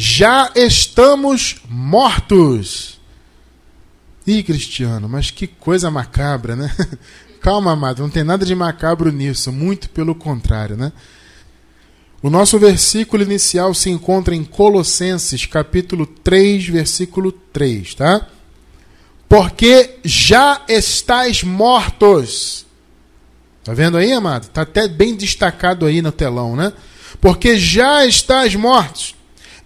já 0.00 0.50
estamos 0.54 1.56
mortos. 1.68 2.98
Ih, 4.26 4.42
Cristiano, 4.42 5.06
mas 5.10 5.30
que 5.30 5.46
coisa 5.46 5.90
macabra, 5.90 6.56
né? 6.56 6.74
Calma, 7.38 7.72
amado, 7.72 8.02
não 8.02 8.08
tem 8.08 8.24
nada 8.24 8.46
de 8.46 8.54
macabro 8.54 9.12
nisso, 9.12 9.52
muito 9.52 9.90
pelo 9.90 10.14
contrário, 10.14 10.74
né? 10.74 10.90
O 12.22 12.30
nosso 12.30 12.58
versículo 12.58 13.22
inicial 13.22 13.74
se 13.74 13.90
encontra 13.90 14.34
em 14.34 14.42
Colossenses, 14.42 15.44
capítulo 15.44 16.06
3, 16.06 16.66
versículo 16.68 17.30
3, 17.30 17.94
tá? 17.94 18.26
Porque 19.28 19.98
já 20.02 20.62
estáis 20.66 21.42
mortos. 21.42 22.64
Tá 23.62 23.74
vendo 23.74 23.98
aí, 23.98 24.12
amado? 24.12 24.48
Tá 24.48 24.62
até 24.62 24.88
bem 24.88 25.14
destacado 25.14 25.84
aí 25.84 26.00
no 26.00 26.10
telão, 26.10 26.56
né? 26.56 26.72
Porque 27.20 27.58
já 27.58 28.06
estáis 28.06 28.54
mortos 28.54 29.19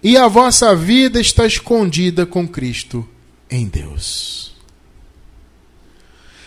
e 0.05 0.17
a 0.17 0.27
vossa 0.27 0.75
vida 0.75 1.19
está 1.19 1.47
escondida 1.47 2.27
com 2.27 2.47
Cristo 2.47 3.03
em 3.49 3.65
Deus. 3.65 4.53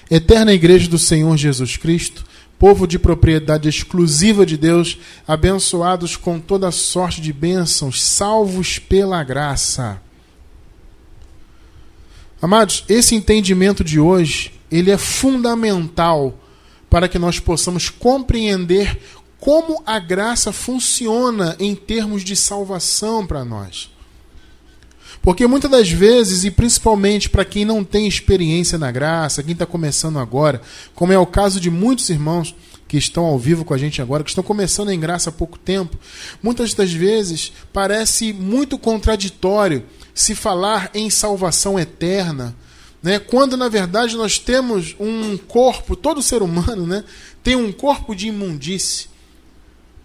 Eterna 0.09 0.53
Igreja 0.53 0.89
do 0.89 0.97
Senhor 0.97 1.37
Jesus 1.37 1.77
Cristo, 1.77 2.25
povo 2.57 2.87
de 2.87 3.01
propriedade 3.01 3.69
exclusiva 3.69 4.47
de 4.47 4.57
Deus, 4.57 4.97
abençoados 5.27 6.15
com 6.15 6.39
toda 6.39 6.71
sorte 6.71 7.21
de 7.21 7.33
bênçãos, 7.33 8.01
salvos 8.01 8.79
pela 8.79 9.25
graça. 9.25 10.01
Amados, 12.41 12.85
esse 12.89 13.17
entendimento 13.17 13.83
de 13.83 13.99
hoje, 13.99 14.53
ele 14.71 14.93
é 14.93 14.97
fundamental 14.97 16.39
para 16.89 17.09
que 17.09 17.19
nós 17.19 17.41
possamos 17.41 17.89
compreender 17.91 19.01
como 19.41 19.83
a 19.87 19.99
graça 19.99 20.53
funciona 20.53 21.57
em 21.59 21.75
termos 21.75 22.25
de 22.25 22.35
salvação 22.35 23.27
para 23.27 23.45
nós. 23.45 23.91
Porque 25.23 25.47
muitas 25.47 25.71
das 25.71 25.91
vezes, 25.91 26.45
e 26.45 26.51
principalmente 26.51 27.29
para 27.29 27.45
quem 27.45 27.65
não 27.65 27.85
tem 27.85 28.07
experiência 28.07 28.79
na 28.79 28.91
graça, 28.91 29.43
quem 29.43 29.53
está 29.53 29.67
começando 29.67 30.19
agora, 30.19 30.61
como 30.95 31.13
é 31.13 31.19
o 31.19 31.27
caso 31.27 31.61
de 31.61 31.71
muitos 31.71 32.09
irmãos 32.09 32.55
que 32.87 32.97
estão 32.97 33.25
ao 33.25 33.39
vivo 33.39 33.65
com 33.65 33.75
a 33.75 33.79
gente 33.79 34.01
agora, 34.01 34.25
que 34.25 34.31
estão 34.31 34.43
começando 34.43 34.91
em 34.91 34.99
graça 34.99 35.29
há 35.29 35.33
pouco 35.33 35.59
tempo, 35.59 35.99
muitas 36.43 36.73
das 36.73 36.91
vezes 36.91 37.53
parece 37.73 38.33
muito 38.33 38.79
contraditório 38.79 39.85
se 40.15 40.35
falar 40.35 40.91
em 40.95 41.11
salvação 41.11 41.79
eterna, 41.79 42.57
né? 43.03 43.19
quando 43.19 43.57
na 43.57 43.69
verdade 43.69 44.17
nós 44.17 44.39
temos 44.39 44.97
um 44.99 45.37
corpo, 45.37 45.95
todo 45.95 46.23
ser 46.23 46.43
humano 46.43 46.87
né? 46.87 47.05
tem 47.43 47.55
um 47.55 47.71
corpo 47.71 48.15
de 48.15 48.29
imundície, 48.29 49.09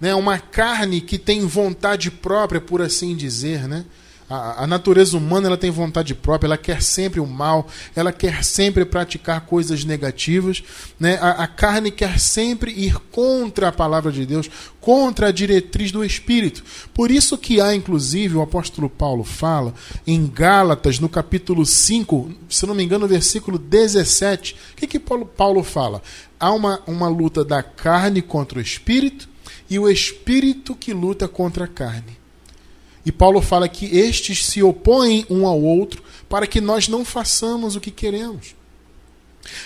né? 0.04 0.14
uma 0.14 0.38
carne 0.38 1.00
que 1.00 1.18
tem 1.18 1.48
vontade 1.48 2.12
própria, 2.12 2.60
por 2.60 2.82
assim 2.82 3.16
dizer, 3.16 3.70
né? 3.70 3.86
A, 4.30 4.64
a, 4.64 4.68
natureza 4.68 5.18
humana 5.18 5.48
ela 5.48 5.58
tem 5.58 5.72
vontade 5.72 6.14
própria, 6.14 6.48
ela 6.48 6.58
quer 6.58 6.82
sempre 6.82 7.22
o 7.22 7.26
mal, 7.26 7.68
ela 7.96 8.12
quer 8.12 8.44
sempre 8.44 8.84
praticar 8.84 9.42
coisas 9.46 9.86
negativas. 9.86 10.62
Né? 11.00 11.18
A, 11.22 11.44
a, 11.44 11.48
carne 11.48 11.90
quer 11.90 12.20
sempre 12.20 12.72
ir 12.72 12.98
contra 13.12 13.70
a 13.70 13.72
palavra 13.72 14.12
de 14.12 14.26
Deus, 14.26 14.50
contra 14.82 15.28
a 15.28 15.32
diretriz 15.32 15.92
do 15.92 16.04
Espírito. 16.04 16.64
Por 16.94 17.10
isso 17.10 17.38
que 17.38 17.62
há, 17.62 17.74
inclusive, 17.74 18.36
o 18.36 18.42
apóstolo 18.42 18.90
Paulo 18.90 19.24
fala 19.24 19.74
em 20.06 20.26
Gálatas, 20.28 21.00
no 21.00 21.08
capítulo 21.08 21.66
5, 21.66 22.32
se 22.50 22.66
não 22.66 22.76
me 22.76 22.84
engano, 22.84 23.06
no 23.06 23.08
versículo 23.08 23.58
17. 23.58 24.56
O 24.74 24.76
que, 24.76 24.88
que 24.88 25.00
Paulo, 25.00 25.26
Paulo 25.26 25.64
fala? 25.64 26.02
Há 26.38 26.52
uma, 26.52 26.82
uma 26.88 27.08
luta 27.08 27.46
da 27.46 27.64
carne 27.64 28.22
contra 28.22 28.60
o 28.60 28.62
Espírito 28.62 29.32
e 29.74 29.80
o 29.80 29.90
Espírito 29.90 30.76
que 30.76 30.94
luta 30.94 31.28
contra 31.28 31.66
a 31.66 31.68
carne. 31.68 32.20
E 33.04 33.12
Paulo 33.12 33.42
fala 33.42 33.68
que 33.68 33.88
estes 33.88 34.46
se 34.46 34.62
opõem 34.62 35.26
um 35.32 35.48
ao 35.48 35.60
outro 35.60 36.04
para 36.30 36.46
que 36.46 36.62
nós 36.62 36.88
não 36.88 37.04
façamos 37.04 37.76
o 37.76 37.80
que 37.80 37.90
queremos. 37.90 38.56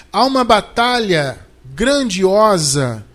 Há 0.09 0.23
uma 0.23 0.45
batalha 0.45 1.37
grandiosa 1.75 3.05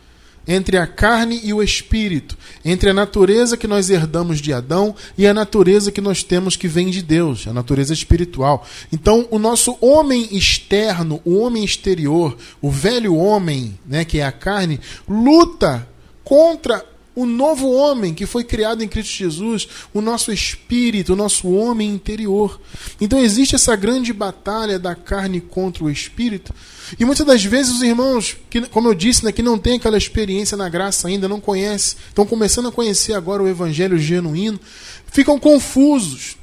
entre 0.46 0.76
a 0.76 0.86
carne 0.86 1.40
e 1.42 1.54
o 1.54 1.62
espírito, 1.62 2.36
entre 2.62 2.90
a 2.90 2.94
natureza 2.94 3.56
que 3.56 3.66
nós 3.66 3.88
herdamos 3.88 4.38
de 4.38 4.52
Adão 4.52 4.94
e 5.16 5.26
a 5.26 5.32
natureza 5.32 5.90
que 5.90 6.00
nós 6.00 6.22
temos 6.22 6.56
que 6.56 6.68
vem 6.68 6.90
de 6.90 7.00
Deus, 7.00 7.46
a 7.46 7.54
natureza 7.54 7.94
espiritual. 7.94 8.66
Então, 8.92 9.26
o 9.30 9.38
nosso 9.38 9.78
homem 9.80 10.28
externo, 10.36 11.22
o 11.24 11.38
homem 11.38 11.64
exterior, 11.64 12.36
o 12.60 12.70
velho 12.70 13.16
homem, 13.16 13.78
né, 13.86 14.04
que 14.04 14.18
é 14.18 14.26
a 14.26 14.32
carne, 14.32 14.78
luta 15.08 15.88
contra 16.24 16.84
o 17.14 17.26
novo 17.26 17.70
homem 17.70 18.14
que 18.14 18.24
foi 18.24 18.42
criado 18.42 18.82
em 18.82 18.88
Cristo 18.88 19.12
Jesus, 19.12 19.68
o 19.92 20.00
nosso 20.00 20.32
espírito, 20.32 21.12
o 21.12 21.16
nosso 21.16 21.50
homem 21.50 21.90
interior. 21.90 22.58
Então 23.00 23.18
existe 23.18 23.54
essa 23.54 23.76
grande 23.76 24.12
batalha 24.12 24.78
da 24.78 24.94
carne 24.94 25.40
contra 25.40 25.84
o 25.84 25.90
espírito. 25.90 26.54
E 26.98 27.04
muitas 27.04 27.26
das 27.26 27.44
vezes 27.44 27.74
os 27.74 27.82
irmãos, 27.82 28.36
que, 28.48 28.62
como 28.62 28.88
eu 28.88 28.94
disse, 28.94 29.24
né, 29.24 29.32
que 29.32 29.42
não 29.42 29.58
tem 29.58 29.76
aquela 29.76 29.98
experiência 29.98 30.56
na 30.56 30.68
graça 30.68 31.08
ainda, 31.08 31.28
não 31.28 31.40
conhecem, 31.40 31.98
estão 32.08 32.24
começando 32.24 32.68
a 32.68 32.72
conhecer 32.72 33.12
agora 33.12 33.42
o 33.42 33.48
evangelho 33.48 33.98
genuíno, 33.98 34.58
ficam 35.06 35.38
confusos. 35.38 36.36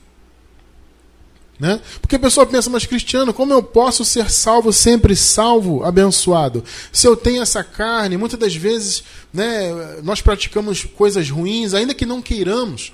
Né? 1.60 1.82
Porque 2.00 2.16
a 2.16 2.20
pessoa 2.20 2.46
pensa, 2.46 2.70
mas 2.70 2.86
Cristiano, 2.86 3.34
como 3.34 3.52
eu 3.52 3.62
posso 3.62 4.06
ser 4.06 4.30
salvo, 4.30 4.72
sempre 4.72 5.14
salvo, 5.14 5.84
abençoado? 5.84 6.64
Se 6.92 7.06
eu 7.06 7.18
tenho 7.18 7.42
essa 7.42 7.64
carne, 7.64 8.16
muitas 8.16 8.40
das 8.40 8.56
vezes 8.56 9.04
né, 9.34 10.00
nós 10.02 10.22
praticamos 10.22 10.86
coisas 10.86 11.30
ruins, 11.30 11.74
ainda 11.74 11.94
que 11.94 12.06
não 12.06 12.22
queiramos. 12.22 12.94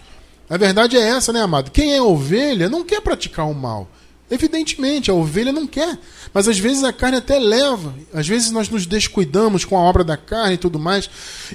A 0.49 0.57
verdade 0.57 0.97
é 0.97 1.01
essa, 1.01 1.31
né, 1.31 1.41
amado? 1.41 1.69
Quem 1.69 1.95
é 1.95 2.01
ovelha 2.01 2.67
não 2.67 2.83
quer 2.83 3.01
praticar 3.01 3.47
o 3.47 3.53
mal. 3.53 3.87
Evidentemente, 4.29 5.11
a 5.11 5.13
ovelha 5.13 5.51
não 5.51 5.67
quer. 5.67 5.97
Mas 6.33 6.47
às 6.47 6.57
vezes 6.57 6.83
a 6.83 6.91
carne 6.91 7.17
até 7.17 7.37
leva. 7.37 7.93
Às 8.13 8.27
vezes 8.27 8.49
nós 8.49 8.67
nos 8.69 8.85
descuidamos 8.85 9.63
com 9.63 9.77
a 9.77 9.81
obra 9.81 10.03
da 10.03 10.17
carne 10.17 10.55
e 10.55 10.57
tudo 10.57 10.79
mais. 10.79 11.09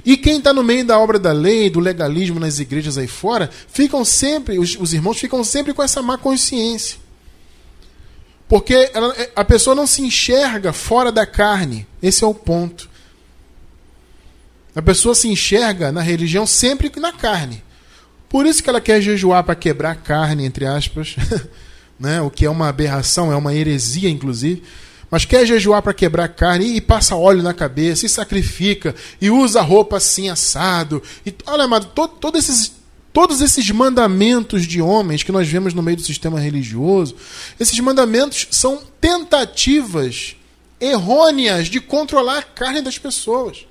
E 0.04 0.16
quem 0.16 0.38
está 0.38 0.52
no 0.52 0.62
meio 0.62 0.84
da 0.84 0.98
obra 0.98 1.18
da 1.18 1.32
lei, 1.32 1.68
do 1.68 1.80
legalismo 1.80 2.38
nas 2.38 2.60
igrejas 2.60 2.96
aí 2.96 3.08
fora, 3.08 3.50
ficam 3.68 4.04
sempre, 4.04 4.58
os, 4.58 4.76
os 4.78 4.92
irmãos 4.92 5.18
ficam 5.18 5.42
sempre 5.42 5.74
com 5.74 5.82
essa 5.82 6.00
má 6.00 6.16
consciência. 6.16 6.98
Porque 8.48 8.90
ela, 8.94 9.14
a 9.34 9.44
pessoa 9.44 9.74
não 9.74 9.86
se 9.86 10.02
enxerga 10.02 10.72
fora 10.72 11.10
da 11.10 11.26
carne. 11.26 11.86
Esse 12.00 12.22
é 12.22 12.26
o 12.26 12.34
ponto. 12.34 12.88
A 14.74 14.82
pessoa 14.82 15.14
se 15.14 15.28
enxerga 15.28 15.90
na 15.90 16.02
religião 16.02 16.46
sempre 16.46 16.90
na 16.96 17.12
carne. 17.12 17.64
Por 18.28 18.46
isso 18.46 18.62
que 18.62 18.70
ela 18.70 18.80
quer 18.80 19.00
jejuar 19.00 19.42
para 19.42 19.56
quebrar 19.56 19.90
a 19.90 19.96
carne, 19.96 20.44
entre 20.44 20.66
aspas. 20.66 21.16
né? 22.00 22.20
o 22.22 22.30
que 22.30 22.46
é 22.46 22.50
uma 22.50 22.68
aberração, 22.68 23.30
é 23.30 23.36
uma 23.36 23.54
heresia, 23.54 24.08
inclusive. 24.08 24.62
Mas 25.10 25.24
quer 25.24 25.44
jejuar 25.44 25.82
para 25.82 25.92
quebrar 25.92 26.28
carne 26.28 26.76
e 26.76 26.80
passa 26.80 27.16
óleo 27.16 27.42
na 27.42 27.52
cabeça, 27.52 28.06
e 28.06 28.08
sacrifica, 28.08 28.94
e 29.20 29.28
usa 29.30 29.60
roupa 29.60 29.98
assim 29.98 30.30
assado. 30.30 31.02
E, 31.26 31.34
olha, 31.46 31.64
amado, 31.64 31.86
todo, 31.94 32.14
todo 32.14 32.38
esses, 32.38 32.72
todos 33.12 33.40
esses 33.40 33.68
mandamentos 33.70 34.66
de 34.66 34.80
homens 34.80 35.22
que 35.22 35.32
nós 35.32 35.48
vemos 35.48 35.74
no 35.74 35.82
meio 35.82 35.96
do 35.96 36.02
sistema 36.02 36.40
religioso, 36.40 37.16
esses 37.58 37.78
mandamentos 37.80 38.46
são 38.50 38.80
tentativas 39.00 40.36
errôneas 40.80 41.66
de 41.66 41.80
controlar 41.80 42.38
a 42.38 42.42
carne 42.42 42.80
das 42.80 42.96
pessoas. 42.96 43.66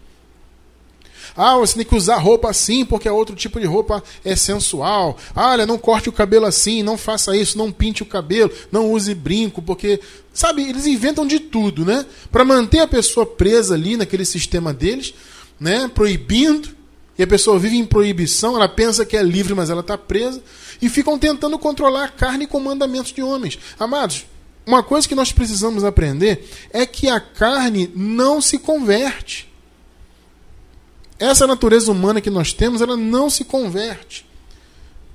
Ah, 1.41 1.55
você 1.55 1.75
tem 1.75 1.85
que 1.85 1.95
usar 1.95 2.17
roupa 2.17 2.49
assim 2.49 2.83
porque 2.83 3.07
é 3.07 3.11
outro 3.13 3.33
tipo 3.33 3.61
de 3.61 3.65
roupa 3.65 4.03
é 4.25 4.35
sensual. 4.35 5.17
Ah, 5.33 5.51
olha, 5.51 5.65
não 5.65 5.77
corte 5.77 6.09
o 6.09 6.11
cabelo 6.11 6.45
assim, 6.45 6.83
não 6.83 6.97
faça 6.97 7.33
isso, 7.33 7.57
não 7.57 7.71
pinte 7.71 8.03
o 8.03 8.05
cabelo, 8.05 8.51
não 8.69 8.91
use 8.91 9.15
brinco, 9.15 9.61
porque. 9.61 10.01
Sabe, 10.33 10.63
eles 10.63 10.85
inventam 10.85 11.25
de 11.25 11.39
tudo, 11.39 11.85
né? 11.85 12.05
Para 12.29 12.43
manter 12.43 12.79
a 12.79 12.87
pessoa 12.87 13.25
presa 13.25 13.73
ali 13.73 13.95
naquele 13.95 14.25
sistema 14.25 14.73
deles, 14.73 15.13
né? 15.57 15.89
Proibindo. 15.95 16.77
E 17.17 17.23
a 17.23 17.27
pessoa 17.27 17.57
vive 17.57 17.77
em 17.77 17.85
proibição, 17.85 18.57
ela 18.57 18.67
pensa 18.67 19.05
que 19.05 19.15
é 19.15 19.23
livre, 19.23 19.53
mas 19.53 19.69
ela 19.69 19.81
está 19.81 19.97
presa. 19.97 20.43
E 20.81 20.89
ficam 20.89 21.17
tentando 21.17 21.57
controlar 21.57 22.03
a 22.03 22.09
carne 22.09 22.47
com 22.47 22.59
mandamentos 22.59 23.13
de 23.13 23.21
homens. 23.21 23.57
Amados, 23.79 24.25
uma 24.65 24.83
coisa 24.83 25.07
que 25.07 25.15
nós 25.15 25.31
precisamos 25.31 25.85
aprender 25.85 26.49
é 26.71 26.85
que 26.85 27.07
a 27.07 27.19
carne 27.19 27.89
não 27.95 28.41
se 28.41 28.59
converte. 28.59 29.48
Essa 31.19 31.45
natureza 31.45 31.91
humana 31.91 32.21
que 32.21 32.29
nós 32.29 32.53
temos, 32.53 32.81
ela 32.81 32.95
não 32.95 33.29
se 33.29 33.43
converte. 33.43 34.25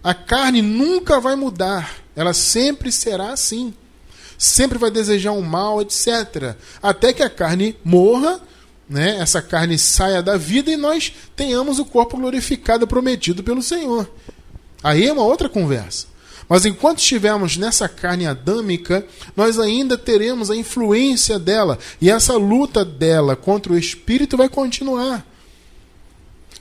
A 0.03 0.13
carne 0.13 0.61
nunca 0.61 1.19
vai 1.19 1.35
mudar. 1.35 1.97
Ela 2.15 2.35
sempre 2.35 2.93
será 2.93 3.33
assim. 3.33 3.73
Sempre 4.37 4.77
vai 4.77 4.91
desejar 4.91 5.33
o 5.33 5.39
um 5.39 5.43
mal, 5.43 5.81
etc. 5.81 6.55
Até 6.83 7.15
que 7.15 7.23
a 7.23 7.31
carne 7.31 7.75
morra, 7.83 8.39
né? 8.89 9.17
essa 9.19 9.41
carne 9.41 9.79
saia 9.79 10.23
da 10.23 10.37
vida 10.37 10.71
e 10.71 10.77
nós 10.77 11.11
tenhamos 11.35 11.79
o 11.79 11.87
corpo 11.87 12.19
glorificado 12.19 12.87
prometido 12.87 13.43
pelo 13.43 13.63
Senhor. 13.63 14.11
Aí 14.83 15.07
é 15.07 15.13
uma 15.13 15.23
outra 15.23 15.49
conversa. 15.49 16.07
Mas 16.47 16.67
enquanto 16.67 16.99
estivermos 16.99 17.57
nessa 17.57 17.89
carne 17.89 18.27
adâmica, 18.27 19.07
nós 19.35 19.59
ainda 19.59 19.97
teremos 19.97 20.51
a 20.51 20.57
influência 20.57 21.39
dela. 21.39 21.79
E 21.99 22.11
essa 22.11 22.37
luta 22.37 22.85
dela 22.85 23.35
contra 23.35 23.73
o 23.73 23.79
espírito 23.79 24.37
vai 24.37 24.51
continuar. 24.51 25.25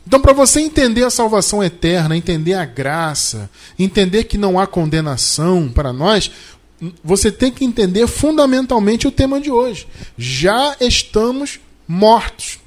Então, 0.06 0.20
para 0.20 0.34
você 0.34 0.60
entender 0.60 1.04
a 1.04 1.10
salvação 1.10 1.64
eterna, 1.64 2.18
entender 2.18 2.54
a 2.54 2.66
graça, 2.66 3.50
entender 3.80 4.26
que 4.26 4.38
não 4.38 4.60
há 4.60 4.68
condenação 4.68 5.72
para 5.74 5.94
nós, 5.94 6.30
você 7.04 7.32
tem 7.32 7.52
que 7.52 7.64
entender 7.64 8.06
fundamentalmente 8.08 9.08
o 9.08 9.12
tema 9.12 9.40
de 9.40 9.50
hoje. 9.50 9.88
Já 10.18 10.76
estamos 10.82 11.60
mortos. 11.88 12.60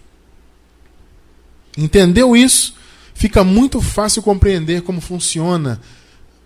Entendeu 1.77 2.35
isso? 2.35 2.75
Fica 3.15 3.45
muito 3.45 3.81
fácil 3.81 4.23
compreender 4.23 4.83
como 4.83 5.01
funciona, 5.01 5.81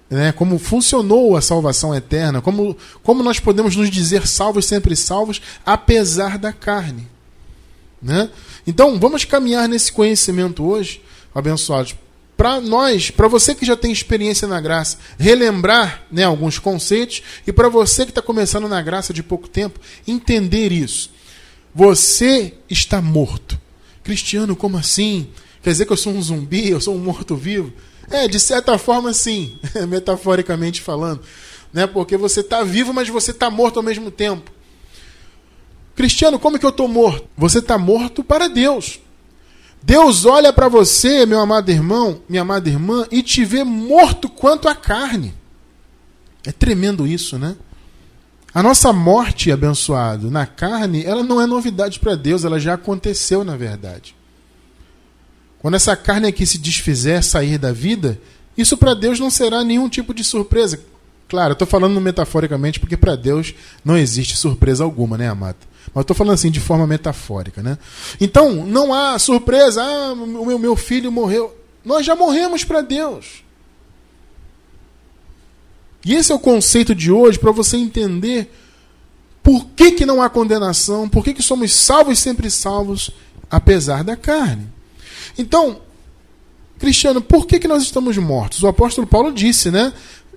né? 0.08 0.32
como 0.32 0.58
funcionou 0.58 1.36
a 1.36 1.40
salvação 1.40 1.94
eterna, 1.94 2.40
como, 2.40 2.76
como 3.02 3.22
nós 3.22 3.38
podemos 3.38 3.76
nos 3.76 3.90
dizer 3.90 4.26
salvos, 4.26 4.66
sempre 4.66 4.96
salvos, 4.96 5.40
apesar 5.64 6.36
da 6.38 6.52
carne. 6.52 7.08
Né? 8.02 8.30
Então, 8.66 8.98
vamos 8.98 9.24
caminhar 9.24 9.68
nesse 9.68 9.92
conhecimento 9.92 10.64
hoje, 10.64 11.02
abençoados, 11.34 11.94
para 12.36 12.58
nós, 12.58 13.10
para 13.10 13.28
você 13.28 13.54
que 13.54 13.66
já 13.66 13.76
tem 13.76 13.92
experiência 13.92 14.48
na 14.48 14.58
graça, 14.60 14.96
relembrar 15.18 16.04
né, 16.10 16.24
alguns 16.24 16.58
conceitos, 16.58 17.22
e 17.46 17.52
para 17.52 17.68
você 17.68 18.06
que 18.06 18.10
está 18.10 18.22
começando 18.22 18.66
na 18.66 18.80
graça 18.80 19.12
de 19.12 19.22
pouco 19.22 19.46
tempo, 19.46 19.78
entender 20.08 20.72
isso. 20.72 21.10
Você 21.74 22.54
está 22.68 23.02
morto. 23.02 23.60
Cristiano, 24.02 24.56
como 24.56 24.78
assim? 24.78 25.28
Quer 25.62 25.70
dizer 25.70 25.84
que 25.84 25.92
eu 25.92 25.96
sou 25.96 26.14
um 26.14 26.22
zumbi, 26.22 26.70
eu 26.70 26.80
sou 26.80 26.94
um 26.94 26.98
morto-vivo? 26.98 27.72
É, 28.10 28.26
de 28.26 28.40
certa 28.40 28.78
forma, 28.78 29.12
sim, 29.12 29.58
metaforicamente 29.86 30.80
falando. 30.80 31.20
Né? 31.72 31.86
Porque 31.86 32.16
você 32.16 32.40
está 32.40 32.64
vivo, 32.64 32.94
mas 32.94 33.08
você 33.08 33.32
está 33.32 33.50
morto 33.50 33.76
ao 33.76 33.82
mesmo 33.82 34.10
tempo. 34.10 34.50
Cristiano, 36.00 36.38
como 36.38 36.56
é 36.56 36.58
que 36.58 36.64
eu 36.64 36.70
estou 36.70 36.88
morto? 36.88 37.28
Você 37.36 37.58
está 37.58 37.76
morto 37.76 38.24
para 38.24 38.48
Deus. 38.48 38.98
Deus 39.82 40.24
olha 40.24 40.50
para 40.50 40.66
você, 40.66 41.26
meu 41.26 41.38
amado 41.38 41.70
irmão, 41.70 42.22
minha 42.26 42.40
amada 42.40 42.70
irmã, 42.70 43.06
e 43.10 43.22
te 43.22 43.44
vê 43.44 43.62
morto 43.64 44.26
quanto 44.26 44.66
a 44.66 44.74
carne. 44.74 45.34
É 46.42 46.52
tremendo 46.52 47.06
isso, 47.06 47.38
né? 47.38 47.54
A 48.54 48.62
nossa 48.62 48.94
morte, 48.94 49.52
abençoado, 49.52 50.30
na 50.30 50.46
carne, 50.46 51.04
ela 51.04 51.22
não 51.22 51.38
é 51.38 51.46
novidade 51.46 52.00
para 52.00 52.14
Deus, 52.14 52.46
ela 52.46 52.58
já 52.58 52.72
aconteceu 52.72 53.44
na 53.44 53.54
verdade. 53.54 54.16
Quando 55.58 55.74
essa 55.74 55.94
carne 55.94 56.28
aqui 56.28 56.46
se 56.46 56.56
desfizer, 56.56 57.22
sair 57.22 57.58
da 57.58 57.72
vida, 57.72 58.18
isso 58.56 58.74
para 58.74 58.94
Deus 58.94 59.20
não 59.20 59.28
será 59.28 59.62
nenhum 59.62 59.86
tipo 59.86 60.14
de 60.14 60.24
surpresa. 60.24 60.80
Claro, 61.28 61.50
eu 61.50 61.52
estou 61.52 61.68
falando 61.68 62.00
metaforicamente 62.00 62.80
porque 62.80 62.96
para 62.96 63.16
Deus 63.16 63.52
não 63.84 63.98
existe 63.98 64.34
surpresa 64.34 64.82
alguma, 64.82 65.18
né, 65.18 65.28
amado? 65.28 65.68
Mas 65.94 66.02
estou 66.02 66.16
falando 66.16 66.34
assim 66.34 66.50
de 66.50 66.60
forma 66.60 66.86
metafórica, 66.86 67.62
né? 67.62 67.78
Então, 68.20 68.64
não 68.66 68.94
há 68.94 69.18
surpresa, 69.18 69.82
ah, 69.82 70.12
o 70.12 70.46
meu, 70.46 70.58
meu 70.58 70.76
filho 70.76 71.10
morreu. 71.10 71.56
Nós 71.84 72.04
já 72.04 72.14
morremos 72.14 72.64
para 72.64 72.80
Deus. 72.80 73.42
E 76.04 76.14
esse 76.14 76.32
é 76.32 76.34
o 76.34 76.38
conceito 76.38 76.94
de 76.94 77.10
hoje 77.10 77.38
para 77.38 77.52
você 77.52 77.76
entender 77.76 78.50
por 79.42 79.66
que, 79.76 79.92
que 79.92 80.06
não 80.06 80.22
há 80.22 80.30
condenação, 80.30 81.08
por 81.08 81.24
que, 81.24 81.34
que 81.34 81.42
somos 81.42 81.72
salvos 81.72 82.18
sempre 82.18 82.50
salvos, 82.50 83.10
apesar 83.50 84.04
da 84.04 84.16
carne. 84.16 84.68
Então, 85.36 85.80
Cristiano, 86.78 87.20
por 87.20 87.46
que, 87.46 87.58
que 87.58 87.68
nós 87.68 87.82
estamos 87.82 88.16
mortos? 88.16 88.62
O 88.62 88.68
apóstolo 88.68 89.06
Paulo 89.06 89.32
disse, 89.32 89.70
né? 89.70 89.92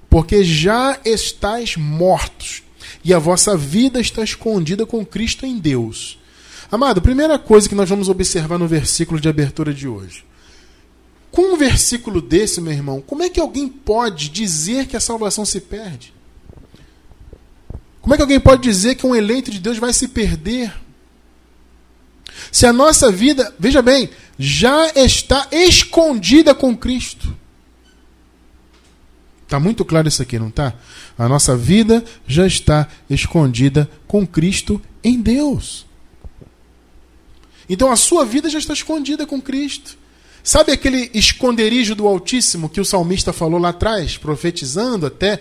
Porque 0.10 0.44
já 0.44 1.00
estáis 1.06 1.78
mortos 1.78 2.64
e 3.04 3.14
a 3.14 3.20
vossa 3.20 3.58
vida 3.58 4.00
está 4.00 4.24
escondida 4.24 4.86
com 4.86 5.06
Cristo 5.06 5.46
em 5.46 5.58
Deus. 5.60 6.18
Amado, 6.72 7.02
primeira 7.02 7.38
coisa 7.38 7.68
que 7.68 7.76
nós 7.76 7.90
vamos 7.90 8.10
observar 8.10 8.58
no 8.58 8.68
versículo 8.68 9.20
de 9.20 9.30
abertura 9.30 9.74
de 9.74 9.88
hoje. 9.88 10.26
Com 11.30 11.54
um 11.54 11.58
versículo 11.58 12.22
desse, 12.22 12.62
meu 12.62 12.74
irmão, 12.74 13.02
como 13.02 13.24
é 13.24 13.30
que 13.30 13.40
alguém 13.40 13.68
pode 13.68 14.30
dizer 14.30 14.88
que 14.88 14.96
a 14.96 15.00
salvação 15.00 15.46
se 15.46 15.60
perde? 15.60 16.14
Como 18.02 18.14
é 18.14 18.18
que 18.18 18.24
alguém 18.24 18.40
pode 18.40 18.62
dizer 18.62 18.96
que 18.96 19.06
um 19.06 19.16
eleito 19.16 19.50
de 19.50 19.60
Deus 19.60 19.78
vai 19.78 19.94
se 19.94 20.08
perder? 20.08 20.74
Se 22.52 22.66
a 22.66 22.74
nossa 22.74 23.12
vida, 23.12 23.54
veja 23.58 23.82
bem, 23.82 24.10
já 24.38 24.92
está 24.96 25.48
escondida 25.52 26.54
com 26.54 26.76
Cristo. 26.76 27.36
Está 29.54 29.60
muito 29.60 29.86
claro 29.86 30.08
isso 30.08 30.20
aqui, 30.20 30.40
não 30.40 30.48
está? 30.48 30.74
A 31.16 31.30
nossa 31.30 31.56
vida 31.56 32.04
já 32.26 32.48
está 32.48 32.88
escondida 33.08 33.88
com 34.08 34.26
Cristo 34.26 34.82
em 35.04 35.22
Deus. 35.22 35.86
Então 37.70 37.92
a 37.92 37.96
sua 37.96 38.26
vida 38.26 38.50
já 38.50 38.58
está 38.58 38.74
escondida 38.74 39.28
com 39.28 39.40
Cristo. 39.40 39.96
Sabe 40.44 40.72
aquele 40.72 41.12
esconderijo 41.14 41.94
do 41.94 42.08
Altíssimo 42.08 42.68
que 42.68 42.82
o 42.82 42.86
salmista 42.86 43.32
falou 43.32 43.60
lá 43.60 43.70
atrás, 43.70 44.18
profetizando 44.18 45.06
até? 45.06 45.40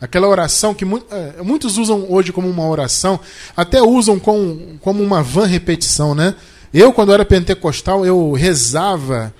Aquela 0.00 0.26
oração 0.26 0.74
que 0.74 0.84
é, 0.84 1.40
muitos 1.40 1.78
usam 1.78 2.10
hoje 2.10 2.32
como 2.32 2.50
uma 2.50 2.66
oração, 2.66 3.20
até 3.56 3.80
usam 3.80 4.18
com, 4.18 4.78
como 4.80 5.00
uma 5.00 5.22
vã 5.22 5.46
repetição, 5.46 6.12
né? 6.12 6.34
Eu, 6.72 6.92
quando 6.92 7.12
era 7.12 7.24
pentecostal, 7.24 8.04
eu 8.04 8.32
rezava, 8.32 9.32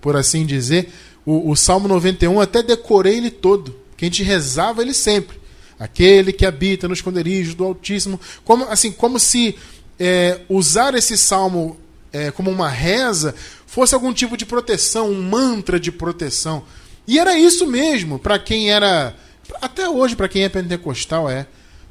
por 0.00 0.14
assim 0.14 0.46
dizer, 0.46 0.88
o, 1.26 1.50
o 1.50 1.56
Salmo 1.56 1.88
91, 1.88 2.40
até 2.40 2.62
decorei 2.62 3.18
ele 3.18 3.30
todo 3.30 3.84
que 3.96 4.04
a 4.04 4.08
gente 4.08 4.22
rezava 4.22 4.82
ele 4.82 4.94
sempre. 4.94 5.38
Aquele 5.78 6.32
que 6.32 6.46
habita 6.46 6.86
no 6.86 6.94
esconderijo 6.94 7.54
do 7.54 7.64
Altíssimo. 7.64 8.20
Como, 8.44 8.64
assim, 8.64 8.92
como 8.92 9.18
se 9.18 9.56
é, 9.98 10.40
usar 10.48 10.94
esse 10.94 11.16
salmo 11.16 11.76
é, 12.12 12.30
como 12.30 12.50
uma 12.50 12.68
reza 12.68 13.34
fosse 13.66 13.94
algum 13.94 14.12
tipo 14.12 14.36
de 14.36 14.46
proteção, 14.46 15.10
um 15.10 15.22
mantra 15.22 15.78
de 15.78 15.90
proteção. 15.90 16.62
E 17.06 17.18
era 17.18 17.38
isso 17.38 17.66
mesmo, 17.66 18.18
para 18.18 18.38
quem 18.38 18.70
era. 18.70 19.14
Até 19.60 19.88
hoje, 19.88 20.16
para 20.16 20.28
quem 20.28 20.44
é 20.44 20.48
pentecostal, 20.48 21.28
é. 21.28 21.46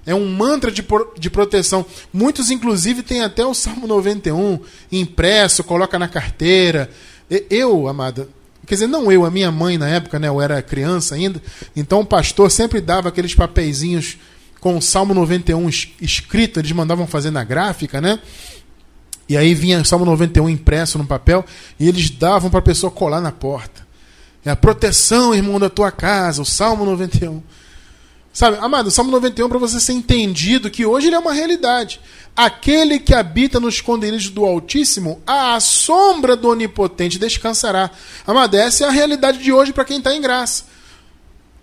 É 0.07 0.13
um 0.13 0.27
mantra 0.27 0.71
de, 0.71 0.85
de 1.17 1.29
proteção. 1.31 1.83
Muitos, 2.13 2.51
inclusive, 2.51 3.01
têm 3.01 3.21
até 3.21 3.43
o 3.43 3.55
Salmo 3.55 3.87
91 3.87 4.59
impresso, 4.91 5.63
coloca 5.63 5.97
na 5.97 6.07
carteira. 6.07 6.91
Eu, 7.49 7.87
amada, 7.87 8.29
Quer 8.65 8.75
dizer, 8.75 8.87
não 8.87 9.11
eu, 9.11 9.25
a 9.25 9.31
minha 9.31 9.51
mãe 9.51 9.77
na 9.77 9.87
época, 9.87 10.17
né? 10.19 10.27
Eu 10.27 10.41
era 10.41 10.61
criança 10.61 11.15
ainda. 11.15 11.41
Então 11.75 12.01
o 12.01 12.05
pastor 12.05 12.49
sempre 12.49 12.81
dava 12.81 13.09
aqueles 13.09 13.35
papeizinhos 13.35 14.17
com 14.59 14.77
o 14.77 14.81
Salmo 14.81 15.13
91 15.13 15.69
escrito, 16.01 16.59
eles 16.59 16.71
mandavam 16.71 17.05
fazer 17.05 17.29
na 17.29 17.43
gráfica, 17.43 18.01
né? 18.01 18.19
E 19.29 19.37
aí 19.37 19.53
vinha 19.53 19.79
o 19.79 19.85
Salmo 19.85 20.05
91 20.05 20.49
impresso 20.49 20.97
no 20.97 21.05
papel 21.05 21.45
e 21.79 21.87
eles 21.87 22.09
davam 22.09 22.49
para 22.49 22.59
a 22.59 22.63
pessoa 22.63 22.91
colar 22.91 23.21
na 23.21 23.31
porta. 23.31 23.85
É 24.43 24.51
a 24.51 24.55
proteção, 24.55 25.33
irmão, 25.33 25.59
da 25.59 25.69
tua 25.69 25.91
casa, 25.91 26.41
o 26.41 26.45
Salmo 26.45 26.85
91. 26.85 27.41
Sabe, 28.35 28.57
amado, 28.59 28.87
o 28.87 28.91
Salmo 28.91 29.11
91 29.11 29.47
para 29.47 29.57
você 29.57 29.79
ser 29.79 29.93
entendido 29.93 30.69
que 30.69 30.85
hoje 30.85 31.07
ele 31.07 31.15
é 31.15 31.19
uma 31.19 31.31
realidade. 31.31 32.01
Aquele 32.35 32.99
que 32.99 33.13
habita 33.13 33.61
no 33.61 33.69
esconderijo 33.69 34.29
do 34.31 34.43
Altíssimo, 34.43 35.21
à 35.25 35.57
sombra 35.61 36.35
do 36.35 36.49
Onipotente 36.49 37.17
descansará. 37.17 37.89
Amado, 38.27 38.57
essa 38.57 38.83
é 38.83 38.87
a 38.89 38.91
realidade 38.91 39.37
de 39.37 39.53
hoje 39.53 39.71
para 39.71 39.85
quem 39.85 39.99
está 39.99 40.13
em 40.13 40.19
graça. 40.19 40.65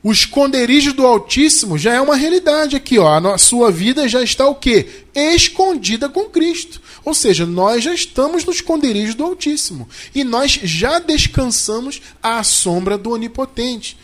O 0.03 0.11
esconderijo 0.11 0.95
do 0.95 1.07
Altíssimo 1.07 1.77
já 1.77 1.93
é 1.93 2.01
uma 2.01 2.17
realidade 2.17 2.75
aqui, 2.75 2.99
ó. 2.99 3.19
A 3.19 3.37
sua 3.37 3.71
vida 3.71 4.09
já 4.09 4.23
está 4.23 4.49
o 4.49 4.55
quê? 4.55 5.05
Escondida 5.15 6.09
com 6.09 6.25
Cristo. 6.25 6.81
Ou 7.05 7.13
seja, 7.13 7.45
nós 7.45 7.85
já 7.85 7.93
estamos 7.93 8.47
no 8.47 8.51
esconderijo 8.51 9.15
do 9.15 9.25
Altíssimo. 9.25 9.87
E 10.15 10.25
nós 10.25 10.53
já 10.53 10.99
descansamos 10.99 12.01
à 12.23 12.43
sombra 12.43 12.97
do 12.97 13.11
Onipotente. 13.11 13.99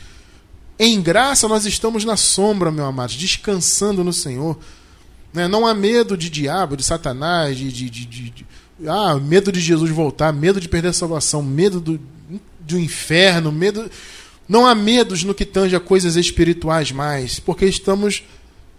Em 0.79 1.03
graça 1.03 1.49
nós 1.49 1.67
estamos 1.67 2.05
na 2.05 2.17
sombra, 2.17 2.71
meu 2.71 2.85
amado, 2.85 3.13
descansando 3.15 4.05
no 4.05 4.13
Senhor. 4.13 4.57
Né? 5.33 5.49
Não 5.49 5.67
há 5.67 5.75
medo 5.75 6.17
de 6.17 6.31
diabo, 6.31 6.77
de 6.77 6.85
Satanás, 6.85 7.57
de, 7.57 7.73
de, 7.73 7.91
de, 7.91 8.07
de, 8.07 8.47
ah, 8.87 9.17
medo 9.17 9.51
de 9.51 9.61
Jesus 9.61 9.91
voltar, 9.91 10.33
medo 10.33 10.61
de 10.61 10.69
perder 10.69 10.89
a 10.89 10.93
salvação, 10.93 11.43
medo 11.43 11.81
do, 11.81 12.01
do 12.61 12.79
inferno, 12.79 13.51
medo. 13.51 13.91
Não 14.49 14.67
há 14.67 14.75
medos 14.75 15.25
no 15.25 15.35
que 15.35 15.45
tange 15.45 15.75
a 15.75 15.81
coisas 15.81 16.15
espirituais 16.15 16.93
mais, 16.93 17.41
porque 17.41 17.67
estamos 17.67 18.23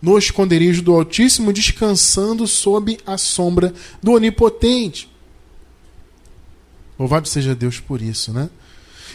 no 0.02 0.18
esconderijo 0.18 0.82
do 0.82 0.94
Altíssimo, 0.94 1.52
descansando 1.52 2.48
sob 2.48 2.98
a 3.06 3.18
sombra 3.18 3.74
do 4.02 4.14
Onipotente. 4.14 5.10
Louvado 6.98 7.28
seja 7.28 7.54
Deus 7.54 7.80
por 7.80 8.02
isso, 8.02 8.32
né? 8.32 8.50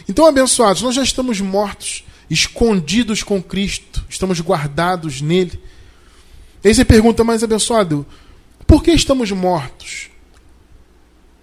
Então, 0.07 0.27
abençoados, 0.27 0.81
nós 0.81 0.93
já 0.93 1.03
estamos 1.03 1.41
mortos 1.41 2.03
escondidos 2.29 3.23
com 3.23 3.41
Cristo, 3.41 4.03
estamos 4.09 4.39
guardados 4.39 5.21
nele. 5.21 5.59
E 6.63 6.67
aí 6.67 6.75
você 6.75 6.83
pergunta, 6.83 7.23
mais 7.23 7.43
abençoado, 7.43 8.05
por 8.65 8.83
que 8.83 8.91
estamos 8.91 9.31
mortos? 9.31 10.09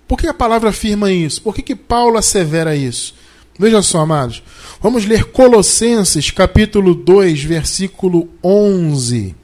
Por 0.09 0.19
que 0.19 0.27
a 0.27 0.35
palavra 0.35 0.71
afirma 0.71 1.11
isso? 1.11 1.41
Por 1.41 1.55
que, 1.55 1.63
que 1.63 1.77
Paulo 1.77 2.19
assevera 2.19 2.77
isso? 2.77 3.15
Veja 3.59 3.81
só, 3.83 4.01
amados. 4.01 4.43
Vamos 4.81 5.05
ler 5.05 5.27
Colossenses, 5.27 6.31
capítulo 6.31 6.95
2, 6.95 7.45
versículo 7.45 8.29
11. 8.43 9.35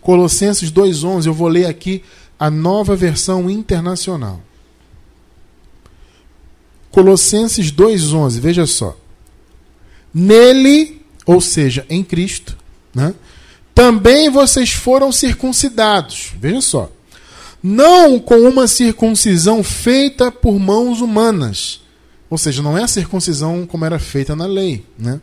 Colossenses 0.00 0.70
2:11, 0.70 1.26
eu 1.26 1.34
vou 1.34 1.48
ler 1.48 1.66
aqui 1.66 2.02
a 2.38 2.50
nova 2.50 2.96
versão 2.96 3.48
internacional. 3.48 4.40
Colossenses 6.90 7.72
2,11, 7.72 8.40
veja 8.40 8.66
só. 8.66 8.96
Nele, 10.12 11.02
ou 11.24 11.40
seja, 11.40 11.86
em 11.88 12.02
Cristo, 12.04 12.56
né, 12.94 13.14
também 13.74 14.28
vocês 14.30 14.70
foram 14.70 15.10
circuncidados. 15.10 16.32
Veja 16.38 16.60
só. 16.60 16.90
Não 17.62 18.18
com 18.18 18.40
uma 18.40 18.66
circuncisão 18.66 19.62
feita 19.62 20.30
por 20.32 20.58
mãos 20.58 21.00
humanas. 21.00 21.80
Ou 22.28 22.36
seja, 22.36 22.62
não 22.62 22.76
é 22.76 22.82
a 22.82 22.88
circuncisão 22.88 23.66
como 23.66 23.84
era 23.84 23.98
feita 23.98 24.34
na 24.34 24.46
lei, 24.46 24.84
né? 24.98 25.20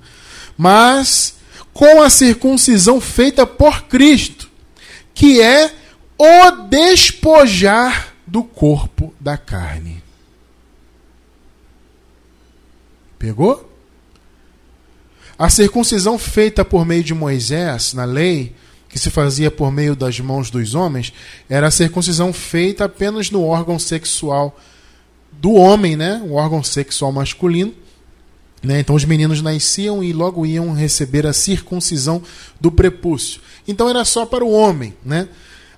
mas 0.60 1.36
com 1.74 2.01
a 2.01 2.10
circuncisão 2.10 3.00
feita 3.00 3.48
por 3.48 3.84
Cristo, 3.84 4.50
que 5.13 5.41
é 5.41 5.74
o 6.17 6.51
despojar 6.69 8.13
do 8.27 8.43
corpo 8.43 9.13
da 9.17 9.38
carne. 9.38 10.03
Pegou? 13.17 13.69
A 15.39 15.50
circuncisão 15.50 16.19
feita 16.19 16.65
por 16.65 16.86
meio 16.86 17.01
de 17.01 17.13
Moisés, 17.13 17.93
na 17.93 18.03
lei, 18.03 18.53
que 18.89 19.00
se 19.00 19.10
fazia 19.10 19.50
por 19.50 19.72
meio 19.72 19.96
das 19.96 20.19
mãos 20.19 20.51
dos 20.51 20.75
homens, 20.75 21.13
era 21.50 21.67
a 21.67 21.72
circuncisão 21.72 22.34
feita 22.34 22.84
apenas 22.84 23.31
no 23.31 23.46
órgão 23.46 23.79
sexual 23.79 24.60
do 25.31 25.53
homem, 25.53 25.96
né? 25.96 26.22
O 26.25 26.34
órgão 26.34 26.62
sexual 26.62 27.13
masculino. 27.13 27.74
Né? 28.62 28.81
Então 28.81 28.93
os 28.93 29.05
meninos 29.05 29.41
nasciam 29.41 30.03
e 30.03 30.12
logo 30.12 30.46
iam 30.46 30.74
receber 30.74 31.25
a 31.25 31.31
circuncisão 31.31 32.22
do 32.60 32.69
prepúcio. 32.69 33.39
Então 33.65 33.89
era 33.89 34.03
só 34.03 34.25
para 34.25 34.43
o 34.43 34.51
homem. 34.51 34.93
Né? 35.05 35.29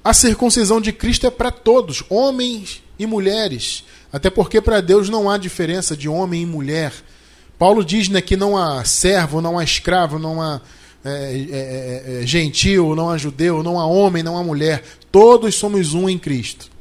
A 0.04 0.12
circuncisão 0.12 0.82
de 0.82 0.92
Cristo 0.92 1.28
é 1.28 1.30
para 1.30 1.52
todos, 1.52 2.04
homens 2.10 2.82
e 2.98 3.06
mulheres. 3.06 3.84
Até 4.12 4.32
porque 4.32 4.60
para 4.60 4.82
Deus 4.82 5.08
não 5.08 5.30
há 5.30 5.38
diferença 5.38 5.96
de 5.96 6.10
homem 6.10 6.42
e 6.42 6.46
mulher. 6.48 6.92
Paulo 7.62 7.86
diz 7.86 8.10
né, 8.10 8.22
que 8.22 8.36
não 8.36 8.58
há 8.58 8.84
servo, 8.84 9.40
não 9.40 9.60
há 9.60 9.64
escravo, 9.64 10.18
não 10.18 10.42
há 10.42 10.60
é, 11.06 11.10
é, 11.12 12.16
é, 12.18 12.24
é, 12.24 12.26
gentil, 12.26 12.96
não 12.96 13.08
há 13.08 13.20
judeu, 13.20 13.62
não 13.62 13.80
há 13.80 13.86
homem, 13.86 14.24
não 14.24 14.36
há 14.36 14.44
mulher. 14.44 14.84
Todos 15.12 15.54
somos 15.54 15.94
um 15.94 16.10
em 16.10 16.18
Cristo. 16.18 16.72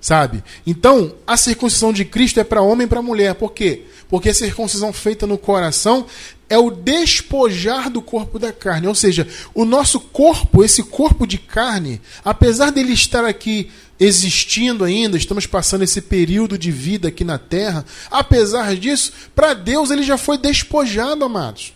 Sabe? 0.00 0.42
Então, 0.66 1.12
a 1.26 1.36
circuncisão 1.36 1.92
de 1.92 2.06
Cristo 2.06 2.40
é 2.40 2.44
para 2.44 2.62
homem 2.62 2.86
e 2.86 2.88
para 2.88 3.02
mulher. 3.02 3.34
Por 3.34 3.52
quê? 3.52 3.82
Porque 4.08 4.30
a 4.30 4.34
circuncisão 4.34 4.90
feita 4.90 5.26
no 5.26 5.36
coração 5.36 6.06
é 6.50 6.58
o 6.58 6.68
despojar 6.68 7.88
do 7.88 8.02
corpo 8.02 8.36
da 8.36 8.52
carne. 8.52 8.88
Ou 8.88 8.94
seja, 8.94 9.26
o 9.54 9.64
nosso 9.64 10.00
corpo, 10.00 10.64
esse 10.64 10.82
corpo 10.82 11.24
de 11.24 11.38
carne, 11.38 12.02
apesar 12.24 12.72
dele 12.72 12.92
estar 12.92 13.24
aqui 13.24 13.70
existindo 14.00 14.82
ainda, 14.82 15.16
estamos 15.16 15.46
passando 15.46 15.84
esse 15.84 16.00
período 16.00 16.58
de 16.58 16.72
vida 16.72 17.08
aqui 17.08 17.22
na 17.22 17.38
terra, 17.38 17.84
apesar 18.10 18.74
disso, 18.74 19.12
para 19.34 19.54
Deus 19.54 19.90
ele 19.90 20.02
já 20.02 20.18
foi 20.18 20.36
despojado, 20.36 21.24
amados. 21.24 21.72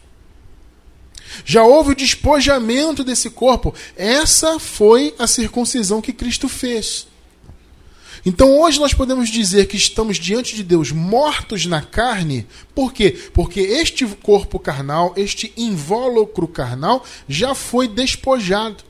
Já 1.45 1.63
houve 1.63 1.93
o 1.93 1.97
despojamento 1.97 3.05
desse 3.05 3.31
corpo. 3.31 3.75
Essa 3.97 4.59
foi 4.59 5.15
a 5.19 5.27
circuncisão 5.27 6.01
que 6.01 6.13
Cristo 6.13 6.49
fez. 6.49 7.07
Então 8.27 8.59
hoje 8.59 8.81
nós 8.81 8.95
podemos 8.95 9.29
dizer 9.29 9.67
que 9.67 9.77
estamos 9.77 10.17
diante 10.17 10.57
de 10.57 10.63
Deus 10.63 10.91
mortos 10.91 11.67
na 11.67 11.83
carne, 11.83 12.47
por 12.75 12.93
quê? 12.93 13.19
Porque 13.35 13.61
este 13.61 14.07
corpo 14.07 14.59
carnal, 14.59 15.13
este 15.17 15.53
invólucro 15.57 16.49
carnal, 16.49 17.05
já 17.29 17.55
foi 17.55 17.87
despojado. 17.87 18.83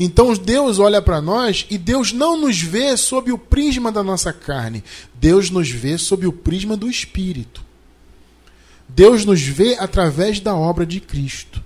Então 0.00 0.32
Deus 0.32 0.78
olha 0.78 1.02
para 1.02 1.20
nós 1.20 1.66
e 1.68 1.76
Deus 1.76 2.12
não 2.12 2.38
nos 2.38 2.60
vê 2.60 2.96
sob 2.96 3.30
o 3.32 3.38
prisma 3.38 3.92
da 3.92 4.02
nossa 4.02 4.32
carne, 4.32 4.82
Deus 5.14 5.50
nos 5.50 5.70
vê 5.70 5.98
sob 5.98 6.26
o 6.26 6.32
prisma 6.32 6.76
do 6.76 6.88
Espírito. 6.88 7.66
Deus 8.88 9.26
nos 9.26 9.42
vê 9.42 9.76
através 9.78 10.40
da 10.40 10.54
obra 10.54 10.86
de 10.86 11.00
Cristo. 11.00 11.62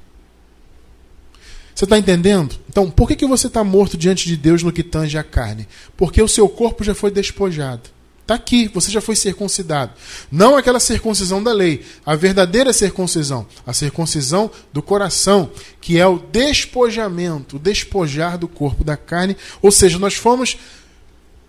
Você 1.75 1.85
está 1.85 1.99
entendendo? 1.99 2.57
Então, 2.69 2.91
por 2.91 3.09
que, 3.09 3.17
que 3.17 3.27
você 3.27 3.47
está 3.47 3.65
morto 3.65 3.97
diante 3.97 4.27
de 4.27 4.37
Deus 4.37 4.63
no 4.63 4.73
que 4.73 4.83
tange 4.83 5.17
a 5.17 5.25
carne? 5.25 5.67
Porque 5.97 6.21
o 6.21 6.29
seu 6.29 6.49
corpo 6.49 6.85
já 6.85 6.95
foi 6.95 7.11
despojado. 7.11 7.91
Está 8.23 8.35
aqui, 8.35 8.69
você 8.69 8.91
já 8.91 9.01
foi 9.01 9.17
circuncidado. 9.17 9.93
Não 10.31 10.57
aquela 10.57 10.79
circuncisão 10.79 11.43
da 11.43 11.53
lei, 11.53 11.85
a 12.07 12.15
verdadeira 12.15 12.73
circuncisão, 12.73 13.47
a 13.67 13.73
circuncisão 13.73 14.51
do 14.73 14.81
coração, 14.81 15.51
que 15.81 15.99
é 15.99 16.07
o 16.07 16.19
despojamento, 16.19 17.57
o 17.57 17.59
despojar 17.59 18.39
do 18.39 18.47
corpo 18.47 18.85
da 18.85 18.97
carne. 18.97 19.37
Ou 19.61 19.73
seja, 19.73 19.99
nós 19.99 20.15
fomos, 20.15 20.57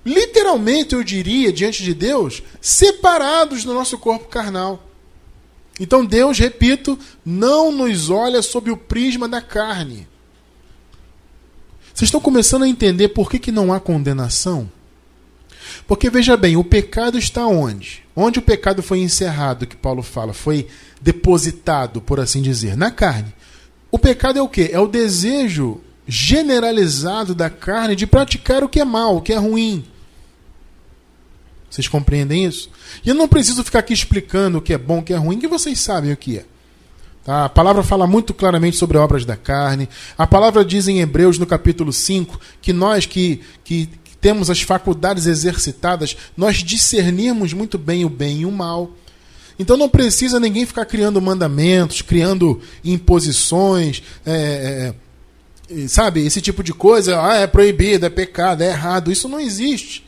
literalmente, 0.04 0.96
eu 0.96 1.04
diria, 1.04 1.54
diante 1.54 1.84
de 1.84 1.94
Deus, 1.94 2.42
separados 2.60 3.64
do 3.64 3.74
nosso 3.74 3.98
corpo 4.00 4.28
carnal. 4.28 4.90
Então 5.80 6.06
Deus, 6.06 6.40
repito, 6.40 6.98
não 7.26 7.72
nos 7.72 8.10
olha 8.10 8.42
sob 8.42 8.72
o 8.72 8.78
prisma 8.78 9.28
da 9.28 9.42
carne. 9.42 10.08
Vocês 11.94 12.08
estão 12.08 12.20
começando 12.20 12.64
a 12.64 12.68
entender 12.68 13.10
por 13.10 13.30
que, 13.30 13.38
que 13.38 13.52
não 13.52 13.72
há 13.72 13.80
condenação? 13.80 14.70
Porque 15.88 16.10
veja 16.10 16.36
bem, 16.36 16.58
o 16.58 16.64
pecado 16.64 17.18
está 17.18 17.46
onde? 17.46 18.04
Onde 18.16 18.40
o 18.40 18.42
pecado 18.42 18.82
foi 18.82 19.00
encerrado, 19.00 19.68
que 19.68 19.76
Paulo 19.76 20.02
fala, 20.02 20.34
foi 20.34 20.68
depositado, 21.02 22.02
por 22.02 22.20
assim 22.20 22.42
dizer, 22.42 22.76
na 22.76 22.90
carne. 22.90 23.34
O 23.92 24.00
pecado 24.00 24.40
é 24.40 24.42
o 24.42 24.50
quê? 24.50 24.70
É 24.72 24.80
o 24.80 24.88
desejo 24.88 25.82
generalizado 26.08 27.36
da 27.36 27.50
carne 27.50 27.96
de 27.96 28.08
praticar 28.08 28.64
o 28.64 28.70
que 28.70 28.80
é 28.80 28.86
mal, 28.86 29.18
o 29.18 29.22
que 29.22 29.34
é 29.34 29.38
ruim. 29.38 29.86
Vocês 31.70 31.88
compreendem 31.88 32.46
isso? 32.46 32.70
E 33.04 33.10
eu 33.10 33.16
não 33.16 33.28
preciso 33.28 33.64
ficar 33.64 33.80
aqui 33.80 33.94
explicando 33.94 34.58
o 34.58 34.62
que 34.62 34.74
é 34.74 34.78
bom, 34.78 35.00
o 35.00 35.04
que 35.04 35.14
é 35.14 35.18
ruim, 35.18 35.40
que 35.40 35.48
vocês 35.48 35.80
sabem 35.80 36.12
o 36.12 36.18
que 36.18 36.40
é. 36.40 36.46
Tá? 37.24 37.46
A 37.46 37.50
palavra 37.50 37.84
fala 37.84 38.06
muito 38.06 38.34
claramente 38.34 38.76
sobre 38.76 38.98
obras 38.98 39.26
da 39.26 39.36
carne. 39.36 39.88
A 40.18 40.28
palavra 40.28 40.64
diz 40.66 40.88
em 40.88 41.00
Hebreus, 41.00 41.40
no 41.40 41.46
capítulo 41.46 41.94
5, 41.94 42.40
que 42.62 42.74
nós 42.74 43.06
que, 43.06 43.42
que 43.64 43.90
temos 44.20 44.50
as 44.50 44.62
faculdades 44.62 45.26
exercitadas, 45.26 46.16
nós 46.36 46.58
discernimos 46.58 47.54
muito 47.54 47.78
bem 47.78 48.06
o 48.06 48.10
bem 48.10 48.42
e 48.42 48.46
o 48.46 48.52
mal. 48.52 48.92
Então 49.58 49.78
não 49.78 49.88
precisa 49.88 50.40
ninguém 50.40 50.66
ficar 50.66 50.86
criando 50.86 51.22
mandamentos, 51.22 52.02
criando 52.02 52.60
imposições, 52.84 54.02
é, 54.26 54.94
é, 55.70 55.88
sabe, 55.88 56.26
esse 56.26 56.42
tipo 56.42 56.64
de 56.64 56.74
coisa. 56.74 57.22
Ah, 57.22 57.36
é 57.36 57.48
proibido, 57.48 58.06
é 58.06 58.10
pecado, 58.10 58.64
é 58.64 58.70
errado. 58.70 59.12
Isso 59.12 59.30
não 59.30 59.40
existe. 59.40 60.04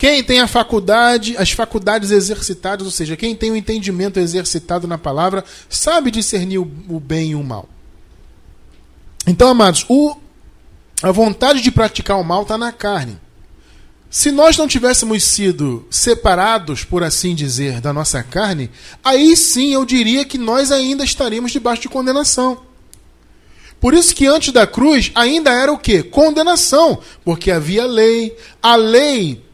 Quem 0.00 0.24
tem 0.24 0.40
a 0.40 0.46
faculdade, 0.46 1.36
as 1.36 1.50
faculdades 1.50 2.10
exercitadas, 2.10 2.86
ou 2.86 2.90
seja, 2.90 3.18
quem 3.18 3.36
tem 3.36 3.50
o 3.50 3.56
entendimento 3.56 4.18
exercitado 4.18 4.88
na 4.88 4.96
palavra, 4.96 5.44
sabe 5.68 6.10
discernir 6.10 6.56
o, 6.56 6.64
bem 6.64 7.32
e 7.32 7.34
o 7.34 7.44
mal. 7.44 7.68
Então, 9.26 9.48
amados, 9.48 9.84
o, 9.90 10.16
a 11.02 11.12
vontade 11.12 11.60
de 11.60 11.70
praticar 11.70 12.18
o 12.18 12.24
mal 12.24 12.44
está 12.44 12.56
na 12.56 12.72
carne. 12.72 13.20
Se 14.08 14.30
nós 14.30 14.56
não 14.56 14.66
tivéssemos 14.66 15.22
sido 15.22 15.86
separados, 15.90 16.82
por 16.82 17.04
assim 17.04 17.34
dizer, 17.34 17.82
da 17.82 17.92
nossa 17.92 18.22
carne, 18.22 18.70
aí 19.04 19.36
sim 19.36 19.74
eu 19.74 19.84
diria 19.84 20.24
que 20.24 20.38
nós 20.38 20.72
ainda 20.72 21.04
estaríamos 21.04 21.52
debaixo 21.52 21.82
de 21.82 21.90
condenação. 21.90 22.62
Por 23.78 23.92
isso 23.92 24.14
que 24.14 24.26
antes 24.26 24.50
da 24.50 24.66
cruz 24.66 25.12
ainda 25.14 25.50
era 25.52 25.70
o 25.70 25.78
que? 25.78 26.02
Condenação, 26.02 27.00
porque 27.22 27.50
havia 27.50 27.84
lei. 27.84 28.34
A 28.62 28.76
lei 28.76 29.49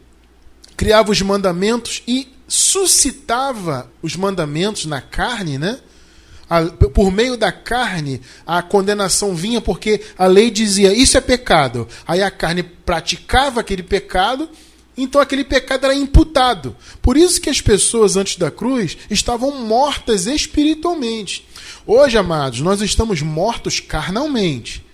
criava 0.77 1.11
os 1.11 1.21
mandamentos 1.23 2.03
e 2.07 2.27
suscitava 2.47 3.91
os 4.01 4.15
mandamentos 4.15 4.85
na 4.85 5.01
carne, 5.01 5.57
né? 5.57 5.79
Por 6.93 7.11
meio 7.11 7.35
da 7.35 7.51
carne, 7.51 8.21
a 8.45 8.61
condenação 8.61 9.35
vinha 9.35 9.59
porque 9.59 10.01
a 10.17 10.27
lei 10.27 10.49
dizia 10.49 10.93
isso 10.93 11.17
é 11.17 11.21
pecado. 11.21 11.85
Aí 12.07 12.21
a 12.21 12.31
carne 12.31 12.63
praticava 12.63 13.59
aquele 13.59 13.83
pecado, 13.83 14.47
então 14.95 15.19
aquele 15.19 15.43
pecado 15.43 15.85
era 15.85 15.93
imputado. 15.95 16.73
Por 17.01 17.17
isso 17.17 17.41
que 17.41 17.49
as 17.49 17.59
pessoas 17.59 18.15
antes 18.15 18.37
da 18.37 18.49
cruz 18.49 18.97
estavam 19.09 19.65
mortas 19.65 20.25
espiritualmente. 20.25 21.45
Hoje, 21.85 22.17
amados, 22.17 22.61
nós 22.61 22.81
estamos 22.81 23.21
mortos 23.21 23.81
carnalmente. 23.81 24.85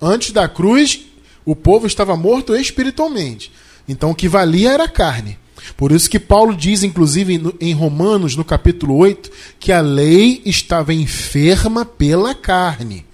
Antes 0.00 0.32
da 0.32 0.48
cruz, 0.48 1.00
o 1.44 1.54
povo 1.54 1.86
estava 1.86 2.16
morto 2.16 2.56
espiritualmente. 2.56 3.52
Então 3.88 4.10
o 4.10 4.14
que 4.14 4.28
valia 4.28 4.72
era 4.72 4.84
a 4.84 4.88
carne. 4.88 5.38
Por 5.76 5.92
isso 5.92 6.08
que 6.08 6.18
Paulo 6.18 6.54
diz, 6.54 6.82
inclusive 6.82 7.40
em 7.60 7.72
Romanos, 7.72 8.36
no 8.36 8.44
capítulo 8.44 8.96
8, 8.96 9.30
que 9.58 9.72
a 9.72 9.80
lei 9.80 10.42
estava 10.44 10.94
enferma 10.94 11.84
pela 11.84 12.34
carne. 12.34 13.06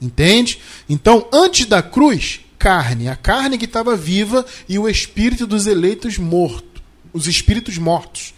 Entende? 0.00 0.58
Então, 0.88 1.26
antes 1.32 1.66
da 1.66 1.82
cruz, 1.82 2.40
carne. 2.58 3.08
A 3.08 3.16
carne 3.16 3.58
que 3.58 3.64
estava 3.64 3.96
viva 3.96 4.46
e 4.68 4.78
o 4.78 4.88
espírito 4.88 5.46
dos 5.46 5.66
eleitos 5.66 6.18
morto. 6.18 6.82
Os 7.12 7.26
espíritos 7.26 7.76
mortos. 7.78 8.34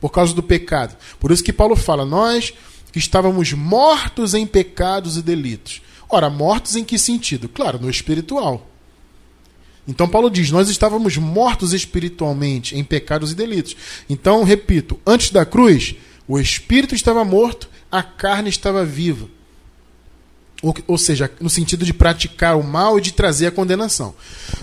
Por 0.00 0.10
causa 0.10 0.34
do 0.34 0.42
pecado. 0.42 0.96
Por 1.18 1.30
isso 1.30 1.44
que 1.44 1.52
Paulo 1.52 1.76
fala, 1.76 2.04
nós 2.04 2.52
que 2.92 2.98
estávamos 2.98 3.52
mortos 3.52 4.34
em 4.34 4.46
pecados 4.46 5.16
e 5.16 5.22
delitos. 5.22 5.82
Ora, 6.08 6.28
mortos 6.28 6.74
em 6.74 6.84
que 6.84 6.98
sentido? 6.98 7.48
Claro, 7.48 7.78
no 7.80 7.88
espiritual. 7.88 8.69
Então 9.86 10.08
Paulo 10.08 10.30
diz: 10.30 10.50
Nós 10.50 10.68
estávamos 10.68 11.16
mortos 11.16 11.72
espiritualmente 11.72 12.76
em 12.76 12.84
pecados 12.84 13.32
e 13.32 13.34
delitos. 13.34 13.76
Então, 14.08 14.44
repito, 14.44 14.98
antes 15.06 15.30
da 15.30 15.44
cruz, 15.44 15.94
o 16.28 16.38
espírito 16.38 16.94
estava 16.94 17.24
morto, 17.24 17.68
a 17.90 18.02
carne 18.02 18.48
estava 18.48 18.84
viva. 18.84 19.28
Ou, 20.62 20.74
ou, 20.86 20.98
seja, 20.98 21.30
no 21.40 21.48
sentido 21.48 21.84
de 21.84 21.94
praticar 21.94 22.56
o 22.56 22.62
mal 22.62 22.98
e 22.98 23.00
de 23.00 23.12
trazer 23.12 23.46
a 23.46 23.50
condenação. 23.50 24.14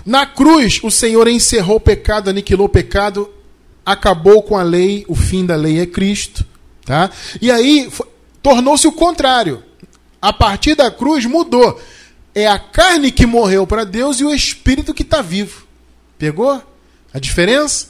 Na 0.06 0.24
cruz, 0.24 0.80
o 0.82 0.90
Senhor 0.90 1.26
encerrou 1.26 1.76
o 1.76 1.80
pecado, 1.80 2.30
aniquilou 2.30 2.66
o 2.66 2.70
pecado, 2.70 3.28
acabou 3.84 4.42
com 4.42 4.56
a 4.56 4.62
lei, 4.62 5.04
o 5.08 5.14
fim 5.14 5.44
da 5.44 5.56
lei 5.56 5.80
é 5.80 5.86
Cristo. 5.86 6.46
Tá? 6.84 7.10
E 7.42 7.50
aí 7.50 7.90
tornou-se 8.42 8.86
o 8.86 8.92
contrário. 8.92 9.62
A 10.22 10.32
partir 10.32 10.74
da 10.74 10.90
cruz 10.90 11.26
mudou. 11.26 11.80
É 12.38 12.46
a 12.46 12.56
carne 12.56 13.10
que 13.10 13.26
morreu 13.26 13.66
para 13.66 13.82
Deus 13.82 14.20
e 14.20 14.24
o 14.24 14.32
espírito 14.32 14.94
que 14.94 15.02
está 15.02 15.20
vivo. 15.20 15.66
Pegou 16.16 16.62
a 17.12 17.18
diferença? 17.18 17.88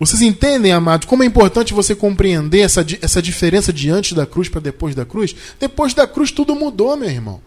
Vocês 0.00 0.22
entendem, 0.22 0.72
amados, 0.72 1.06
como 1.06 1.22
é 1.22 1.26
importante 1.26 1.74
você 1.74 1.94
compreender 1.94 2.60
essa, 2.60 2.82
essa 3.02 3.20
diferença 3.20 3.70
de 3.70 3.90
antes 3.90 4.14
da 4.14 4.24
cruz 4.24 4.48
para 4.48 4.62
depois 4.62 4.94
da 4.94 5.04
cruz? 5.04 5.36
Depois 5.60 5.92
da 5.92 6.06
cruz 6.06 6.30
tudo 6.30 6.54
mudou, 6.54 6.96
meu 6.96 7.10
irmão. 7.10 7.42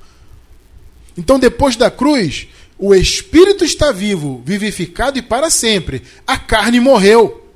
Então, 1.17 1.39
depois 1.39 1.75
da 1.75 1.89
cruz, 1.89 2.47
o 2.77 2.93
espírito 2.93 3.65
está 3.65 3.91
vivo, 3.91 4.43
vivificado 4.45 5.17
e 5.17 5.23
para 5.23 5.49
sempre. 5.49 6.03
A 6.27 6.37
carne 6.37 6.79
morreu. 6.79 7.49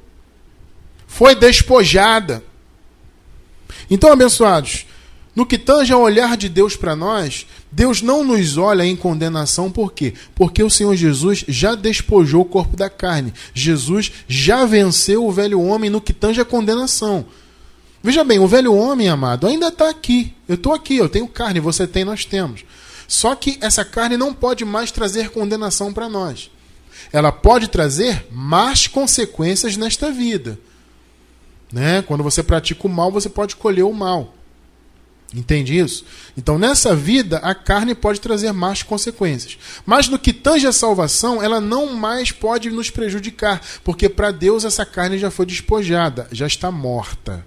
Foi 1.06 1.36
despojada. 1.36 2.44
Então, 3.92 4.12
abençoados, 4.12 4.88
no 5.36 5.46
que 5.46 5.58
tange 5.58 5.92
ao 5.92 6.02
olhar 6.02 6.38
de 6.38 6.48
Deus 6.48 6.78
para 6.78 6.96
nós, 6.96 7.46
Deus 7.70 8.02
não 8.02 8.24
nos 8.24 8.58
olha 8.58 8.86
em 8.86 8.96
condenação, 8.96 9.70
por 9.70 9.92
quê? 9.92 10.14
Porque 10.34 10.64
o 10.64 10.70
Senhor 10.70 10.96
Jesus 10.96 11.44
já 11.48 11.76
despojou 11.76 12.44
o 12.44 12.46
corpo 12.46 12.78
da 12.78 12.90
carne. 12.90 13.34
Jesus 13.54 14.14
já 14.30 14.66
venceu 14.66 15.26
o 15.26 15.32
velho 15.32 15.62
homem 15.62 15.90
no 15.90 16.00
que 16.00 16.14
tange 16.14 16.40
a 16.40 16.46
condenação. 16.46 17.26
Veja 18.02 18.24
bem, 18.24 18.40
o 18.40 18.48
velho 18.48 18.74
homem, 18.74 19.10
amado, 19.10 19.46
ainda 19.46 19.68
está 19.68 19.90
aqui. 19.90 20.34
Eu 20.48 20.56
estou 20.56 20.74
aqui, 20.74 20.96
eu 20.96 21.10
tenho 21.10 21.28
carne, 21.28 21.60
você 21.60 21.86
tem, 21.86 22.06
nós 22.06 22.24
temos. 22.24 22.64
Só 23.08 23.36
que 23.36 23.58
essa 23.60 23.84
carne 23.84 24.16
não 24.16 24.34
pode 24.34 24.64
mais 24.64 24.90
trazer 24.90 25.32
condenação 25.32 25.92
para 25.92 26.08
nós. 26.08 26.50
Ela 27.12 27.32
pode 27.32 27.68
trazer 27.68 28.26
más 28.32 28.88
consequências 28.88 29.76
nesta 29.76 30.12
vida. 30.12 30.58
Né? 31.74 32.04
Quando 32.04 32.24
você 32.24 32.44
pratica 32.44 32.88
o 32.88 32.90
mal, 32.90 33.12
você 33.12 33.28
pode 33.28 33.56
colher 33.56 33.84
o 33.84 33.94
mal. 33.94 34.35
Entende 35.34 35.78
isso? 35.78 36.06
Então, 36.38 36.58
nessa 36.58 36.96
vida, 36.96 37.38
a 37.38 37.54
carne 37.54 37.94
pode 37.94 38.22
trazer 38.22 38.52
más 38.52 38.84
consequências. 38.84 39.58
Mas 39.86 40.08
no 40.08 40.20
que 40.20 40.32
tange 40.32 40.68
a 40.68 40.72
salvação, 40.72 41.42
ela 41.42 41.60
não 41.60 41.94
mais 41.94 42.32
pode 42.32 42.70
nos 42.70 42.90
prejudicar, 42.90 43.62
porque 43.84 44.08
para 44.08 44.32
Deus 44.32 44.64
essa 44.64 44.86
carne 44.86 45.18
já 45.18 45.32
foi 45.32 45.46
despojada, 45.46 46.28
já 46.32 46.48
está 46.48 46.72
morta. 46.72 47.46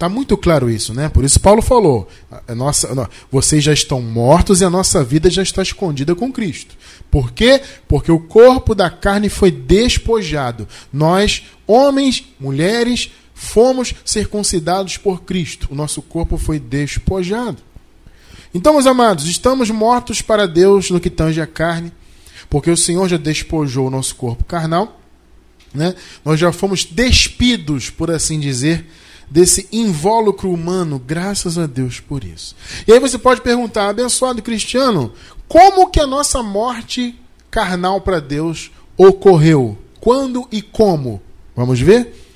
Está 0.00 0.08
muito 0.08 0.34
claro 0.34 0.70
isso, 0.70 0.94
né? 0.94 1.10
Por 1.10 1.24
isso 1.24 1.38
Paulo 1.38 1.60
falou: 1.60 2.08
a 2.48 2.54
nossa, 2.54 2.88
vocês 3.30 3.62
já 3.62 3.74
estão 3.74 4.00
mortos 4.00 4.62
e 4.62 4.64
a 4.64 4.70
nossa 4.70 5.04
vida 5.04 5.28
já 5.28 5.42
está 5.42 5.60
escondida 5.60 6.14
com 6.14 6.32
Cristo. 6.32 6.74
Por 7.10 7.32
quê? 7.32 7.60
Porque 7.86 8.10
o 8.10 8.18
corpo 8.18 8.74
da 8.74 8.88
carne 8.88 9.28
foi 9.28 9.50
despojado. 9.50 10.66
Nós, 10.90 11.42
homens, 11.66 12.24
mulheres, 12.40 13.10
fomos 13.40 13.94
circuncidados 14.04 14.98
por 14.98 15.22
Cristo. 15.22 15.68
O 15.70 15.74
nosso 15.74 16.02
corpo 16.02 16.36
foi 16.36 16.58
despojado. 16.58 17.56
Então, 18.52 18.74
meus 18.74 18.86
amados, 18.86 19.26
estamos 19.26 19.70
mortos 19.70 20.20
para 20.20 20.46
Deus 20.46 20.90
no 20.90 21.00
que 21.00 21.08
tange 21.08 21.40
a 21.40 21.46
carne, 21.46 21.90
porque 22.50 22.70
o 22.70 22.76
Senhor 22.76 23.08
já 23.08 23.16
despojou 23.16 23.86
o 23.86 23.90
nosso 23.90 24.14
corpo 24.14 24.44
carnal. 24.44 25.00
Né? 25.72 25.94
Nós 26.22 26.38
já 26.38 26.52
fomos 26.52 26.84
despidos, 26.84 27.88
por 27.88 28.10
assim 28.10 28.38
dizer, 28.38 28.86
desse 29.30 29.66
invólucro 29.72 30.52
humano, 30.52 30.98
graças 30.98 31.56
a 31.56 31.66
Deus 31.66 31.98
por 31.98 32.22
isso. 32.24 32.54
E 32.86 32.92
aí 32.92 33.00
você 33.00 33.16
pode 33.18 33.40
perguntar, 33.40 33.88
abençoado 33.88 34.42
cristiano, 34.42 35.14
como 35.48 35.88
que 35.88 35.98
a 35.98 36.06
nossa 36.06 36.42
morte 36.42 37.18
carnal 37.50 38.02
para 38.02 38.20
Deus 38.20 38.70
ocorreu? 38.98 39.78
Quando 39.98 40.46
e 40.52 40.60
como? 40.60 41.22
Vamos 41.56 41.80
ver? 41.80 42.29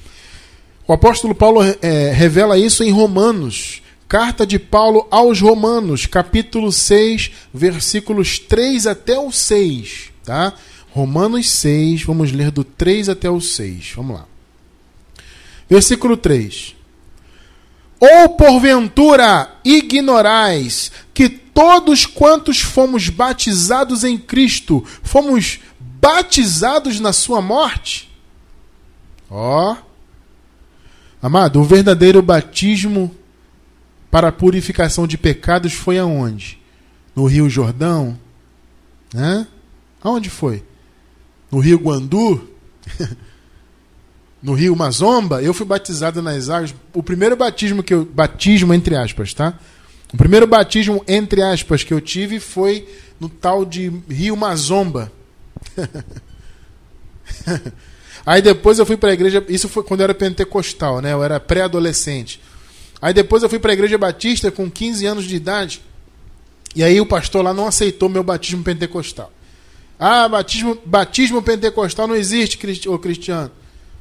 O 0.87 0.93
apóstolo 0.93 1.35
Paulo 1.35 1.61
é, 1.63 2.13
revela 2.13 2.59
isso 2.59 2.85
em 2.85 2.91
Romanos, 2.91 3.83
carta 4.07 4.47
de 4.47 4.59
Paulo 4.59 5.09
aos 5.11 5.41
Romanos, 5.41 6.05
capítulo 6.05 6.71
6, 6.71 7.31
versículos 7.55 8.39
3 8.39 8.87
até 8.87 9.19
o 9.19 9.33
6. 9.33 10.11
Tá? 10.23 10.53
Romanos 10.91 11.51
6, 11.51 12.03
vamos 12.03 12.33
ler 12.33 12.51
do 12.51 12.63
3 12.63 13.09
até 13.09 13.31
o 13.31 13.41
6. 13.41 13.93
Vamos 13.97 14.17
lá. 14.17 14.27
Versículo 15.71 16.19
3. 16.19 16.77
Ou 17.99 18.29
porventura 18.37 19.55
ignorais 19.65 20.93
que 21.15 21.31
todos 21.31 22.05
quantos 22.05 22.61
fomos 22.61 23.09
batizados 23.09 24.05
em 24.05 24.19
Cristo, 24.19 24.85
fomos 25.03 25.61
batizados 25.81 27.01
na 27.01 27.15
sua 27.15 27.41
morte? 27.41 28.11
Ó. 29.31 29.73
Oh 29.73 29.94
Amado, 31.25 31.59
o 31.59 31.65
verdadeiro 31.65 32.21
batismo 32.21 33.11
para 34.11 34.29
a 34.29 34.33
purificação 34.33 35.07
de 35.07 35.17
pecados 35.17 35.73
foi 35.73 35.99
aonde? 35.99 36.61
No 37.17 37.25
Rio 37.25 37.49
Jordão? 37.49 38.19
Né? 39.11 39.47
Aonde 40.03 40.29
foi? 40.29 40.63
No 41.51 41.61
Rio 41.61 41.79
Guandu? 41.79 42.47
no 44.43 44.53
Rio 44.53 44.77
Mazomba? 44.77 45.43
Eu 45.43 45.55
fui 45.55 45.65
batizado 45.65 46.21
nas 46.21 46.51
águas. 46.51 46.75
O 46.93 47.03
primeiro 47.03 47.37
batismo 47.37 47.83
que 47.83 47.95
eu. 47.95 48.05
Batismo 48.05 48.75
entre 48.75 48.95
aspas, 48.95 49.33
tá? 49.33 49.59
O 50.13 50.19
primeiro 50.19 50.47
batismo, 50.47 51.03
entre 51.09 51.41
aspas, 51.41 51.83
que 51.83 51.95
eu 51.95 52.03
tive 52.03 52.39
foi 52.39 52.87
no 53.19 53.31
tal 53.31 53.65
de 53.65 53.91
Rio 54.11 54.37
Mazomba. 54.37 55.11
Aí 58.27 58.41
depois 58.41 58.79
eu 58.79 58.87
fui 58.87 58.97
para 58.97 59.11
a 59.11 59.13
igreja, 59.13 59.45
isso 59.49 59.69
foi 59.69 59.83
quando 59.83 60.01
eu 60.01 60.05
era 60.05 60.15
pentecostal, 60.15 61.01
né? 61.01 61.13
Eu 61.13 61.23
era 61.23 61.39
pré-adolescente. 61.39 62.41
Aí 63.01 63.13
depois 63.13 63.43
eu 63.43 63.49
fui 63.49 63.59
para 63.59 63.73
a 63.73 63.75
igreja 63.75 63.99
batista 63.99 64.51
com 64.51 64.71
15 64.71 65.05
anos 65.05 65.25
de 65.25 65.37
idade. 65.37 65.83
E 66.75 66.83
aí 66.83 67.01
o 67.01 67.07
pastor 67.07 67.45
lá 67.45 67.53
não 67.53 67.67
aceitou 67.67 68.09
meu 68.09 68.23
batismo 68.23 68.65
pentecostal. 68.65 69.31
Ah, 69.99 70.29
batismo, 70.29 70.77
batismo 70.85 71.43
pentecostal 71.43 72.07
não 72.07 72.17
existe, 72.17 72.89
ô 72.89 72.99
Cristiano. 72.99 73.51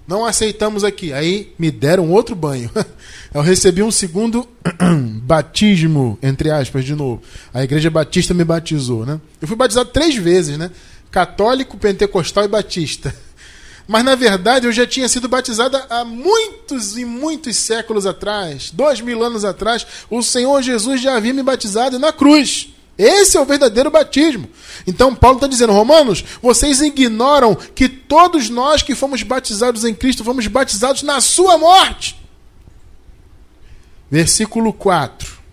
Não 0.07 0.25
aceitamos 0.25 0.83
aqui. 0.83 1.13
Aí 1.13 1.53
me 1.57 1.71
deram 1.71 2.11
outro 2.11 2.35
banho. 2.35 2.69
Eu 3.33 3.41
recebi 3.41 3.81
um 3.81 3.91
segundo 3.91 4.47
batismo, 5.23 6.17
entre 6.21 6.51
aspas, 6.51 6.83
de 6.83 6.95
novo. 6.95 7.21
A 7.53 7.63
igreja 7.63 7.89
batista 7.89 8.33
me 8.33 8.43
batizou, 8.43 9.05
né? 9.05 9.19
Eu 9.41 9.47
fui 9.47 9.55
batizado 9.55 9.89
três 9.91 10.15
vezes, 10.15 10.57
né? 10.57 10.71
Católico, 11.09 11.77
pentecostal 11.77 12.43
e 12.43 12.47
batista. 12.47 13.15
Mas 13.87 14.03
na 14.03 14.15
verdade 14.15 14.65
eu 14.65 14.71
já 14.71 14.87
tinha 14.87 15.09
sido 15.09 15.27
batizada 15.27 15.85
há 15.89 16.05
muitos 16.05 16.97
e 16.97 17.03
muitos 17.03 17.57
séculos 17.57 18.05
atrás, 18.05 18.71
dois 18.71 19.01
mil 19.01 19.23
anos 19.23 19.43
atrás. 19.43 19.85
O 20.09 20.23
Senhor 20.23 20.61
Jesus 20.61 21.01
já 21.01 21.15
havia 21.15 21.33
me 21.33 21.43
batizado 21.43 21.99
na 21.99 22.13
cruz. 22.13 22.69
Esse 22.97 23.37
é 23.37 23.41
o 23.41 23.45
verdadeiro 23.45 23.89
batismo. 23.89 24.47
Então 24.85 25.15
Paulo 25.15 25.37
está 25.37 25.47
dizendo, 25.47 25.73
Romanos, 25.73 26.23
vocês 26.41 26.81
ignoram 26.81 27.55
que 27.55 27.89
todos 27.89 28.49
nós 28.49 28.81
que 28.83 28.95
fomos 28.95 29.23
batizados 29.23 29.83
em 29.83 29.93
Cristo 29.93 30.23
fomos 30.23 30.47
batizados 30.47 31.01
na 31.01 31.19
sua 31.19 31.57
morte. 31.57 32.15
Versículo 34.09 34.71
4. 34.71 35.43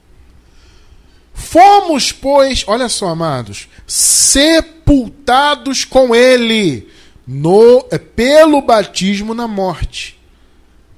Fomos, 1.32 2.12
pois, 2.12 2.62
olha 2.66 2.88
só, 2.88 3.08
amados, 3.08 3.68
sepultados 3.86 5.84
com 5.86 6.14
ele 6.14 6.86
no 7.32 7.86
é 7.92 7.96
pelo 7.96 8.60
batismo 8.60 9.34
na 9.34 9.46
morte. 9.46 10.18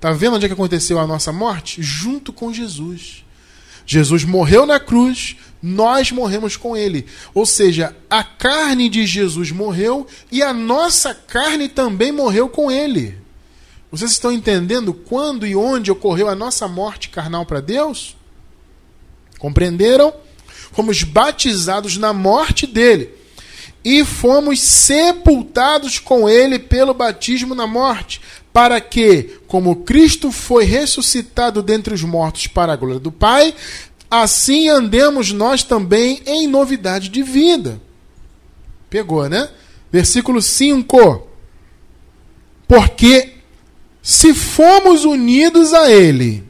Tá 0.01 0.13
vendo 0.13 0.37
onde 0.37 0.47
é 0.47 0.49
que 0.49 0.55
aconteceu 0.55 0.99
a 0.99 1.07
nossa 1.07 1.31
morte? 1.31 1.83
Junto 1.83 2.33
com 2.33 2.51
Jesus. 2.51 3.23
Jesus 3.85 4.25
morreu 4.25 4.65
na 4.65 4.81
cruz, 4.81 5.37
nós 5.63 6.11
morremos 6.11 6.57
com 6.57 6.75
ele. 6.75 7.05
Ou 7.35 7.45
seja, 7.45 7.95
a 8.09 8.25
carne 8.25 8.89
de 8.89 9.05
Jesus 9.05 9.51
morreu 9.51 10.07
e 10.31 10.43
a 10.43 10.55
nossa 10.55 11.15
carne 11.15 11.69
também 11.69 12.11
morreu 12.11 12.49
com 12.49 12.73
ele. 12.73 13.19
Vocês 13.91 14.13
estão 14.13 14.33
entendendo 14.33 14.95
quando 14.95 15.47
e 15.47 15.55
onde 15.55 15.91
ocorreu 15.91 16.31
a 16.31 16.35
nossa 16.35 16.67
morte 16.67 17.11
carnal 17.11 17.45
para 17.45 17.61
Deus? 17.61 18.17
Compreenderam? 19.39 20.15
Fomos 20.73 21.03
batizados 21.03 21.99
na 21.99 22.15
morte 22.15 22.67
dele 22.67 23.21
e 23.85 24.05
fomos 24.05 24.61
sepultados 24.61 25.99
com 25.99 26.29
ele 26.29 26.59
pelo 26.59 26.95
batismo 26.95 27.55
na 27.55 27.67
morte, 27.67 28.21
para 28.53 28.81
que, 28.81 29.39
como 29.47 29.77
Cristo 29.77 30.31
foi 30.31 30.65
ressuscitado 30.65 31.63
dentre 31.63 31.95
os 31.95 32.03
mortos 32.03 32.47
para 32.47 32.73
a 32.73 32.77
glória 32.77 33.01
do 33.01 33.11
Pai, 33.11 33.55
assim 34.11 34.69
andemos 34.69 35.33
nós 35.33 35.63
também 35.63 36.23
em 36.27 36.47
novidade 36.47 37.09
de 37.09 37.23
vida. 37.23 37.81
Pegou, 38.91 39.29
né? 39.29 39.49
Versículo 39.91 40.43
5. 40.43 41.27
Porque 42.69 43.35
se 44.03 44.35
fomos 44.35 45.05
unidos 45.05 45.73
a 45.73 45.91
Ele 45.91 46.45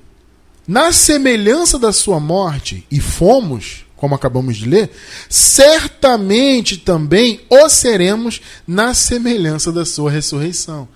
na 0.67 0.93
semelhança 0.93 1.79
da 1.79 1.93
Sua 1.93 2.19
morte, 2.19 2.87
e 2.91 3.01
fomos, 3.01 3.85
como 4.03 4.17
acabamos 4.17 4.57
de 4.57 4.69
ler, 4.69 4.91
certamente 5.29 6.77
também 6.77 7.43
o 7.49 7.69
seremos 7.69 8.41
na 8.67 8.95
semelhança 8.95 9.71
da 9.71 9.85
Sua 9.85 10.11
ressurreição. 10.11 10.89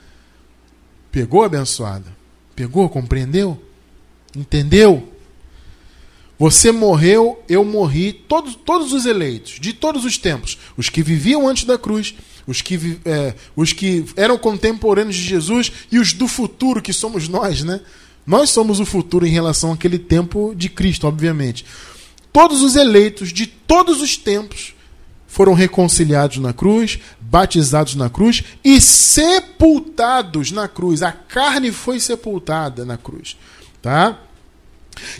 Pegou, 1.12 1.44
abençoada? 1.44 2.06
Pegou? 2.56 2.88
Compreendeu? 2.88 3.62
Entendeu? 4.34 5.08
Você 6.36 6.72
morreu, 6.72 7.40
eu 7.48 7.64
morri, 7.64 8.12
todos, 8.12 8.56
todos 8.56 8.92
os 8.92 9.06
eleitos, 9.06 9.60
de 9.60 9.72
todos 9.72 10.04
os 10.04 10.18
tempos, 10.18 10.58
os 10.76 10.88
que 10.88 11.00
viviam 11.00 11.46
antes 11.46 11.62
da 11.62 11.78
cruz, 11.78 12.12
os 12.44 12.60
que, 12.60 12.98
é, 13.04 13.34
os 13.54 13.72
que 13.72 14.04
eram 14.16 14.36
contemporâneos 14.36 15.14
de 15.14 15.22
Jesus 15.22 15.70
e 15.92 16.00
os 16.00 16.12
do 16.12 16.26
futuro, 16.26 16.82
que 16.82 16.92
somos 16.92 17.28
nós, 17.28 17.62
né? 17.62 17.80
Nós 18.26 18.50
somos 18.50 18.80
o 18.80 18.84
futuro 18.84 19.24
em 19.24 19.30
relação 19.30 19.70
àquele 19.70 19.96
tempo 19.96 20.52
de 20.56 20.68
Cristo, 20.68 21.06
obviamente. 21.06 21.64
Todos 22.36 22.60
os 22.60 22.76
eleitos 22.76 23.32
de 23.32 23.46
todos 23.46 24.02
os 24.02 24.18
tempos 24.18 24.74
foram 25.26 25.54
reconciliados 25.54 26.36
na 26.36 26.52
cruz, 26.52 26.98
batizados 27.18 27.94
na 27.94 28.10
cruz 28.10 28.44
e 28.62 28.78
sepultados 28.78 30.52
na 30.52 30.68
cruz. 30.68 31.02
A 31.02 31.12
carne 31.12 31.72
foi 31.72 31.98
sepultada 31.98 32.84
na 32.84 32.98
cruz, 32.98 33.38
tá? 33.80 34.18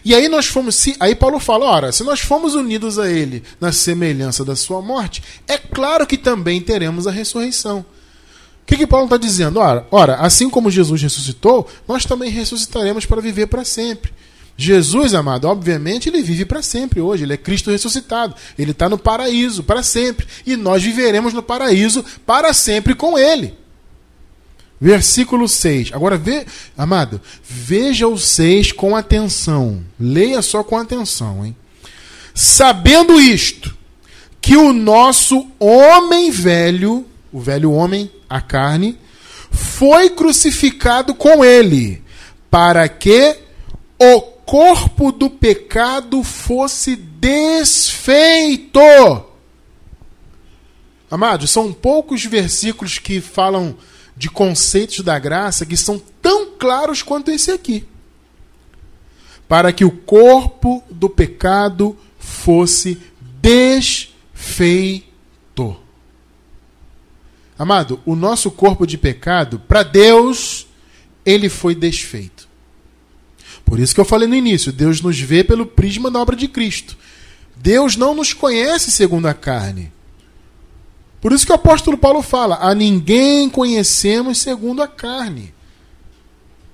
E 0.04 0.14
aí 0.14 0.28
nós 0.28 0.44
fomos, 0.44 0.74
se, 0.74 0.94
aí 1.00 1.14
Paulo 1.14 1.40
fala, 1.40 1.64
ora, 1.64 1.90
se 1.90 2.04
nós 2.04 2.20
fomos 2.20 2.54
unidos 2.54 2.98
a 2.98 3.10
ele 3.10 3.42
na 3.58 3.72
semelhança 3.72 4.44
da 4.44 4.54
sua 4.54 4.82
morte, 4.82 5.22
é 5.48 5.56
claro 5.56 6.06
que 6.06 6.18
também 6.18 6.60
teremos 6.60 7.06
a 7.06 7.10
ressurreição. 7.10 7.78
O 7.78 8.66
que, 8.66 8.76
que 8.76 8.86
Paulo 8.86 9.06
está 9.06 9.16
dizendo? 9.16 9.58
Ora, 9.58 9.86
ora, 9.90 10.16
assim 10.16 10.50
como 10.50 10.70
Jesus 10.70 11.00
ressuscitou, 11.00 11.66
nós 11.88 12.04
também 12.04 12.30
ressuscitaremos 12.30 13.06
para 13.06 13.22
viver 13.22 13.46
para 13.46 13.64
sempre. 13.64 14.12
Jesus, 14.56 15.12
amado, 15.12 15.46
obviamente, 15.46 16.08
ele 16.08 16.22
vive 16.22 16.44
para 16.44 16.62
sempre 16.62 17.00
hoje. 17.00 17.24
Ele 17.24 17.34
é 17.34 17.36
Cristo 17.36 17.70
ressuscitado. 17.70 18.34
Ele 18.58 18.70
está 18.70 18.88
no 18.88 18.96
paraíso 18.96 19.62
para 19.62 19.82
sempre. 19.82 20.26
E 20.46 20.56
nós 20.56 20.82
viveremos 20.82 21.34
no 21.34 21.42
paraíso 21.42 22.04
para 22.24 22.54
sempre 22.54 22.94
com 22.94 23.18
ele. 23.18 23.54
Versículo 24.80 25.48
6. 25.48 25.90
Agora, 25.92 26.16
vê, 26.16 26.46
amado, 26.76 27.20
veja 27.42 28.08
o 28.08 28.18
6 28.18 28.72
com 28.72 28.96
atenção. 28.96 29.84
Leia 29.98 30.40
só 30.40 30.64
com 30.64 30.78
atenção, 30.78 31.44
hein? 31.44 31.56
Sabendo 32.34 33.20
isto, 33.20 33.76
que 34.40 34.56
o 34.56 34.72
nosso 34.72 35.48
homem 35.58 36.30
velho, 36.30 37.06
o 37.32 37.40
velho 37.40 37.72
homem, 37.72 38.10
a 38.28 38.40
carne, 38.40 38.98
foi 39.50 40.10
crucificado 40.10 41.14
com 41.14 41.44
ele, 41.44 42.02
para 42.50 42.86
que 42.88 43.38
o 43.98 44.35
corpo 44.46 45.10
do 45.10 45.28
pecado 45.28 46.22
fosse 46.22 46.94
desfeito. 46.96 48.80
Amados, 51.10 51.50
são 51.50 51.72
poucos 51.72 52.24
versículos 52.24 52.98
que 52.98 53.20
falam 53.20 53.76
de 54.16 54.30
conceitos 54.30 55.00
da 55.00 55.18
graça 55.18 55.66
que 55.66 55.76
são 55.76 56.00
tão 56.22 56.52
claros 56.52 57.02
quanto 57.02 57.30
esse 57.30 57.50
aqui. 57.50 57.84
Para 59.48 59.72
que 59.72 59.84
o 59.84 59.90
corpo 59.90 60.82
do 60.90 61.10
pecado 61.10 61.96
fosse 62.18 62.98
desfeito. 63.40 65.06
Amado, 67.58 68.00
o 68.04 68.14
nosso 68.14 68.50
corpo 68.50 68.86
de 68.86 68.98
pecado, 68.98 69.58
para 69.58 69.82
Deus, 69.82 70.66
ele 71.24 71.48
foi 71.48 71.74
desfeito. 71.74 72.45
Por 73.66 73.80
isso 73.80 73.92
que 73.92 74.00
eu 74.00 74.04
falei 74.04 74.28
no 74.28 74.34
início, 74.34 74.72
Deus 74.72 75.02
nos 75.02 75.18
vê 75.20 75.42
pelo 75.42 75.66
prisma 75.66 76.08
da 76.08 76.20
obra 76.20 76.36
de 76.36 76.46
Cristo. 76.46 76.96
Deus 77.56 77.96
não 77.96 78.14
nos 78.14 78.32
conhece 78.32 78.92
segundo 78.92 79.26
a 79.26 79.34
carne. 79.34 79.92
Por 81.20 81.32
isso 81.32 81.44
que 81.44 81.50
o 81.50 81.56
apóstolo 81.56 81.98
Paulo 81.98 82.22
fala: 82.22 82.58
a 82.60 82.72
ninguém 82.74 83.50
conhecemos 83.50 84.38
segundo 84.38 84.80
a 84.82 84.86
carne. 84.86 85.52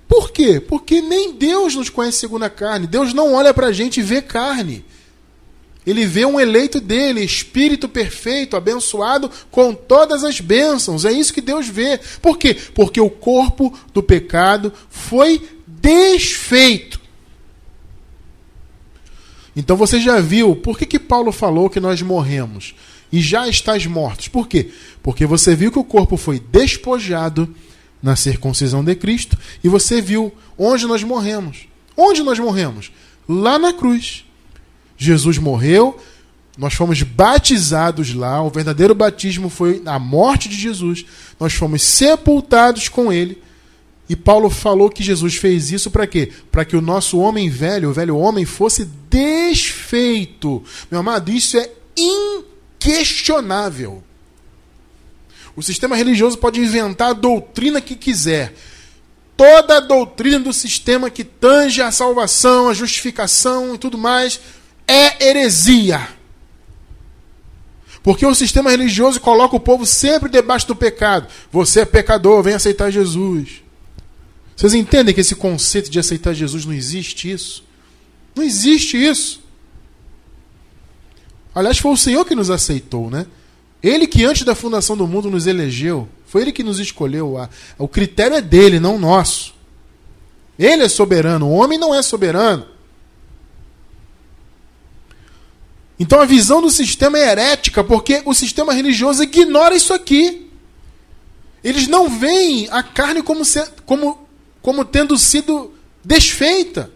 Por 0.06 0.30
quê? 0.30 0.60
Porque 0.60 1.00
nem 1.00 1.32
Deus 1.32 1.74
nos 1.74 1.88
conhece 1.88 2.18
segundo 2.18 2.42
a 2.42 2.50
carne. 2.50 2.86
Deus 2.86 3.14
não 3.14 3.32
olha 3.32 3.54
para 3.54 3.68
a 3.68 3.72
gente 3.72 4.00
e 4.00 4.02
vê 4.02 4.20
carne. 4.20 4.84
Ele 5.86 6.04
vê 6.06 6.26
um 6.26 6.38
eleito 6.38 6.80
dele, 6.80 7.24
espírito 7.24 7.88
perfeito, 7.88 8.56
abençoado 8.56 9.30
com 9.50 9.74
todas 9.74 10.22
as 10.22 10.40
bênçãos. 10.40 11.06
É 11.06 11.10
isso 11.10 11.32
que 11.32 11.40
Deus 11.40 11.66
vê. 11.66 11.98
Por 12.20 12.36
quê? 12.36 12.54
Porque 12.74 13.00
o 13.00 13.10
corpo 13.10 13.72
do 13.94 14.02
pecado 14.02 14.72
foi 14.90 15.42
desfeito. 15.82 17.00
Então 19.54 19.76
você 19.76 20.00
já 20.00 20.20
viu 20.20 20.56
por 20.56 20.78
que, 20.78 20.86
que 20.86 20.98
Paulo 20.98 21.32
falou 21.32 21.68
que 21.68 21.80
nós 21.80 22.00
morremos? 22.00 22.74
e 23.12 23.20
já 23.20 23.46
estás 23.46 23.84
mortos. 23.86 24.26
Por 24.28 24.48
quê? 24.48 24.70
Porque 25.02 25.26
você 25.26 25.54
viu 25.54 25.70
que 25.70 25.78
o 25.78 25.84
corpo 25.84 26.16
foi 26.16 26.40
despojado 26.40 27.54
na 28.02 28.16
circuncisão 28.16 28.82
de 28.82 28.94
Cristo 28.94 29.36
e 29.62 29.68
você 29.68 30.00
viu 30.00 30.32
onde 30.58 30.86
nós 30.86 31.04
morremos. 31.04 31.68
Onde 31.96 32.22
nós 32.22 32.38
morremos? 32.38 32.90
Lá 33.28 33.58
na 33.58 33.72
cruz. 33.72 34.24
Jesus 34.96 35.36
morreu, 35.36 36.00
nós 36.56 36.74
fomos 36.74 37.02
batizados 37.02 38.14
lá, 38.14 38.42
o 38.42 38.50
verdadeiro 38.50 38.94
batismo 38.94 39.50
foi 39.50 39.82
a 39.84 39.98
morte 39.98 40.48
de 40.48 40.56
Jesus. 40.56 41.04
Nós 41.38 41.52
fomos 41.52 41.82
sepultados 41.82 42.88
com 42.88 43.12
ele. 43.12 43.41
E 44.12 44.16
Paulo 44.16 44.50
falou 44.50 44.90
que 44.90 45.02
Jesus 45.02 45.36
fez 45.36 45.72
isso 45.72 45.90
para 45.90 46.06
quê? 46.06 46.30
Para 46.50 46.64
que 46.64 46.76
o 46.76 46.82
nosso 46.82 47.18
homem 47.18 47.48
velho, 47.48 47.88
o 47.88 47.92
velho 47.92 48.16
homem, 48.16 48.44
fosse 48.44 48.84
desfeito. 49.08 50.62
Meu 50.90 51.00
amado, 51.00 51.32
isso 51.32 51.56
é 51.56 51.70
impossível 51.96 52.52
questionável. 52.82 54.02
O 55.54 55.62
sistema 55.62 55.94
religioso 55.94 56.36
pode 56.36 56.58
inventar 56.58 57.10
a 57.10 57.12
doutrina 57.12 57.80
que 57.80 57.94
quiser. 57.94 58.54
Toda 59.36 59.76
a 59.76 59.80
doutrina 59.80 60.40
do 60.40 60.52
sistema 60.52 61.08
que 61.08 61.22
tange 61.22 61.80
a 61.80 61.92
salvação, 61.92 62.68
a 62.68 62.74
justificação 62.74 63.74
e 63.74 63.78
tudo 63.78 63.96
mais 63.96 64.40
é 64.88 65.28
heresia. 65.28 66.08
Porque 68.02 68.26
o 68.26 68.34
sistema 68.34 68.70
religioso 68.70 69.20
coloca 69.20 69.54
o 69.54 69.60
povo 69.60 69.86
sempre 69.86 70.28
debaixo 70.28 70.66
do 70.66 70.74
pecado. 70.74 71.28
Você 71.52 71.80
é 71.80 71.84
pecador, 71.84 72.42
vem 72.42 72.54
aceitar 72.54 72.90
Jesus. 72.90 73.61
Vocês 74.62 74.74
entendem 74.74 75.12
que 75.12 75.20
esse 75.20 75.34
conceito 75.34 75.90
de 75.90 75.98
aceitar 75.98 76.32
Jesus 76.32 76.64
não 76.64 76.72
existe 76.72 77.28
isso? 77.28 77.64
Não 78.32 78.44
existe 78.44 78.96
isso. 78.96 79.42
Aliás, 81.52 81.78
foi 81.78 81.90
o 81.90 81.96
Senhor 81.96 82.24
que 82.24 82.36
nos 82.36 82.48
aceitou, 82.48 83.10
né? 83.10 83.26
Ele 83.82 84.06
que 84.06 84.24
antes 84.24 84.44
da 84.44 84.54
fundação 84.54 84.96
do 84.96 85.04
mundo 85.04 85.28
nos 85.28 85.48
elegeu. 85.48 86.08
Foi 86.26 86.42
ele 86.42 86.52
que 86.52 86.62
nos 86.62 86.78
escolheu. 86.78 87.38
O 87.76 87.88
critério 87.88 88.36
é 88.36 88.40
dele, 88.40 88.78
não 88.78 89.00
nosso. 89.00 89.52
Ele 90.56 90.84
é 90.84 90.88
soberano, 90.88 91.48
o 91.48 91.54
homem 91.54 91.76
não 91.76 91.92
é 91.92 92.00
soberano. 92.00 92.64
Então 95.98 96.20
a 96.20 96.24
visão 96.24 96.62
do 96.62 96.70
sistema 96.70 97.18
é 97.18 97.32
herética, 97.32 97.82
porque 97.82 98.22
o 98.24 98.32
sistema 98.32 98.72
religioso 98.72 99.24
ignora 99.24 99.74
isso 99.74 99.92
aqui. 99.92 100.48
Eles 101.64 101.88
não 101.88 102.08
veem 102.08 102.68
a 102.70 102.80
carne 102.80 103.24
como, 103.24 103.42
como, 103.84 104.21
como 104.62 104.84
tendo 104.84 105.18
sido 105.18 105.74
desfeita. 106.04 106.90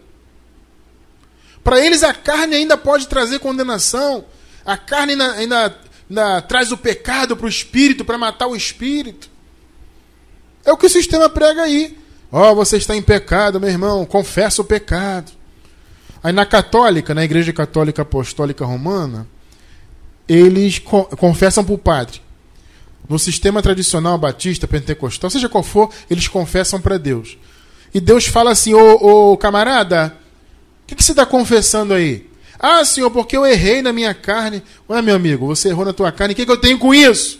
Para 1.63 1.85
eles, 1.85 2.01
a 2.01 2.13
carne 2.13 2.55
ainda 2.55 2.77
pode 2.77 3.07
trazer 3.07 3.39
condenação. 3.39 4.25
A 4.65 4.77
carne 4.77 5.13
ainda, 5.13 5.31
ainda, 5.33 5.79
ainda 6.09 6.41
traz 6.41 6.71
o 6.71 6.77
pecado 6.77 7.35
para 7.35 7.45
o 7.45 7.49
espírito, 7.49 8.05
para 8.05 8.17
matar 8.17 8.47
o 8.47 8.55
espírito. 8.55 9.29
É 10.63 10.71
o 10.71 10.77
que 10.77 10.85
o 10.85 10.89
sistema 10.89 11.29
prega 11.29 11.63
aí. 11.63 11.97
Ó, 12.31 12.51
oh, 12.51 12.55
você 12.55 12.77
está 12.77 12.95
em 12.95 13.01
pecado, 13.01 13.59
meu 13.59 13.69
irmão, 13.69 14.05
confessa 14.05 14.61
o 14.61 14.65
pecado. 14.65 15.31
Aí 16.23 16.33
na 16.33 16.45
católica, 16.45 17.13
na 17.13 17.23
Igreja 17.23 17.53
Católica 17.53 18.01
Apostólica 18.01 18.65
Romana, 18.65 19.27
eles 20.27 20.79
co 20.79 21.05
confessam 21.15 21.63
para 21.63 21.73
o 21.73 21.77
padre. 21.77 22.21
No 23.07 23.17
sistema 23.17 23.61
tradicional 23.61 24.17
batista, 24.17 24.67
pentecostal, 24.67 25.29
seja 25.29 25.47
qual 25.47 25.63
for, 25.63 25.89
eles 26.09 26.27
confessam 26.27 26.81
para 26.81 26.97
Deus. 26.97 27.37
E 27.93 27.99
Deus 27.99 28.25
fala 28.25 28.51
assim: 28.51 28.73
Ô, 28.73 29.31
ô 29.31 29.37
camarada, 29.37 30.15
o 30.83 30.87
que, 30.87 30.95
que 30.95 31.03
você 31.03 31.11
está 31.11 31.25
confessando 31.25 31.93
aí? 31.93 32.27
Ah, 32.59 32.83
Senhor, 32.83 33.11
porque 33.11 33.37
eu 33.37 33.45
errei 33.45 33.81
na 33.81 33.93
minha 33.93 34.13
carne. 34.13 34.63
Ué, 34.89 35.01
meu 35.01 35.15
amigo, 35.15 35.45
você 35.45 35.69
errou 35.69 35.85
na 35.85 35.93
tua 35.93 36.11
carne, 36.11 36.33
o 36.33 36.35
que, 36.35 36.45
que 36.45 36.51
eu 36.51 36.57
tenho 36.57 36.79
com 36.79 36.93
isso? 36.93 37.39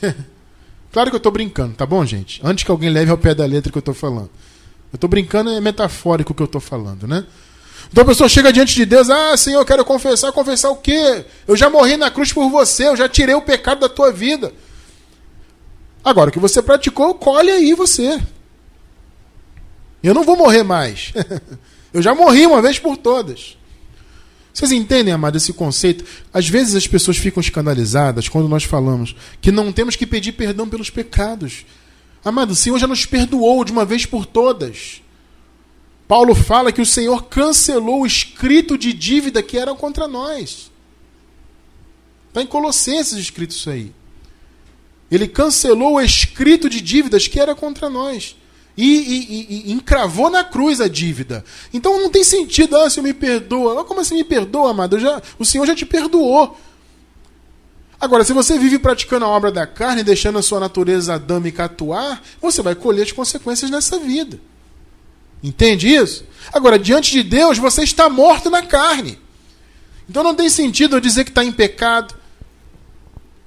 claro 0.92 1.10
que 1.10 1.16
eu 1.16 1.18
estou 1.18 1.32
brincando, 1.32 1.74
tá 1.74 1.84
bom, 1.84 2.04
gente? 2.06 2.40
Antes 2.44 2.64
que 2.64 2.70
alguém 2.70 2.90
leve 2.90 3.10
ao 3.10 3.18
pé 3.18 3.34
da 3.34 3.44
letra 3.44 3.70
que 3.70 3.78
eu 3.78 3.80
estou 3.80 3.94
falando. 3.94 4.30
Eu 4.92 4.96
estou 4.96 5.10
brincando, 5.10 5.50
é 5.50 5.60
metafórico 5.60 6.32
o 6.32 6.34
que 6.34 6.42
eu 6.42 6.46
estou 6.46 6.60
falando, 6.60 7.06
né? 7.06 7.24
Então 7.92 8.02
a 8.02 8.06
pessoa 8.06 8.28
chega 8.28 8.52
diante 8.52 8.74
de 8.74 8.84
Deus, 8.84 9.10
ah, 9.10 9.36
Senhor, 9.36 9.60
eu 9.60 9.64
quero 9.64 9.84
confessar, 9.84 10.30
confessar 10.32 10.70
o 10.70 10.76
quê? 10.76 11.24
Eu 11.46 11.56
já 11.56 11.68
morri 11.68 11.96
na 11.96 12.10
cruz 12.10 12.32
por 12.32 12.48
você, 12.48 12.86
eu 12.86 12.96
já 12.96 13.08
tirei 13.08 13.34
o 13.34 13.42
pecado 13.42 13.80
da 13.80 13.88
tua 13.88 14.12
vida. 14.12 14.52
Agora, 16.04 16.30
o 16.30 16.32
que 16.32 16.38
você 16.38 16.62
praticou, 16.62 17.14
colhe 17.14 17.50
aí 17.50 17.74
você. 17.74 18.20
Eu 20.02 20.14
não 20.14 20.24
vou 20.24 20.36
morrer 20.36 20.62
mais. 20.62 21.12
Eu 21.92 22.00
já 22.00 22.14
morri 22.14 22.46
uma 22.46 22.62
vez 22.62 22.78
por 22.78 22.96
todas. 22.96 23.56
Vocês 24.52 24.72
entendem, 24.72 25.12
amado, 25.12 25.36
esse 25.36 25.52
conceito? 25.52 26.04
Às 26.32 26.48
vezes 26.48 26.74
as 26.74 26.86
pessoas 26.86 27.16
ficam 27.16 27.40
escandalizadas 27.40 28.28
quando 28.28 28.48
nós 28.48 28.64
falamos 28.64 29.14
que 29.40 29.52
não 29.52 29.72
temos 29.72 29.96
que 29.96 30.06
pedir 30.06 30.32
perdão 30.32 30.68
pelos 30.68 30.90
pecados. 30.90 31.64
Amado, 32.24 32.50
o 32.50 32.56
Senhor 32.56 32.78
já 32.78 32.86
nos 32.86 33.06
perdoou 33.06 33.64
de 33.64 33.72
uma 33.72 33.84
vez 33.84 34.06
por 34.06 34.26
todas. 34.26 35.02
Paulo 36.06 36.34
fala 36.34 36.72
que 36.72 36.82
o 36.82 36.86
Senhor 36.86 37.24
cancelou 37.24 38.02
o 38.02 38.06
escrito 38.06 38.76
de 38.76 38.92
dívida 38.92 39.42
que 39.42 39.56
era 39.56 39.74
contra 39.74 40.08
nós. 40.08 40.70
Está 42.28 42.42
em 42.42 42.46
Colossenses 42.46 43.18
escrito 43.18 43.52
isso 43.52 43.70
aí. 43.70 43.92
Ele 45.10 45.26
cancelou 45.26 45.94
o 45.94 46.00
escrito 46.00 46.68
de 46.68 46.80
dívidas 46.80 47.26
que 47.26 47.38
era 47.38 47.54
contra 47.54 47.88
nós 47.88 48.36
e, 48.84 49.66
e, 49.66 49.70
e, 49.70 49.72
encravou 49.72 50.30
na 50.30 50.44
cruz 50.44 50.80
a 50.80 50.88
dívida. 50.88 51.44
Então 51.72 52.00
não 52.00 52.10
tem 52.10 52.24
sentido, 52.24 52.76
ah, 52.76 52.88
Senhor 52.88 53.04
me 53.04 53.14
perdoa. 53.14 53.80
Ah, 53.80 53.84
como 53.84 54.00
assim 54.00 54.14
me 54.14 54.24
perdoa, 54.24 54.70
amado? 54.70 54.98
Já, 54.98 55.20
o 55.38 55.44
Senhor 55.44 55.66
já 55.66 55.74
te 55.74 55.84
perdoou. 55.84 56.58
Agora, 58.00 58.24
se 58.24 58.32
você 58.32 58.58
vive 58.58 58.78
praticando 58.78 59.26
a 59.26 59.28
obra 59.28 59.52
da 59.52 59.66
carne, 59.66 60.02
deixando 60.02 60.38
a 60.38 60.42
sua 60.42 60.58
natureza 60.58 61.14
adâmica 61.14 61.64
atuar, 61.64 62.22
você 62.40 62.62
vai 62.62 62.74
colher 62.74 63.02
as 63.02 63.12
consequências 63.12 63.70
nessa 63.70 63.98
vida. 63.98 64.40
Entende 65.42 65.88
isso? 65.88 66.24
Agora, 66.52 66.78
diante 66.78 67.12
de 67.12 67.22
Deus, 67.22 67.58
você 67.58 67.82
está 67.82 68.08
morto 68.08 68.48
na 68.48 68.62
carne. 68.62 69.18
Então 70.08 70.22
não 70.24 70.34
tem 70.34 70.48
sentido 70.48 70.96
eu 70.96 71.00
dizer 71.00 71.24
que 71.24 71.30
está 71.30 71.44
em 71.44 71.52
pecado, 71.52 72.14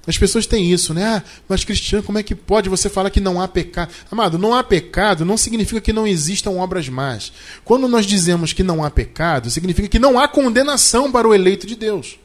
as 0.06 0.18
pessoas 0.18 0.46
têm 0.46 0.70
isso, 0.70 0.92
né? 0.92 1.04
Ah, 1.04 1.22
mas 1.48 1.64
Cristiano, 1.64 2.02
como 2.02 2.18
é 2.18 2.22
que 2.22 2.34
pode 2.34 2.68
você 2.68 2.88
falar 2.90 3.10
que 3.10 3.20
não 3.20 3.40
há 3.40 3.48
pecado? 3.48 3.90
Amado, 4.10 4.38
não 4.38 4.54
há 4.54 4.62
pecado 4.62 5.24
não 5.24 5.36
significa 5.36 5.80
que 5.80 5.92
não 5.92 6.06
existam 6.06 6.50
obras 6.50 6.88
más. 6.88 7.32
Quando 7.64 7.88
nós 7.88 8.04
dizemos 8.04 8.52
que 8.52 8.62
não 8.62 8.84
há 8.84 8.90
pecado, 8.90 9.50
significa 9.50 9.88
que 9.88 9.98
não 9.98 10.18
há 10.18 10.28
condenação 10.28 11.10
para 11.10 11.26
o 11.26 11.34
eleito 11.34 11.66
de 11.66 11.74
Deus. 11.74 12.18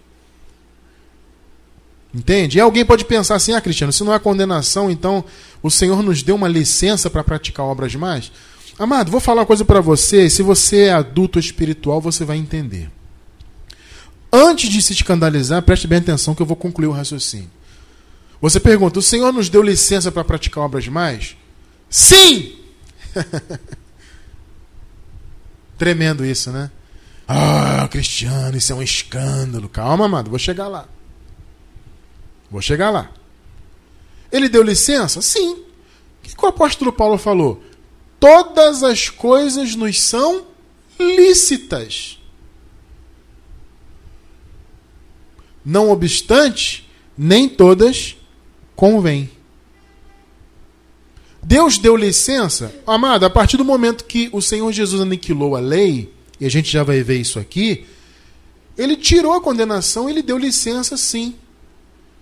Entende? 2.14 2.58
E 2.58 2.62
alguém 2.62 2.84
pode 2.84 3.06
pensar 3.06 3.36
assim: 3.36 3.54
ah, 3.54 3.62
Cristiano, 3.62 3.94
se 3.94 4.04
não 4.04 4.12
há 4.12 4.20
condenação, 4.20 4.90
então 4.92 5.24
o 5.64 5.70
Senhor 5.70 6.04
nos 6.04 6.22
deu 6.22 6.36
uma 6.36 6.48
licença 6.48 7.10
para 7.10 7.24
praticar 7.24 7.66
obras 7.66 7.96
más? 7.96 8.32
Amado, 8.78 9.12
vou 9.12 9.20
falar 9.20 9.42
uma 9.42 9.48
coisa 9.48 9.64
para 9.64 9.80
você. 9.80 10.30
Se 10.30 10.42
você 10.42 10.86
é 10.86 10.94
adulto 10.94 11.38
espiritual, 11.40 12.02
você 12.02 12.26
vai 12.26 12.38
entender. 12.38 12.90
Antes 14.32 14.70
de 14.70 14.82
se 14.82 14.94
escandalizar, 14.94 15.62
preste 15.62 15.88
bem 15.88 16.00
atenção 16.00 16.36
que 16.36 16.42
eu 16.42 16.46
vou 16.46 16.56
concluir 16.56 16.88
o 16.88 16.92
raciocínio. 16.92 17.50
Você 18.42 18.60
pergunta: 18.60 19.00
o 19.00 19.04
Senhor 19.04 19.32
nos 19.32 19.50
deu 19.50 19.62
licença 19.62 20.12
para 20.12 20.24
praticar 20.24 20.64
obras 20.64 20.88
mais? 20.88 21.36
Sim! 21.90 22.58
Tremendo 25.78 26.26
isso, 26.26 26.52
né? 26.52 26.72
Ah, 27.28 27.88
Cristiano, 27.90 28.58
isso 28.58 28.72
é 28.72 28.76
um 28.76 28.82
escândalo. 28.82 29.70
Calma, 29.70 30.06
amado, 30.06 30.30
vou 30.30 30.40
chegar 30.40 30.68
lá. 30.68 30.88
Vou 32.50 32.62
chegar 32.62 32.90
lá. 32.90 33.12
Ele 34.32 34.50
deu 34.50 34.64
licença? 34.64 35.22
Sim. 35.22 35.54
O 35.54 35.66
que 36.22 36.46
o 36.46 36.48
apóstolo 36.48 36.92
Paulo 36.92 37.18
falou? 37.18 37.64
Todas 38.20 38.84
as 38.84 39.10
coisas 39.10 39.76
nos 39.76 40.02
são 40.02 40.48
lícitas. 41.00 42.20
Não 45.64 45.90
obstante, 45.92 46.90
nem 47.18 47.48
todas 47.48 48.18
convém. 48.80 49.30
Deus 51.44 51.78
deu 51.78 51.98
licença, 51.98 52.74
amado, 52.88 53.26
a 53.26 53.30
partir 53.30 53.58
do 53.58 53.66
momento 53.66 54.06
que 54.06 54.30
o 54.32 54.42
Senhor 54.42 54.72
Jesus 54.72 55.02
aniquilou 55.02 55.58
a 55.58 55.60
lei, 55.60 56.14
e 56.40 56.46
a 56.46 56.50
gente 56.50 56.72
já 56.72 56.82
vai 56.82 57.04
ver 57.04 57.18
isso 57.18 57.38
aqui, 57.40 57.86
ele 58.78 58.96
tirou 58.96 59.34
a 59.34 59.42
condenação, 59.42 60.10
ele 60.10 60.22
deu 60.22 60.38
licença 60.38 60.96
sim. 60.96 61.36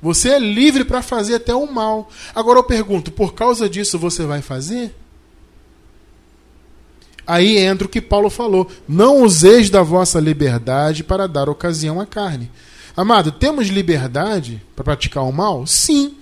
Você 0.02 0.30
é 0.30 0.40
livre 0.40 0.84
para 0.84 1.04
fazer 1.04 1.36
até 1.36 1.54
o 1.54 1.72
mal. 1.72 2.10
Agora 2.34 2.58
eu 2.58 2.64
pergunto, 2.64 3.12
por 3.12 3.36
causa 3.36 3.70
disso 3.70 4.00
você 4.00 4.26
vai 4.26 4.42
fazer? 4.42 4.96
Aí 7.28 7.60
entra 7.60 7.86
o 7.86 7.90
que 7.90 8.02
Paulo 8.02 8.32
falou: 8.32 8.68
não 8.88 9.22
useis 9.22 9.70
da 9.70 9.84
vossa 9.84 10.20
liberdade 10.20 11.04
para 11.04 11.28
dar 11.28 11.50
ocasião 11.50 12.02
à 12.02 12.06
carne. 12.08 12.50
Amado, 12.96 13.32
temos 13.32 13.68
liberdade 13.68 14.60
para 14.76 14.86
praticar 14.86 15.24
o 15.24 15.32
mal? 15.32 15.68
Sim. 15.68 16.17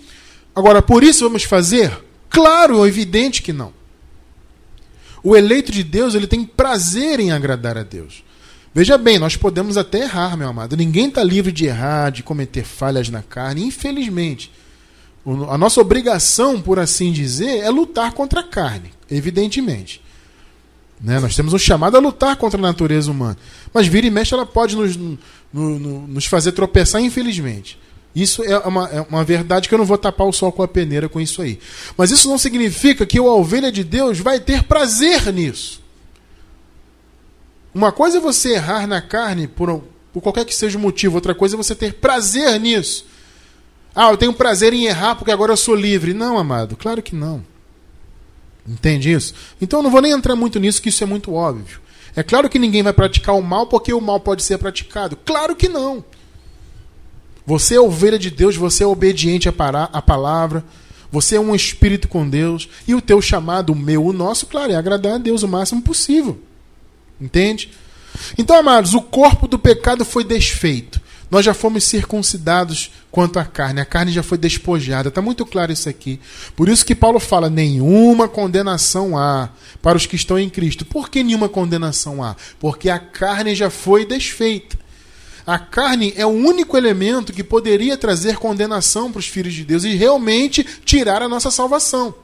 Agora, 0.55 0.81
por 0.81 1.03
isso 1.03 1.25
vamos 1.25 1.43
fazer? 1.43 1.91
Claro, 2.29 2.85
é 2.85 2.87
evidente 2.87 3.41
que 3.41 3.51
não. 3.51 3.73
O 5.21 5.35
eleito 5.35 5.71
de 5.71 5.83
Deus, 5.83 6.15
ele 6.15 6.27
tem 6.27 6.45
prazer 6.45 7.19
em 7.19 7.31
agradar 7.31 7.77
a 7.77 7.83
Deus. 7.83 8.23
Veja 8.73 8.97
bem, 8.97 9.17
nós 9.17 9.35
podemos 9.35 9.77
até 9.77 10.01
errar, 10.01 10.37
meu 10.37 10.49
amado. 10.49 10.77
Ninguém 10.77 11.07
está 11.07 11.23
livre 11.23 11.51
de 11.51 11.65
errar, 11.65 12.11
de 12.11 12.21
cometer 12.21 12.63
falhas 12.63 13.09
na 13.09 13.23
carne, 13.23 13.63
infelizmente. 13.65 14.51
A 15.49 15.57
nossa 15.57 15.81
obrigação, 15.81 16.61
por 16.61 16.77
assim 16.77 17.11
dizer, 17.11 17.59
é 17.61 17.69
lutar 17.69 18.11
contra 18.11 18.41
a 18.41 18.43
carne, 18.43 18.91
evidentemente. 19.09 20.01
Né? 21.01 21.19
Nós 21.19 21.35
temos 21.35 21.53
um 21.53 21.57
chamado 21.57 21.97
a 21.97 21.99
lutar 21.99 22.35
contra 22.35 22.59
a 22.59 22.61
natureza 22.61 23.09
humana. 23.09 23.37
Mas 23.73 23.87
vira 23.87 24.05
e 24.05 24.11
mexe, 24.11 24.33
ela 24.33 24.45
pode 24.45 24.75
nos, 24.75 24.95
no, 24.95 25.17
no, 25.53 26.07
nos 26.07 26.25
fazer 26.25 26.51
tropeçar, 26.51 27.01
infelizmente. 27.01 27.79
Isso 28.15 28.41
é 28.43 28.57
uma, 28.59 28.87
é 28.87 29.01
uma 29.01 29.23
verdade 29.25 29.67
que 29.67 29.75
eu 29.75 29.77
não 29.77 29.85
vou 29.85 29.97
tapar 29.97 30.25
o 30.25 30.31
sol 30.31 30.51
com 30.51 30.63
a 30.63 30.67
peneira 30.67 31.09
com 31.09 31.19
isso 31.19 31.41
aí. 31.41 31.59
Mas 31.97 32.11
isso 32.11 32.29
não 32.29 32.37
significa 32.37 33.05
que 33.05 33.19
a 33.19 33.23
ovelha 33.23 33.69
de 33.69 33.83
Deus 33.83 34.19
vai 34.19 34.39
ter 34.39 34.63
prazer 34.63 35.33
nisso. 35.33 35.83
Uma 37.73 37.91
coisa 37.91 38.17
é 38.17 38.21
você 38.21 38.53
errar 38.53 38.87
na 38.87 39.01
carne 39.01 39.47
por, 39.49 39.83
por 40.13 40.21
qualquer 40.21 40.45
que 40.45 40.55
seja 40.55 40.77
o 40.77 40.81
motivo, 40.81 41.15
outra 41.15 41.35
coisa 41.35 41.55
é 41.55 41.57
você 41.57 41.75
ter 41.75 41.95
prazer 41.95 42.57
nisso. 42.57 43.05
Ah, 43.93 44.11
eu 44.11 44.17
tenho 44.17 44.31
prazer 44.31 44.71
em 44.71 44.85
errar 44.85 45.15
porque 45.15 45.31
agora 45.31 45.51
eu 45.51 45.57
sou 45.57 45.75
livre. 45.75 46.13
Não, 46.13 46.37
amado, 46.37 46.77
claro 46.77 47.01
que 47.01 47.13
não. 47.13 47.43
Entende 48.65 49.11
isso? 49.11 49.33
Então 49.61 49.79
eu 49.79 49.83
não 49.83 49.91
vou 49.91 50.01
nem 50.01 50.13
entrar 50.13 50.37
muito 50.37 50.57
nisso, 50.57 50.81
que 50.81 50.87
isso 50.87 51.03
é 51.03 51.07
muito 51.07 51.33
óbvio. 51.33 51.81
É 52.15 52.23
claro 52.23 52.49
que 52.49 52.57
ninguém 52.57 52.81
vai 52.81 52.93
praticar 52.93 53.35
o 53.35 53.41
mal 53.41 53.67
porque 53.67 53.93
o 53.93 53.99
mal 53.99 54.21
pode 54.21 54.41
ser 54.41 54.57
praticado. 54.57 55.17
Claro 55.17 55.53
que 55.53 55.67
não. 55.67 56.03
Você 57.45 57.75
é 57.75 57.79
ovelha 57.79 58.17
de 58.17 58.31
Deus, 58.31 58.55
você 58.55 58.83
é 58.83 58.87
obediente 58.87 59.47
à 59.47 60.01
palavra, 60.01 60.63
você 61.11 61.35
é 61.35 61.39
um 61.39 61.53
espírito 61.53 62.07
com 62.07 62.27
Deus, 62.27 62.67
e 62.87 62.95
o 62.95 63.01
teu 63.01 63.21
chamado, 63.21 63.71
o 63.71 63.75
meu, 63.75 64.05
o 64.05 64.13
nosso, 64.13 64.47
claro, 64.47 64.71
é 64.71 64.75
agradar 64.75 65.13
a 65.13 65.17
Deus 65.17 65.43
o 65.43 65.47
máximo 65.47 65.81
possível. 65.81 66.39
Entende? 67.21 67.71
Então, 68.37 68.57
amados, 68.57 68.93
o 68.93 69.01
corpo 69.01 69.47
do 69.47 69.59
pecado 69.59 70.03
foi 70.03 70.23
desfeito. 70.23 70.99
Nós 71.29 71.43
já 71.43 71.53
fomos 71.53 71.83
circuncidados 71.83 72.91
quanto 73.11 73.39
à 73.39 73.45
carne. 73.45 73.81
A 73.81 73.85
carne 73.85 74.11
já 74.11 74.21
foi 74.21 74.37
despojada. 74.37 75.09
Está 75.09 75.21
muito 75.21 75.45
claro 75.45 75.71
isso 75.71 75.89
aqui. 75.89 76.19
Por 76.55 76.69
isso 76.69 76.85
que 76.85 76.93
Paulo 76.93 77.19
fala: 77.19 77.49
nenhuma 77.49 78.27
condenação 78.27 79.17
há 79.17 79.49
para 79.81 79.97
os 79.97 80.05
que 80.05 80.15
estão 80.15 80.37
em 80.37 80.49
Cristo. 80.49 80.85
Por 80.85 81.09
que 81.09 81.23
nenhuma 81.23 81.49
condenação 81.49 82.23
há? 82.23 82.35
Porque 82.59 82.89
a 82.89 82.99
carne 82.99 83.55
já 83.55 83.69
foi 83.69 84.05
desfeita. 84.05 84.77
A 85.45 85.59
carne 85.59 86.13
é 86.15 86.25
o 86.25 86.29
único 86.29 86.75
elemento 86.75 87.31
que 87.31 87.43
poderia 87.43 87.95
trazer 87.97 88.37
condenação 88.37 89.11
para 89.11 89.19
os 89.19 89.27
filhos 89.27 89.53
de 89.53 89.63
Deus 89.63 89.83
e 89.83 89.95
realmente 89.95 90.65
tirar 90.83 91.21
a 91.21 91.29
nossa 91.29 91.51
salvação. 91.51 92.15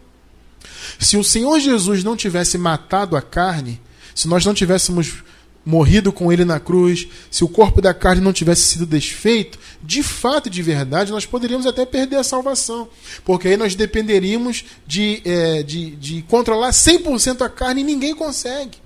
Se 1.00 1.18
o 1.18 1.24
Senhor 1.24 1.60
Jesus 1.60 2.04
não 2.04 2.16
tivesse 2.16 2.58
matado 2.58 3.16
a 3.16 3.22
carne, 3.22 3.80
se 4.16 4.28
nós 4.28 4.46
não 4.46 4.54
tivéssemos 4.54 5.24
morrido 5.64 6.12
com 6.12 6.32
ele 6.32 6.44
na 6.44 6.60
cruz, 6.60 7.08
se 7.30 7.44
o 7.44 7.48
corpo 7.48 7.82
da 7.82 7.94
carne 7.94 8.22
não 8.22 8.34
tivesse 8.34 8.64
sido 8.64 8.86
desfeito, 8.86 9.60
de 9.84 10.02
fato 10.02 10.48
e 10.48 10.50
de 10.50 10.62
verdade, 10.62 11.12
nós 11.12 11.26
poderíamos 11.26 11.68
até 11.68 11.86
perder 11.86 12.18
a 12.18 12.24
salvação. 12.24 12.90
Porque 13.24 13.48
aí 13.48 13.58
nós 13.58 13.76
dependeríamos 13.76 14.66
de, 14.88 15.22
é, 15.24 15.64
de, 15.64 15.92
de 15.96 16.22
controlar 16.24 16.72
100% 16.72 17.42
a 17.42 17.50
carne 17.50 17.82
e 17.82 17.86
ninguém 17.86 18.16
consegue. 18.16 18.80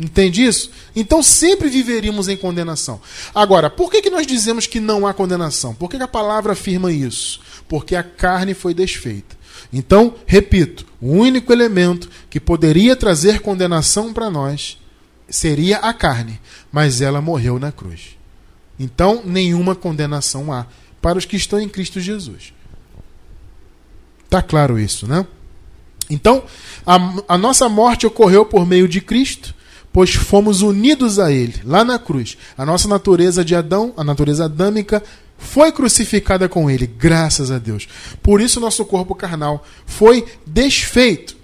Entende 0.00 0.44
isso? 0.44 0.70
Então 0.94 1.22
sempre 1.22 1.68
viveríamos 1.68 2.28
em 2.28 2.36
condenação. 2.36 3.00
Agora, 3.34 3.68
por 3.68 3.90
que, 3.90 4.00
que 4.00 4.10
nós 4.10 4.26
dizemos 4.26 4.66
que 4.66 4.78
não 4.78 5.06
há 5.06 5.12
condenação? 5.12 5.74
Por 5.74 5.90
que, 5.90 5.96
que 5.96 6.02
a 6.02 6.08
palavra 6.08 6.52
afirma 6.52 6.92
isso? 6.92 7.40
Porque 7.66 7.96
a 7.96 8.02
carne 8.02 8.54
foi 8.54 8.72
desfeita. 8.72 9.36
Então, 9.72 10.14
repito, 10.24 10.86
o 11.00 11.10
único 11.10 11.52
elemento 11.52 12.08
que 12.30 12.38
poderia 12.38 12.94
trazer 12.94 13.40
condenação 13.40 14.12
para 14.12 14.30
nós 14.30 14.78
seria 15.28 15.78
a 15.78 15.92
carne, 15.92 16.40
mas 16.70 17.00
ela 17.00 17.20
morreu 17.20 17.58
na 17.58 17.72
cruz. 17.72 18.16
Então, 18.78 19.22
nenhuma 19.24 19.74
condenação 19.74 20.52
há 20.52 20.66
para 21.02 21.18
os 21.18 21.24
que 21.24 21.36
estão 21.36 21.60
em 21.60 21.68
Cristo 21.68 22.00
Jesus. 22.00 22.54
Tá 24.30 24.40
claro 24.42 24.78
isso, 24.78 25.06
né? 25.08 25.26
Então, 26.08 26.44
a, 26.86 27.34
a 27.34 27.36
nossa 27.36 27.68
morte 27.68 28.06
ocorreu 28.06 28.46
por 28.46 28.64
meio 28.64 28.88
de 28.88 29.00
Cristo 29.00 29.54
pois 29.98 30.14
fomos 30.14 30.62
unidos 30.62 31.18
a 31.18 31.32
Ele, 31.32 31.60
lá 31.64 31.84
na 31.84 31.98
cruz. 31.98 32.38
A 32.56 32.64
nossa 32.64 32.86
natureza 32.86 33.44
de 33.44 33.56
Adão, 33.56 33.92
a 33.96 34.04
natureza 34.04 34.44
adâmica, 34.44 35.02
foi 35.36 35.72
crucificada 35.72 36.48
com 36.48 36.70
ele, 36.70 36.86
graças 36.86 37.50
a 37.50 37.58
Deus. 37.58 37.88
Por 38.22 38.40
isso 38.40 38.60
nosso 38.60 38.84
corpo 38.84 39.12
carnal 39.12 39.66
foi 39.86 40.24
desfeito. 40.46 41.36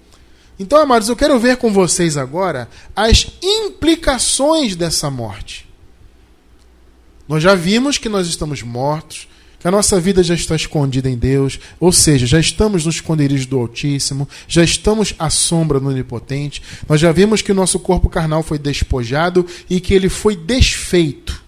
Então, 0.57 0.79
amados, 0.79 1.09
eu 1.09 1.17
quero 1.17 1.37
ver 1.37 1.57
com 1.57 1.73
vocês 1.73 2.17
agora 2.17 2.69
as 2.95 3.27
implicações 3.43 4.77
dessa 4.77 5.11
morte. 5.11 5.69
Nós 7.27 7.43
já 7.43 7.57
vimos 7.57 7.99
que 7.99 8.09
nós 8.09 8.29
estamos 8.29 8.63
mortos, 8.63 9.27
a 9.65 9.71
nossa 9.71 9.99
vida 9.99 10.23
já 10.23 10.35
está 10.35 10.55
escondida 10.55 11.09
em 11.09 11.17
Deus, 11.17 11.59
ou 11.81 11.91
seja, 11.91 12.27
já 12.27 12.39
estamos 12.39 12.85
nos 12.85 12.97
esconderijos 12.97 13.47
do 13.47 13.59
Altíssimo, 13.59 14.29
já 14.47 14.63
estamos 14.63 15.15
à 15.19 15.31
sombra 15.31 15.81
do 15.81 15.89
Onipotente. 15.89 16.63
Nós 16.87 17.01
já 17.01 17.11
vimos 17.11 17.41
que 17.41 17.51
o 17.51 17.55
nosso 17.55 17.81
corpo 17.81 18.11
carnal 18.11 18.43
foi 18.43 18.59
despojado 18.59 19.47
e 19.69 19.81
que 19.81 19.95
ele 19.95 20.11
foi 20.11 20.37
desfeito. 20.37 21.43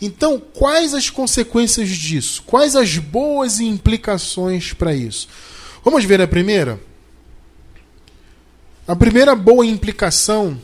Então, 0.00 0.40
quais 0.40 0.94
as 0.94 1.10
consequências 1.10 1.90
disso? 1.90 2.42
Quais 2.46 2.74
as 2.74 2.96
boas 2.96 3.60
implicações 3.60 4.72
para 4.72 4.94
isso? 4.94 5.28
Vamos 5.84 6.04
ver 6.04 6.22
a 6.22 6.26
primeira? 6.26 6.80
A 8.88 8.96
primeira 8.96 9.34
boa 9.34 9.66
implicação 9.66 10.58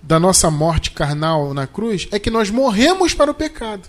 da 0.00 0.20
nossa 0.20 0.50
morte 0.50 0.92
carnal 0.92 1.52
na 1.52 1.66
cruz 1.66 2.06
é 2.10 2.18
que 2.18 2.30
nós 2.30 2.48
morremos 2.48 3.12
para 3.12 3.30
o 3.30 3.34
pecado. 3.34 3.88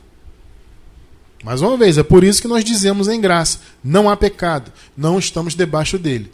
Mais 1.43 1.61
uma 1.61 1.75
vez, 1.75 1.97
é 1.97 2.03
por 2.03 2.23
isso 2.23 2.41
que 2.41 2.47
nós 2.47 2.63
dizemos 2.63 3.07
em 3.07 3.19
graça: 3.19 3.59
não 3.83 4.09
há 4.09 4.15
pecado, 4.15 4.71
não 4.95 5.19
estamos 5.19 5.53
debaixo 5.53 5.99
dele. 5.99 6.31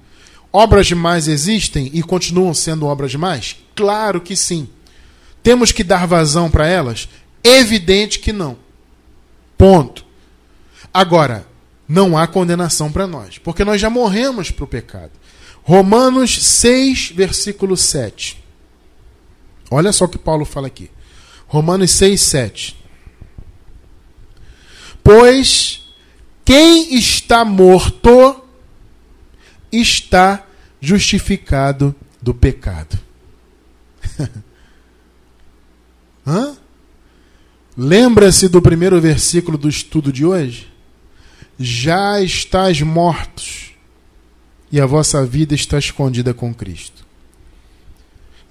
Obras 0.54 0.88
demais 0.88 1.28
existem 1.28 1.90
e 1.94 2.02
continuam 2.02 2.54
sendo 2.54 2.86
obras 2.86 3.12
demais? 3.12 3.58
Claro 3.76 4.22
que 4.22 4.36
sim. 4.36 4.68
Temos 5.42 5.72
que 5.72 5.84
dar 5.84 6.06
vazão 6.06 6.50
para 6.50 6.68
elas? 6.68 7.08
Evidente 7.44 8.20
que 8.20 8.34
não. 8.34 8.58
Ponto. 9.58 10.06
Agora, 10.94 11.46
não 11.88 12.18
há 12.18 12.28
condenação 12.28 12.92
para 12.92 13.08
nós, 13.08 13.38
porque 13.38 13.64
nós 13.64 13.80
já 13.80 13.90
morremos 13.90 14.52
para 14.52 14.64
o 14.64 14.68
pecado. 14.68 15.12
Romanos 15.64 16.44
6, 16.44 17.12
versículo 17.16 17.78
7. 17.78 18.44
Olha 19.70 19.92
só 19.92 20.06
o 20.06 20.10
que 20.10 20.18
Paulo 20.18 20.46
fala 20.46 20.68
aqui. 20.68 20.90
Romanos 21.48 21.92
6, 21.92 22.22
7. 22.22 22.79
Pois 25.12 25.82
quem 26.46 26.94
está 26.94 27.44
morto 27.44 28.44
está 29.72 30.46
justificado 30.80 31.96
do 32.22 32.32
pecado. 32.32 33.00
Hã? 36.28 36.56
Lembra-se 37.76 38.48
do 38.48 38.62
primeiro 38.62 39.02
versículo 39.02 39.58
do 39.58 39.68
estudo 39.68 40.14
de 40.14 40.24
hoje? 40.24 40.72
Já 41.58 42.22
estás 42.22 42.80
mortos 42.80 43.72
e 44.72 44.80
a 44.80 44.86
vossa 44.86 45.26
vida 45.26 45.56
está 45.56 45.80
escondida 45.80 46.36
com 46.36 46.54
Cristo. 46.54 47.04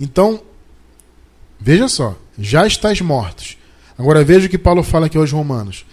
Então, 0.01 0.43
veja 1.61 1.87
só, 1.87 2.19
já 2.37 2.67
estáis 2.67 3.01
mortos. 3.01 3.57
Agora 3.97 4.25
veja 4.25 4.49
o 4.49 4.51
que 4.51 4.59
Paulo 4.59 4.83
fala 4.83 5.07
aqui 5.07 5.17
aos 5.17 5.31
Romanos. 5.31 5.87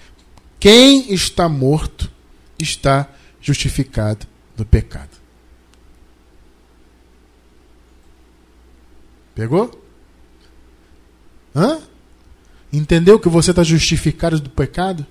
Quem 0.59 1.13
está 1.13 1.47
morto 1.47 2.11
está 2.59 3.09
justificado 3.41 4.25
do 4.55 4.65
pecado. 4.65 5.11
Pegou? 9.35 9.83
Hã? 11.55 11.79
Entendeu 12.71 13.19
que 13.19 13.29
você 13.29 13.51
está 13.51 13.63
justificado 13.63 14.39
do 14.39 14.49
pecado? 14.49 15.05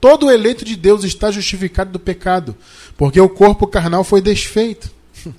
Todo 0.00 0.30
eleito 0.30 0.64
de 0.64 0.76
Deus 0.76 1.04
está 1.04 1.30
justificado 1.30 1.92
do 1.92 1.98
pecado, 1.98 2.56
porque 2.96 3.20
o 3.20 3.28
corpo 3.28 3.66
carnal 3.66 4.04
foi 4.04 4.20
desfeito. 4.20 4.90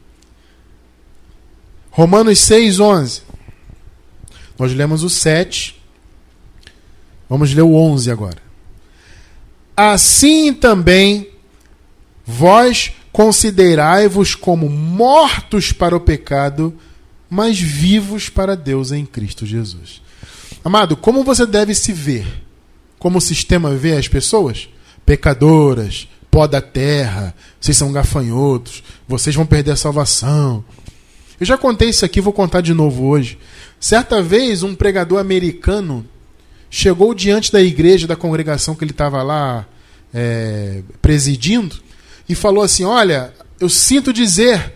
Romanos 1.91 2.39
6, 2.39 2.79
11. 2.79 3.21
Nós 4.57 4.73
lemos 4.73 5.03
o 5.03 5.09
7. 5.09 5.79
Vamos 7.29 7.53
ler 7.53 7.61
o 7.63 7.75
11 7.75 8.09
agora. 8.09 8.44
Assim 9.75 10.53
também 10.53 11.29
vós 12.25 12.93
considerai-vos 13.11 14.35
como 14.35 14.69
mortos 14.69 15.71
para 15.71 15.95
o 15.95 15.99
pecado, 15.99 16.73
mas 17.29 17.59
vivos 17.59 18.29
para 18.29 18.55
Deus 18.55 18.91
em 18.91 19.05
Cristo 19.05 19.45
Jesus. 19.45 20.01
Amado, 20.63 20.95
como 20.97 21.23
você 21.23 21.45
deve 21.45 21.75
se 21.75 21.93
ver? 21.93 22.45
como 23.05 23.19
o 23.19 23.21
sistema 23.21 23.75
vê 23.75 23.93
as 23.93 24.07
pessoas? 24.07 24.67
Pecadoras, 25.05 26.07
pó 26.31 26.47
da 26.47 26.59
terra, 26.59 27.35
vocês 27.61 27.77
são 27.77 27.91
gafanhotos, 27.91 28.81
vocês 29.07 29.35
vão 29.35 29.45
perder 29.45 29.73
a 29.73 29.75
salvação. 29.75 30.65
Eu 31.39 31.45
já 31.45 31.55
contei 31.55 31.89
isso 31.89 32.03
aqui, 32.03 32.19
vou 32.19 32.33
contar 32.33 32.61
de 32.61 32.73
novo 32.73 33.05
hoje. 33.05 33.37
Certa 33.79 34.23
vez, 34.23 34.63
um 34.63 34.73
pregador 34.73 35.19
americano 35.19 36.03
chegou 36.75 37.13
diante 37.13 37.53
da 37.53 37.61
igreja, 37.61 38.05
da 38.05 38.17
congregação 38.17 38.75
que 38.75 38.83
ele 38.83 38.91
estava 38.91 39.23
lá 39.23 39.65
é, 40.13 40.83
presidindo, 41.01 41.81
e 42.27 42.35
falou 42.35 42.61
assim: 42.61 42.83
Olha, 42.83 43.33
eu 43.61 43.69
sinto 43.69 44.11
dizer, 44.11 44.73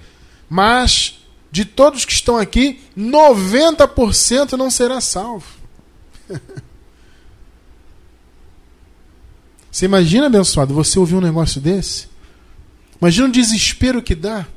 mas 0.50 1.20
de 1.52 1.66
todos 1.66 2.06
que 2.06 2.14
estão 2.14 2.38
aqui, 2.38 2.80
90% 2.98 4.54
não 4.54 4.72
será 4.72 5.02
salvo. 5.02 5.46
Você 9.70 9.84
imagina, 9.86 10.28
abençoado, 10.28 10.74
você 10.74 10.98
ouvir 10.98 11.14
um 11.16 11.22
negócio 11.22 11.62
desse? 11.62 12.08
Imagina 13.00 13.28
o 13.28 13.32
desespero 13.32 14.02
que 14.02 14.16
dá. 14.16 14.48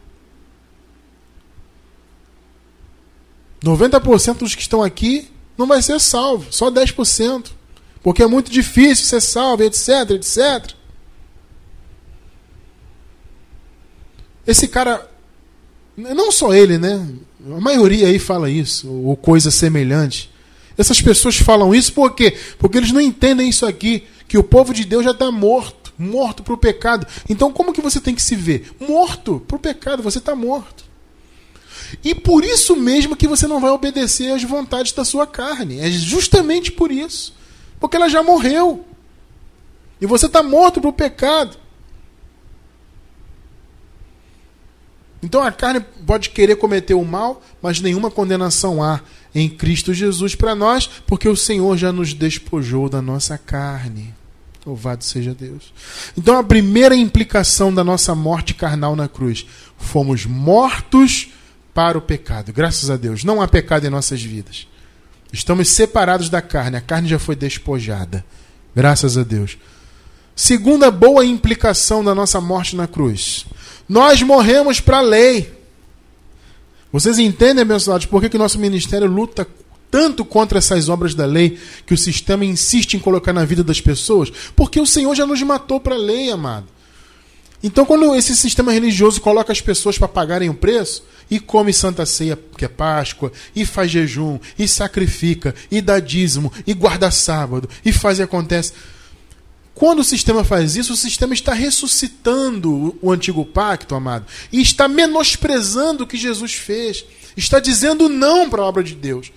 90% 3.63 4.39
dos 4.39 4.55
que 4.55 4.63
estão 4.63 4.83
aqui 4.83 5.32
não 5.63 5.69
vai 5.69 5.81
ser 5.81 6.01
salvo, 6.01 6.47
só 6.51 6.71
10%. 6.71 7.51
Porque 8.03 8.23
é 8.23 8.27
muito 8.27 8.51
difícil 8.51 9.07
ser 9.07 9.21
salvo, 9.21 9.63
etc, 9.63 10.11
etc. 10.11 10.75
Esse 14.47 14.67
cara, 14.67 15.09
não 15.97 16.33
só 16.33 16.53
ele, 16.53 16.79
né? 16.79 17.09
A 17.47 17.61
maioria 17.61 18.09
aí 18.09 18.19
fala 18.19 18.51
isso, 18.51 18.91
ou 18.91 19.17
coisa 19.17 19.51
semelhante. 19.51 20.31
Essas 20.77 21.01
pessoas 21.01 21.37
falam 21.37 21.75
isso 21.75 21.93
por 21.93 22.15
quê? 22.15 22.37
Porque 22.59 22.79
eles 22.79 22.93
não 22.93 23.01
entendem 23.01 23.49
isso 23.49 23.65
aqui 23.65 24.05
que 24.27 24.39
o 24.39 24.43
povo 24.43 24.75
de 24.75 24.85
Deus 24.85 25.05
já 25.05 25.13
está 25.13 25.31
morto, 25.31 25.93
morto 25.97 26.43
para 26.43 26.55
o 26.55 26.59
pecado. 26.59 27.07
Então, 27.29 27.53
como 27.53 27.73
que 27.73 27.81
você 27.81 28.01
tem 28.01 28.15
que 28.15 28.23
se 28.23 28.35
ver? 28.35 28.73
Morto 28.81 29.45
para 29.47 29.57
o 29.57 29.61
pecado, 29.61 30.03
você 30.03 30.19
está 30.19 30.35
morto. 30.35 30.92
E 32.03 32.15
por 32.15 32.45
isso 32.45 32.77
mesmo 32.77 33.17
que 33.17 33.29
você 33.29 33.47
não 33.47 33.61
vai 33.61 33.71
obedecer 33.71 34.33
às 34.33 34.43
vontades 34.43 34.93
da 34.93 35.05
sua 35.05 35.27
carne. 35.27 35.81
É 35.81 35.91
justamente 35.91 36.71
por 36.73 36.91
isso. 36.91 37.35
Porque 37.81 37.97
ela 37.97 38.09
já 38.09 38.23
morreu. 38.23 38.85
E 40.01 40.07
você 40.07 40.27
está 40.27 40.43
morto 40.43 40.81
para 40.81 40.91
o 40.91 40.93
pecado. 40.93 41.57
Então 45.23 45.43
a 45.43 45.53
carne 45.53 45.81
pode 46.05 46.31
querer 46.31 46.57
cometer 46.57 46.95
o 46.95 47.05
mal, 47.05 47.43
mas 47.63 47.81
nenhuma 47.81 48.11
condenação 48.11 48.83
há 48.83 49.01
em 49.35 49.49
Cristo 49.49 49.95
Jesus 49.95 50.35
para 50.35 50.55
nós, 50.55 50.89
porque 51.07 51.29
o 51.29 51.37
Senhor 51.37 51.77
já 51.77 51.93
nos 51.93 52.13
despojou 52.13 52.89
da 52.89 53.01
nossa 53.01 53.39
carne. 53.39 54.13
Louvado 54.65 55.03
seja 55.05 55.35
Deus. 55.35 55.73
Então, 56.17 56.39
a 56.39 56.45
primeira 56.45 56.95
implicação 56.95 57.75
da 57.75 57.83
nossa 57.83 58.15
morte 58.15 58.55
carnal 58.55 58.95
na 58.95 59.09
cruz: 59.09 59.45
fomos 59.77 60.25
mortos 60.25 61.31
para 61.75 61.97
o 61.97 62.03
pecado. 62.03 62.53
Graças 62.53 62.91
a 62.91 62.97
Deus. 62.97 63.25
Não 63.25 63.41
há 63.41 63.49
pecado 63.49 63.87
em 63.87 63.91
nossas 63.91 64.23
vidas. 64.23 64.67
Estamos 65.33 65.69
separados 65.69 66.29
da 66.29 66.43
carne. 66.43 66.77
A 66.77 66.81
carne 66.81 67.09
já 67.09 67.19
foi 67.19 67.35
despojada. 67.35 68.25
Graças 68.75 69.17
a 69.17 69.23
Deus. 69.23 69.57
Segunda 70.35 70.91
boa 70.91 71.25
implicação 71.25 72.03
da 72.03 72.15
nossa 72.15 72.41
morte 72.41 72.75
na 72.75 72.87
cruz: 72.87 73.47
nós 73.89 74.23
morremos 74.23 74.81
para 74.81 74.99
a 74.99 75.03
lei. 75.03 75.53
Vocês 76.91 77.19
entendem, 77.19 77.63
abençoados, 77.63 78.07
por 78.07 78.21
que, 78.21 78.29
que 78.29 78.37
nosso 78.37 78.59
ministério 78.59 79.09
luta 79.09 79.47
tanto 79.91 80.25
contra 80.25 80.59
essas 80.59 80.89
obras 80.89 81.15
da 81.15 81.25
lei 81.25 81.59
que 81.87 81.95
o 81.95 81.99
sistema 81.99 82.45
insiste 82.45 82.95
em 82.95 83.01
colocar 83.01 83.33
na 83.33 83.45
vida 83.45 83.65
das 83.65 83.81
pessoas? 83.81 84.31
Porque 84.55 84.79
o 84.79 84.87
Senhor 84.87 85.15
já 85.15 85.27
nos 85.27 85.43
matou 85.43 85.81
para 85.81 85.95
a 85.95 85.99
lei, 85.99 86.31
amado. 86.31 86.67
Então, 87.63 87.87
quando 87.87 88.15
esse 88.17 88.37
sistema 88.37 88.73
religioso 88.73 89.21
coloca 89.21 89.53
as 89.53 89.61
pessoas 89.61 89.97
para 89.97 90.09
pagarem 90.09 90.51
o 90.51 90.55
preço, 90.55 91.05
e 91.31 91.39
come 91.39 91.73
Santa 91.73 92.05
Ceia, 92.05 92.39
que 92.59 92.65
é 92.65 92.69
Páscoa, 92.69 93.33
e 93.55 93.65
faz 93.65 93.91
jejum, 93.91 94.39
e 94.59 94.67
sacrifica, 94.67 95.55
e 95.71 95.81
dá 95.81 96.01
dízimo, 96.01 96.53
e 96.67 96.75
guarda 96.75 97.11
sábado, 97.11 97.69
e 97.85 97.93
faz 97.93 98.19
e 98.19 98.23
acontece. 98.23 98.73
Quando 99.75 100.01
o 100.01 100.05
sistema 100.05 100.45
faz 100.45 100.77
isso, 100.77 100.93
o 100.93 100.97
sistema 100.97 101.33
está 101.33 101.55
ressuscitando 101.55 102.99
o 103.01 103.11
antigo 103.11 103.45
pacto, 103.45 103.95
amado, 103.95 104.27
e 104.53 104.61
está 104.61 104.89
menosprezando 104.89 106.05
o 106.05 106.07
que 106.07 106.17
Jesus 106.17 106.53
fez, 106.55 107.05
está 107.37 107.61
dizendo 107.61 108.09
não 108.09 108.51
para 108.51 108.61
a 108.61 108.67
obra 108.67 108.83
de 108.83 108.95
Deus. 108.95 109.33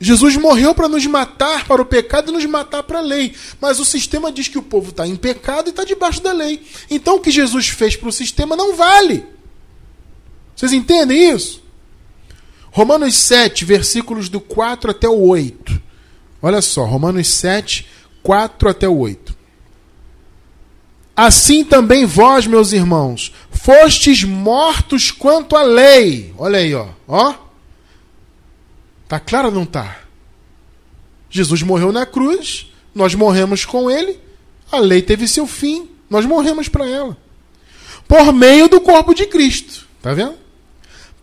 Jesus 0.00 0.36
morreu 0.36 0.74
para 0.74 0.88
nos 0.88 1.04
matar 1.06 1.66
para 1.66 1.82
o 1.82 1.86
pecado 1.86 2.30
e 2.30 2.32
nos 2.32 2.44
matar 2.44 2.84
para 2.84 2.98
a 2.98 3.02
lei. 3.02 3.34
Mas 3.60 3.80
o 3.80 3.84
sistema 3.84 4.30
diz 4.30 4.46
que 4.46 4.58
o 4.58 4.62
povo 4.62 4.90
está 4.90 5.06
em 5.06 5.16
pecado 5.16 5.68
e 5.68 5.70
está 5.70 5.84
debaixo 5.84 6.22
da 6.22 6.32
lei. 6.32 6.62
Então 6.88 7.16
o 7.16 7.20
que 7.20 7.30
Jesus 7.30 7.68
fez 7.68 7.96
para 7.96 8.08
o 8.08 8.12
sistema 8.12 8.54
não 8.54 8.76
vale. 8.76 9.24
Vocês 10.54 10.72
entendem 10.72 11.30
isso? 11.34 11.62
Romanos 12.70 13.16
7, 13.16 13.64
versículos 13.64 14.28
do 14.28 14.40
4 14.40 14.90
até 14.92 15.08
o 15.08 15.20
8. 15.20 15.80
Olha 16.40 16.62
só, 16.62 16.84
Romanos 16.84 17.28
7, 17.28 17.86
4 18.22 18.68
até 18.68 18.88
o 18.88 18.98
8. 18.98 19.36
Assim 21.16 21.64
também 21.64 22.06
vós, 22.06 22.46
meus 22.46 22.70
irmãos, 22.70 23.34
fostes 23.50 24.22
mortos 24.22 25.10
quanto 25.10 25.56
à 25.56 25.62
lei. 25.62 26.32
Olha 26.38 26.60
aí, 26.60 26.72
ó. 26.72 26.86
ó. 27.08 27.47
Tá 29.08 29.18
claro 29.18 29.48
ou 29.48 29.54
não 29.54 29.64
tá? 29.64 30.00
Jesus 31.30 31.62
morreu 31.62 31.90
na 31.90 32.04
cruz, 32.04 32.70
nós 32.94 33.14
morremos 33.14 33.64
com 33.64 33.90
ele, 33.90 34.18
a 34.70 34.78
lei 34.78 35.00
teve 35.00 35.26
seu 35.26 35.46
fim, 35.46 35.88
nós 36.10 36.26
morremos 36.26 36.68
para 36.68 36.86
ela. 36.86 37.16
Por 38.06 38.32
meio 38.32 38.68
do 38.68 38.80
corpo 38.80 39.14
de 39.14 39.26
Cristo. 39.26 39.86
Tá 40.02 40.14
vendo? 40.14 40.34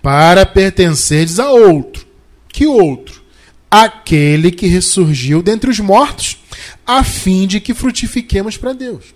Para 0.02 0.46
pertenceres 0.46 1.40
a 1.40 1.50
outro. 1.50 2.06
Que 2.48 2.66
outro? 2.66 3.24
Aquele 3.70 4.52
que 4.52 4.68
ressurgiu 4.68 5.42
dentre 5.42 5.70
os 5.70 5.80
mortos, 5.80 6.38
a 6.86 7.04
fim 7.04 7.48
de 7.48 7.60
que 7.60 7.74
frutifiquemos 7.74 8.58
para 8.58 8.74
Deus. 8.74 9.16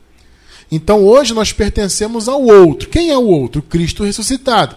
Então 0.72 1.04
hoje 1.04 1.34
nós 1.34 1.52
pertencemos 1.52 2.28
ao 2.28 2.42
outro. 2.44 2.90
Quem 2.90 3.10
é 3.12 3.18
o 3.18 3.26
outro? 3.26 3.62
Cristo 3.62 4.04
ressuscitado. 4.04 4.76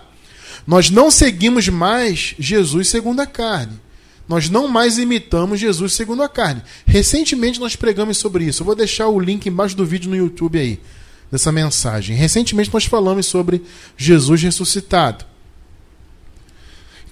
Nós 0.67 0.91
não 0.91 1.11
seguimos 1.11 1.69
mais 1.69 2.35
Jesus 2.39 2.89
segundo 2.89 3.21
a 3.21 3.27
carne. 3.27 3.81
Nós 4.29 4.49
não 4.49 4.69
mais 4.69 4.99
imitamos 4.99 5.61
Jesus 5.61 5.93
segundo 5.93 6.23
a 6.23 6.29
carne. 6.29 6.63
Recentemente 6.87 7.61
nós 7.61 7.77
pregamos 7.77 8.19
sobre 8.19 8.45
isso. 8.45 8.63
Eu 8.63 8.67
vou 8.67 8.75
deixar 8.75 9.09
o 9.09 9.21
link 9.21 9.47
embaixo 9.47 9.77
do 9.77 9.85
vídeo 9.85 10.09
no 10.09 10.17
YouTube 10.17 10.59
aí, 10.59 10.81
dessa 11.31 11.51
mensagem. 11.51 12.17
Recentemente 12.17 12.73
nós 12.73 12.85
falamos 12.85 13.27
sobre 13.27 13.63
Jesus 13.97 14.43
ressuscitado. 14.43 15.27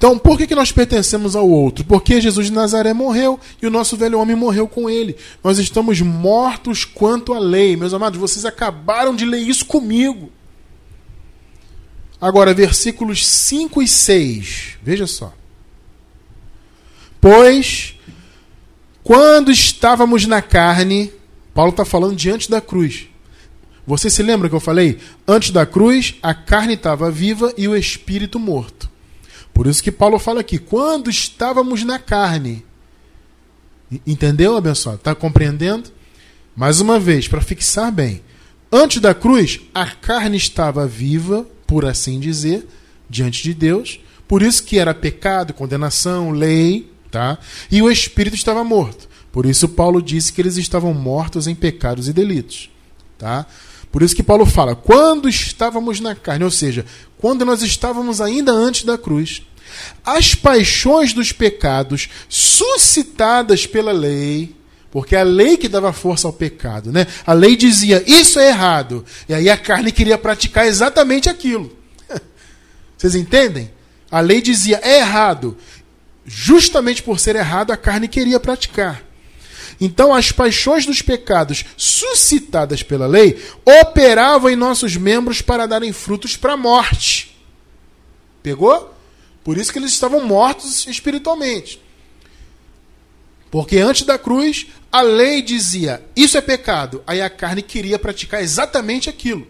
Então, 0.00 0.18
por 0.18 0.38
que, 0.38 0.46
que 0.46 0.54
nós 0.54 0.72
pertencemos 0.72 1.36
ao 1.36 1.46
outro? 1.46 1.84
Porque 1.84 2.22
Jesus 2.22 2.46
de 2.46 2.52
Nazaré 2.54 2.94
morreu 2.94 3.38
e 3.60 3.66
o 3.66 3.70
nosso 3.70 3.98
velho 3.98 4.18
homem 4.18 4.34
morreu 4.34 4.66
com 4.66 4.88
ele. 4.88 5.14
Nós 5.44 5.58
estamos 5.58 6.00
mortos 6.00 6.86
quanto 6.86 7.34
à 7.34 7.38
lei. 7.38 7.76
Meus 7.76 7.92
amados, 7.92 8.18
vocês 8.18 8.46
acabaram 8.46 9.14
de 9.14 9.26
ler 9.26 9.40
isso 9.40 9.66
comigo. 9.66 10.32
Agora, 12.20 12.52
versículos 12.52 13.26
5 13.26 13.82
e 13.82 13.88
6. 13.88 14.78
Veja 14.82 15.06
só. 15.06 15.32
Pois, 17.20 17.94
quando 19.02 19.50
estávamos 19.50 20.26
na 20.26 20.42
carne, 20.42 21.12
Paulo 21.54 21.70
está 21.70 21.84
falando 21.84 22.16
diante 22.16 22.50
da 22.50 22.60
cruz. 22.60 23.06
Você 23.86 24.10
se 24.10 24.22
lembra 24.22 24.48
que 24.48 24.54
eu 24.54 24.60
falei? 24.60 24.98
Antes 25.26 25.50
da 25.50 25.66
cruz, 25.66 26.14
a 26.22 26.34
carne 26.34 26.74
estava 26.74 27.10
viva 27.10 27.52
e 27.56 27.66
o 27.66 27.76
espírito 27.76 28.38
morto. 28.38 28.88
Por 29.52 29.66
isso 29.66 29.82
que 29.82 29.90
Paulo 29.90 30.18
fala 30.18 30.40
aqui, 30.40 30.58
quando 30.58 31.10
estávamos 31.10 31.82
na 31.82 31.98
carne. 31.98 32.64
Entendeu, 34.06 34.56
abençoado? 34.56 34.98
Está 34.98 35.14
compreendendo? 35.14 35.90
Mais 36.54 36.80
uma 36.80 37.00
vez, 37.00 37.26
para 37.26 37.40
fixar 37.40 37.90
bem. 37.90 38.22
Antes 38.70 39.00
da 39.00 39.12
cruz, 39.12 39.60
a 39.74 39.86
carne 39.86 40.36
estava 40.36 40.86
viva, 40.86 41.46
por 41.70 41.86
assim 41.86 42.18
dizer, 42.18 42.66
diante 43.08 43.44
de 43.44 43.54
Deus. 43.54 44.00
Por 44.26 44.42
isso 44.42 44.64
que 44.64 44.76
era 44.76 44.92
pecado, 44.92 45.54
condenação, 45.54 46.32
lei, 46.32 46.90
tá? 47.12 47.38
E 47.70 47.80
o 47.80 47.88
espírito 47.88 48.34
estava 48.34 48.64
morto. 48.64 49.08
Por 49.30 49.46
isso 49.46 49.68
Paulo 49.68 50.02
disse 50.02 50.32
que 50.32 50.42
eles 50.42 50.56
estavam 50.56 50.92
mortos 50.92 51.46
em 51.46 51.54
pecados 51.54 52.08
e 52.08 52.12
delitos, 52.12 52.68
tá? 53.16 53.46
Por 53.92 54.02
isso 54.02 54.16
que 54.16 54.22
Paulo 54.22 54.44
fala, 54.44 54.74
quando 54.74 55.28
estávamos 55.28 56.00
na 56.00 56.16
carne, 56.16 56.42
ou 56.42 56.50
seja, 56.50 56.84
quando 57.16 57.44
nós 57.44 57.62
estávamos 57.62 58.20
ainda 58.20 58.50
antes 58.50 58.82
da 58.82 58.98
cruz, 58.98 59.42
as 60.04 60.34
paixões 60.34 61.12
dos 61.12 61.30
pecados 61.30 62.08
suscitadas 62.28 63.64
pela 63.64 63.92
lei, 63.92 64.56
porque 64.90 65.14
a 65.14 65.22
lei 65.22 65.56
que 65.56 65.68
dava 65.68 65.92
força 65.92 66.26
ao 66.26 66.32
pecado, 66.32 66.90
né? 66.90 67.06
A 67.24 67.32
lei 67.32 67.56
dizia 67.56 68.02
isso 68.06 68.38
é 68.40 68.48
errado, 68.48 69.04
e 69.28 69.34
aí 69.34 69.48
a 69.48 69.56
carne 69.56 69.92
queria 69.92 70.18
praticar 70.18 70.66
exatamente 70.66 71.28
aquilo. 71.28 71.76
Vocês 72.98 73.14
entendem? 73.14 73.70
A 74.10 74.20
lei 74.20 74.40
dizia 74.40 74.80
é 74.82 74.98
errado, 74.98 75.56
justamente 76.26 77.02
por 77.02 77.20
ser 77.20 77.36
errado 77.36 77.70
a 77.70 77.76
carne 77.76 78.08
queria 78.08 78.40
praticar. 78.40 79.02
Então, 79.80 80.14
as 80.14 80.30
paixões 80.30 80.84
dos 80.84 81.00
pecados 81.00 81.64
suscitadas 81.74 82.82
pela 82.82 83.06
lei 83.06 83.42
operavam 83.64 84.50
em 84.50 84.56
nossos 84.56 84.94
membros 84.96 85.40
para 85.40 85.66
darem 85.66 85.90
frutos 85.90 86.36
para 86.36 86.52
a 86.52 86.56
morte. 86.56 87.34
Pegou? 88.42 88.94
Por 89.42 89.56
isso 89.56 89.72
que 89.72 89.78
eles 89.78 89.92
estavam 89.92 90.22
mortos 90.22 90.86
espiritualmente. 90.86 91.80
Porque 93.50 93.78
antes 93.78 94.06
da 94.06 94.18
cruz, 94.18 94.66
a 94.92 95.00
lei 95.00 95.42
dizia: 95.42 96.02
isso 96.14 96.38
é 96.38 96.40
pecado. 96.40 97.02
Aí 97.06 97.20
a 97.20 97.30
carne 97.30 97.62
queria 97.62 97.98
praticar 97.98 98.42
exatamente 98.42 99.10
aquilo. 99.10 99.46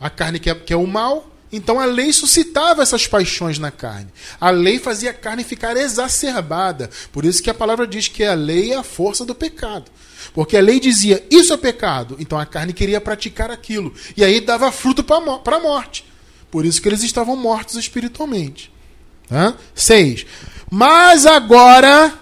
A 0.00 0.08
carne 0.08 0.38
quer, 0.38 0.54
quer 0.64 0.76
o 0.76 0.86
mal, 0.86 1.30
então 1.52 1.80
a 1.80 1.84
lei 1.84 2.12
suscitava 2.12 2.82
essas 2.82 3.06
paixões 3.06 3.58
na 3.58 3.70
carne. 3.70 4.08
A 4.40 4.50
lei 4.50 4.78
fazia 4.78 5.10
a 5.10 5.14
carne 5.14 5.44
ficar 5.44 5.76
exacerbada. 5.76 6.88
Por 7.12 7.24
isso 7.24 7.42
que 7.42 7.50
a 7.50 7.54
palavra 7.54 7.86
diz 7.86 8.08
que 8.08 8.24
a 8.24 8.34
lei 8.34 8.72
é 8.72 8.76
a 8.76 8.82
força 8.82 9.24
do 9.24 9.34
pecado. 9.34 9.90
Porque 10.32 10.56
a 10.56 10.62
lei 10.62 10.78
dizia: 10.78 11.24
isso 11.30 11.52
é 11.52 11.56
pecado. 11.56 12.16
Então 12.18 12.38
a 12.38 12.46
carne 12.46 12.72
queria 12.72 13.00
praticar 13.00 13.50
aquilo. 13.50 13.92
E 14.16 14.24
aí 14.24 14.40
dava 14.40 14.70
fruto 14.70 15.02
para 15.02 15.56
a 15.56 15.60
morte. 15.60 16.04
Por 16.50 16.64
isso 16.64 16.80
que 16.80 16.88
eles 16.88 17.02
estavam 17.02 17.36
mortos 17.36 17.76
espiritualmente. 17.76 18.72
Tá? 19.28 19.54
Seis. 19.74 20.26
Mas 20.70 21.26
agora, 21.26 22.14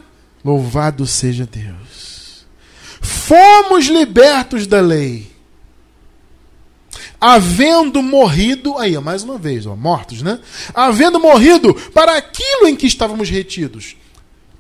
louvado 0.43 1.07
seja 1.07 1.47
Deus, 1.47 2.47
fomos 3.01 3.87
libertos 3.87 4.67
da 4.67 4.81
lei. 4.81 5.31
Havendo 7.21 8.01
morrido, 8.01 8.79
aí, 8.79 8.97
mais 8.99 9.23
uma 9.25 9.37
vez, 9.37 9.67
ó, 9.67 9.77
mortos, 9.77 10.23
né? 10.23 10.39
Havendo 10.73 11.21
morrido 11.21 11.75
para 11.93 12.17
aquilo 12.17 12.69
em 12.69 12.77
que 12.77 12.87
estávamos 12.87 13.29
retidos. 13.29 13.97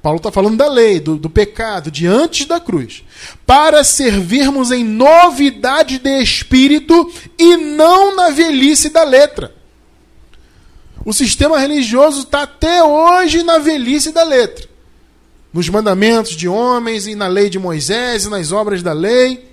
Paulo 0.03 0.19
está 0.19 0.31
falando 0.31 0.57
da 0.57 0.69
lei, 0.69 1.01
do, 1.01 1.17
do 1.17 1.31
pecado, 1.31 1.91
de 1.91 2.07
antes 2.07 2.47
da 2.47 2.61
cruz. 2.61 3.05
Para 3.47 3.83
servirmos 3.83 4.71
em 4.71 4.85
novidade 4.85 5.99
de 5.99 6.21
espírito 6.21 7.11
e 7.39 7.57
não 7.57 8.15
na 8.15 8.31
velhice 8.31 8.91
da 8.91 9.05
letra. 9.05 9.58
O 11.09 11.13
sistema 11.15 11.59
religioso 11.59 12.25
está 12.25 12.43
até 12.43 12.85
hoje 12.85 13.43
na 13.43 13.57
velhice 13.57 14.13
da 14.13 14.23
letra. 14.25 14.69
Nos 15.51 15.67
mandamentos 15.71 16.37
de 16.37 16.47
homens 16.47 17.07
e 17.07 17.15
na 17.15 17.27
lei 17.27 17.49
de 17.49 17.59
Moisés 17.59 18.27
e 18.27 18.29
nas 18.29 18.53
obras 18.53 18.83
da 18.83 18.93
lei. 18.93 19.51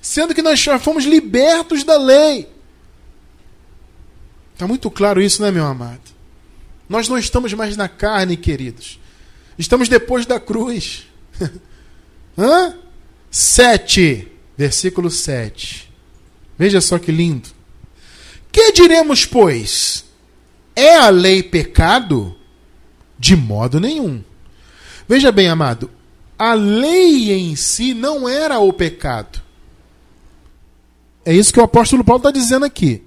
Sendo 0.00 0.32
que 0.32 0.40
nós 0.40 0.60
já 0.60 0.78
fomos 0.78 1.04
libertos 1.04 1.82
da 1.82 1.98
lei. 1.98 2.48
Está 4.54 4.68
muito 4.68 4.88
claro 4.92 5.20
isso, 5.20 5.42
né, 5.42 5.50
meu 5.50 5.66
amado? 5.66 6.02
Nós 6.88 7.08
não 7.08 7.18
estamos 7.18 7.52
mais 7.52 7.76
na 7.76 7.88
carne, 7.88 8.36
queridos. 8.36 9.00
Estamos 9.58 9.88
depois 9.88 10.24
da 10.24 10.38
cruz. 10.38 11.08
Hã? 12.38 12.76
7, 13.28 14.28
versículo 14.56 15.10
7. 15.10 15.92
Veja 16.56 16.80
só 16.80 16.96
que 16.96 17.10
lindo. 17.10 17.48
Que 18.52 18.70
diremos, 18.70 19.26
pois? 19.26 20.11
É 20.74 20.96
a 20.96 21.10
lei 21.10 21.42
pecado? 21.42 22.36
De 23.18 23.36
modo 23.36 23.78
nenhum. 23.78 24.22
Veja 25.08 25.30
bem, 25.30 25.48
amado, 25.48 25.90
a 26.38 26.54
lei 26.54 27.32
em 27.32 27.54
si 27.54 27.94
não 27.94 28.28
era 28.28 28.58
o 28.58 28.72
pecado. 28.72 29.40
É 31.24 31.32
isso 31.32 31.52
que 31.52 31.60
o 31.60 31.64
apóstolo 31.64 32.02
Paulo 32.02 32.18
está 32.18 32.30
dizendo 32.30 32.64
aqui. 32.64 33.02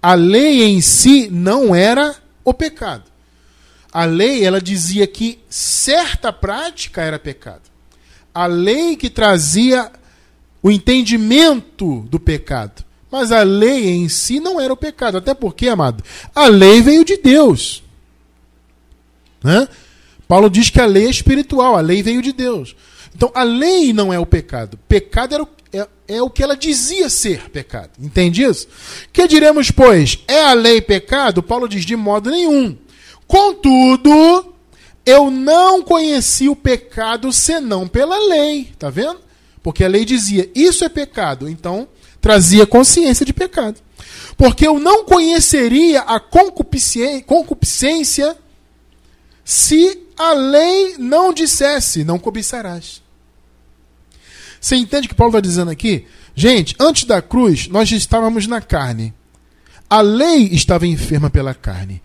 A 0.00 0.14
lei 0.14 0.62
em 0.62 0.80
si 0.80 1.28
não 1.30 1.74
era 1.74 2.14
o 2.44 2.54
pecado. 2.54 3.04
A 3.92 4.04
lei, 4.04 4.44
ela 4.44 4.60
dizia 4.60 5.06
que 5.06 5.38
certa 5.48 6.32
prática 6.32 7.02
era 7.02 7.18
pecado. 7.18 7.62
A 8.34 8.46
lei 8.46 8.96
que 8.96 9.08
trazia 9.08 9.90
o 10.62 10.70
entendimento 10.70 12.00
do 12.10 12.18
pecado. 12.18 12.84
Mas 13.10 13.30
a 13.30 13.42
lei 13.42 13.90
em 13.90 14.08
si 14.08 14.40
não 14.40 14.60
era 14.60 14.72
o 14.72 14.76
pecado. 14.76 15.18
Até 15.18 15.34
porque, 15.34 15.68
amado, 15.68 16.02
a 16.34 16.46
lei 16.46 16.80
veio 16.82 17.04
de 17.04 17.16
Deus. 17.16 17.82
Né? 19.42 19.68
Paulo 20.26 20.48
diz 20.48 20.70
que 20.70 20.80
a 20.80 20.86
lei 20.86 21.06
é 21.06 21.10
espiritual, 21.10 21.76
a 21.76 21.80
lei 21.80 22.02
veio 22.02 22.22
de 22.22 22.32
Deus. 22.32 22.74
Então 23.14 23.30
a 23.34 23.42
lei 23.42 23.92
não 23.92 24.12
é 24.12 24.18
o 24.18 24.26
pecado. 24.26 24.78
Pecado 24.88 25.34
era 25.34 25.42
o, 25.42 25.48
é, 25.72 25.86
é 26.08 26.22
o 26.22 26.30
que 26.30 26.42
ela 26.42 26.56
dizia 26.56 27.08
ser 27.08 27.50
pecado. 27.50 27.90
Entende 28.00 28.42
isso? 28.42 28.66
Que 29.12 29.28
diremos, 29.28 29.70
pois? 29.70 30.18
É 30.26 30.44
a 30.46 30.52
lei 30.54 30.80
pecado? 30.80 31.42
Paulo 31.42 31.68
diz 31.68 31.84
de 31.84 31.94
modo 31.94 32.30
nenhum. 32.30 32.76
Contudo, 33.26 34.54
eu 35.06 35.30
não 35.30 35.82
conheci 35.82 36.48
o 36.48 36.56
pecado 36.56 37.32
senão 37.32 37.86
pela 37.86 38.18
lei. 38.28 38.72
Tá 38.78 38.90
vendo? 38.90 39.20
Porque 39.62 39.84
a 39.84 39.88
lei 39.88 40.04
dizia, 40.04 40.50
isso 40.54 40.84
é 40.84 40.88
pecado. 40.88 41.48
Então, 41.48 41.88
trazia 42.24 42.66
consciência 42.66 43.24
de 43.26 43.34
pecado. 43.34 43.78
Porque 44.34 44.66
eu 44.66 44.80
não 44.80 45.04
conheceria 45.04 46.00
a 46.00 46.18
concupiscência 46.18 48.34
se 49.44 50.00
a 50.16 50.32
lei 50.32 50.96
não 50.98 51.34
dissesse, 51.34 52.02
não 52.02 52.18
cobiçarás. 52.18 53.02
Você 54.58 54.76
entende 54.76 55.06
o 55.06 55.10
que 55.10 55.14
Paulo 55.14 55.32
está 55.32 55.40
dizendo 55.40 55.70
aqui? 55.70 56.06
Gente, 56.34 56.74
antes 56.80 57.04
da 57.04 57.20
cruz, 57.20 57.68
nós 57.68 57.92
estávamos 57.92 58.46
na 58.46 58.62
carne. 58.62 59.12
A 59.90 60.00
lei 60.00 60.48
estava 60.50 60.86
enferma 60.86 61.28
pela 61.28 61.52
carne. 61.52 62.00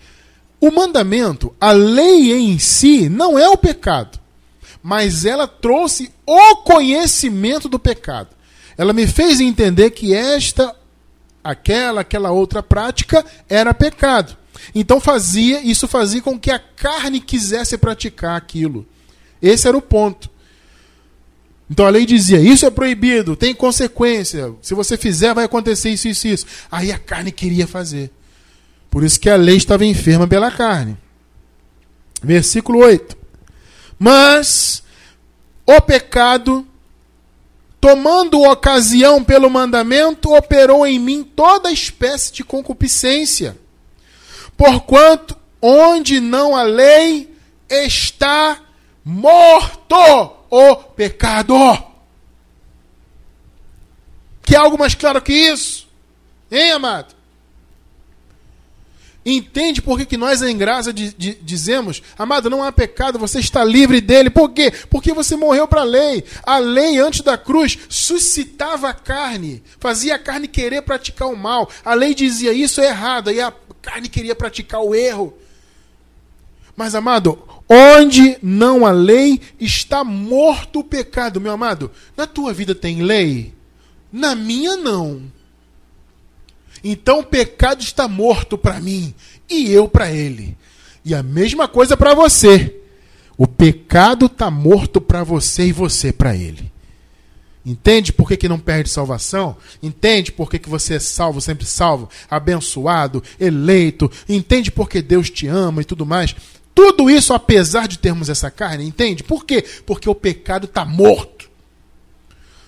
O 0.60 0.70
mandamento, 0.70 1.56
a 1.62 1.72
lei 1.72 2.34
em 2.34 2.60
si, 2.60 3.08
não 3.08 3.40
é 3.40 3.48
o 3.48 3.56
pecado, 3.56 4.20
mas 4.84 5.24
ela 5.24 5.48
trouxe 5.48 6.12
o 6.26 6.58
conhecimento 6.58 7.70
do 7.70 7.80
pecado. 7.80 8.38
Ela 8.80 8.94
me 8.94 9.06
fez 9.06 9.42
entender 9.42 9.90
que 9.90 10.14
esta, 10.14 10.74
aquela, 11.44 12.00
aquela 12.00 12.32
outra 12.32 12.64
prática 12.64 13.26
era 13.50 13.74
pecado. 13.74 14.38
Então 14.74 15.02
fazia, 15.02 15.60
isso 15.60 15.86
fazia 15.86 16.22
com 16.22 16.40
que 16.40 16.50
a 16.50 16.58
carne 16.58 17.20
quisesse 17.20 17.78
praticar 17.78 18.38
aquilo. 18.38 18.88
Esse 19.42 19.68
era 19.68 19.76
o 19.76 19.82
ponto. 19.82 20.30
Então 21.70 21.86
a 21.86 21.90
lei 21.90 22.06
dizia: 22.06 22.40
isso 22.40 22.66
é 22.66 22.70
proibido, 22.70 23.36
tem 23.36 23.54
consequência. 23.54 24.56
Se 24.62 24.74
você 24.74 24.96
fizer, 24.96 25.34
vai 25.34 25.44
acontecer 25.44 25.90
isso, 25.90 26.08
isso, 26.08 26.30
isso. 26.30 26.46
Aí 26.72 26.90
a 26.90 26.98
carne 26.98 27.34
queria 27.34 27.68
fazer. 27.68 28.10
Por 28.90 29.04
isso 29.04 29.20
que 29.20 29.30
a 29.30 29.36
lei 29.36 29.58
estava 29.58 29.86
enferma 29.86 30.26
pela 30.26 30.50
carne. 30.50 30.98
Versículo 32.24 32.80
8. 32.80 33.18
Mas 34.00 34.82
o 35.66 35.82
pecado, 35.82 36.66
tomando 37.80 38.42
ocasião 38.42 39.24
pelo 39.24 39.50
mandamento, 39.50 40.34
operou 40.34 40.86
em 40.86 41.00
mim 41.00 41.24
toda 41.24 41.72
espécie 41.72 42.32
de 42.34 42.44
concupiscência. 42.44 43.58
Porquanto, 44.58 45.38
onde 45.62 46.20
não 46.20 46.56
há 46.56 46.64
lei, 46.64 47.34
está 47.70 48.60
morto 49.04 49.96
o 50.50 50.76
pecado. 50.76 51.56
Que 54.42 54.56
algo 54.56 54.78
mais 54.78 54.96
claro 54.96 55.22
que 55.22 55.34
isso? 55.34 55.88
Hein, 56.52 56.72
amado? 56.72 57.19
Entende 59.26 59.82
por 59.82 59.98
que, 59.98 60.06
que 60.06 60.18
nós 60.18 60.42
em 60.42 60.58
graça 60.58 60.94
de, 60.94 61.14
de, 61.14 61.36
dizemos, 61.42 62.02
amado, 62.18 62.50
não 62.50 62.64
há 62.64 62.72
pecado, 62.72 63.20
você 63.20 63.40
está 63.40 63.64
livre 63.64 64.00
dele. 64.00 64.30
Por 64.30 64.50
quê? 64.50 64.72
Porque 64.90 65.14
você 65.14 65.36
morreu 65.36 65.68
para 65.68 65.82
a 65.82 65.86
lei. 65.86 66.24
A 66.44 66.58
lei 66.58 66.98
antes 67.00 67.22
da 67.22 67.38
cruz 67.38 67.78
suscitava 67.90 68.90
a 68.90 68.94
carne, 68.94 69.62
fazia 69.80 70.16
a 70.16 70.20
carne 70.20 70.48
querer 70.48 70.82
praticar 70.84 71.28
o 71.28 71.36
mal. 71.36 71.70
A 71.84 71.94
lei 71.94 72.16
dizia 72.16 72.54
isso 72.54 72.80
é 72.80 72.88
errado, 72.88 73.30
e 73.30 73.42
a 73.42 73.54
carne 73.82 74.08
queria 74.08 74.36
praticar 74.36 74.82
o 74.82 74.96
erro. 74.96 75.34
Mas, 76.76 76.96
amado, 76.96 77.44
onde 77.68 78.38
não 78.42 78.86
há 78.86 78.92
lei, 78.92 79.42
está 79.60 80.02
morto 80.02 80.80
o 80.80 80.84
pecado, 80.84 81.42
meu 81.42 81.52
amado. 81.52 81.92
Na 82.16 82.26
tua 82.26 82.54
vida 82.54 82.74
tem 82.74 83.02
lei? 83.02 83.54
Na 84.12 84.34
minha, 84.34 84.78
não. 84.78 85.24
Então 86.84 87.20
o 87.20 87.24
pecado 87.24 87.82
está 87.82 88.08
morto 88.08 88.58
para 88.58 88.80
mim 88.80 89.14
e 89.50 89.72
eu 89.72 89.88
para 89.88 90.12
ele. 90.12 90.58
E 91.04 91.14
a 91.14 91.24
mesma 91.24 91.68
coisa 91.68 91.98
para 91.98 92.14
você. 92.14 92.76
O 93.38 93.48
pecado 93.48 94.26
está 94.26 94.52
morto 94.52 95.00
para 95.00 95.24
você 95.24 95.68
e 95.68 95.72
você 95.72 96.12
para 96.12 96.36
ele. 96.36 96.70
Entende 97.66 98.12
por 98.12 98.28
que, 98.28 98.36
que 98.36 98.50
não 98.50 98.60
perde 98.60 98.90
salvação? 98.90 99.56
Entende 99.82 100.32
por 100.32 100.50
que, 100.50 100.58
que 100.58 100.70
você 100.70 100.96
é 100.96 101.00
salvo, 101.00 101.40
sempre 101.40 101.66
salvo, 101.66 102.10
abençoado, 102.30 103.24
eleito? 103.40 104.12
Entende 104.28 104.72
por 104.72 104.90
que 104.90 105.02
Deus 105.02 105.30
te 105.30 105.48
ama 105.48 105.82
e 105.82 105.86
tudo 105.86 106.06
mais? 106.06 106.36
Tudo 106.74 107.10
isso 107.10 107.34
apesar 107.34 107.88
de 107.88 108.00
termos 108.00 108.28
essa 108.28 108.50
carne, 108.50 108.86
entende? 108.86 109.24
Por 109.24 109.46
quê? 109.46 109.64
Porque 109.86 110.10
o 110.10 110.16
pecado 110.16 110.66
está 110.66 110.84
morto. 110.84 111.39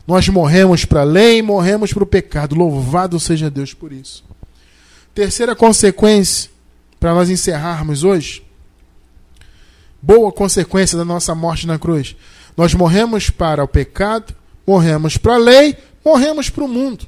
Nós 0.08 0.28
morremos 0.28 0.86
para 0.86 1.02
a 1.02 1.06
lei 1.06 1.42
morremos 1.42 1.94
para 1.94 2.04
o 2.04 2.08
pecado. 2.08 2.56
Louvado 2.56 3.20
seja 3.20 3.50
Deus 3.50 3.74
por 3.74 3.92
isso. 3.92 4.24
Terceira 5.14 5.56
consequência, 5.56 6.50
para 7.00 7.14
nós 7.14 7.30
encerrarmos 7.30 8.04
hoje. 8.04 8.44
Boa 10.02 10.32
consequência 10.32 10.98
da 10.98 11.06
nossa 11.06 11.36
morte 11.36 11.68
na 11.68 11.78
cruz. 11.78 12.16
Nós 12.58 12.74
morremos 12.74 13.30
para 13.30 13.64
o 13.64 13.68
pecado, 13.68 14.34
morremos 14.66 15.18
para 15.18 15.36
a 15.36 15.38
lei, 15.38 15.78
morremos 16.04 16.50
para 16.50 16.64
o 16.64 16.68
mundo. 16.68 17.06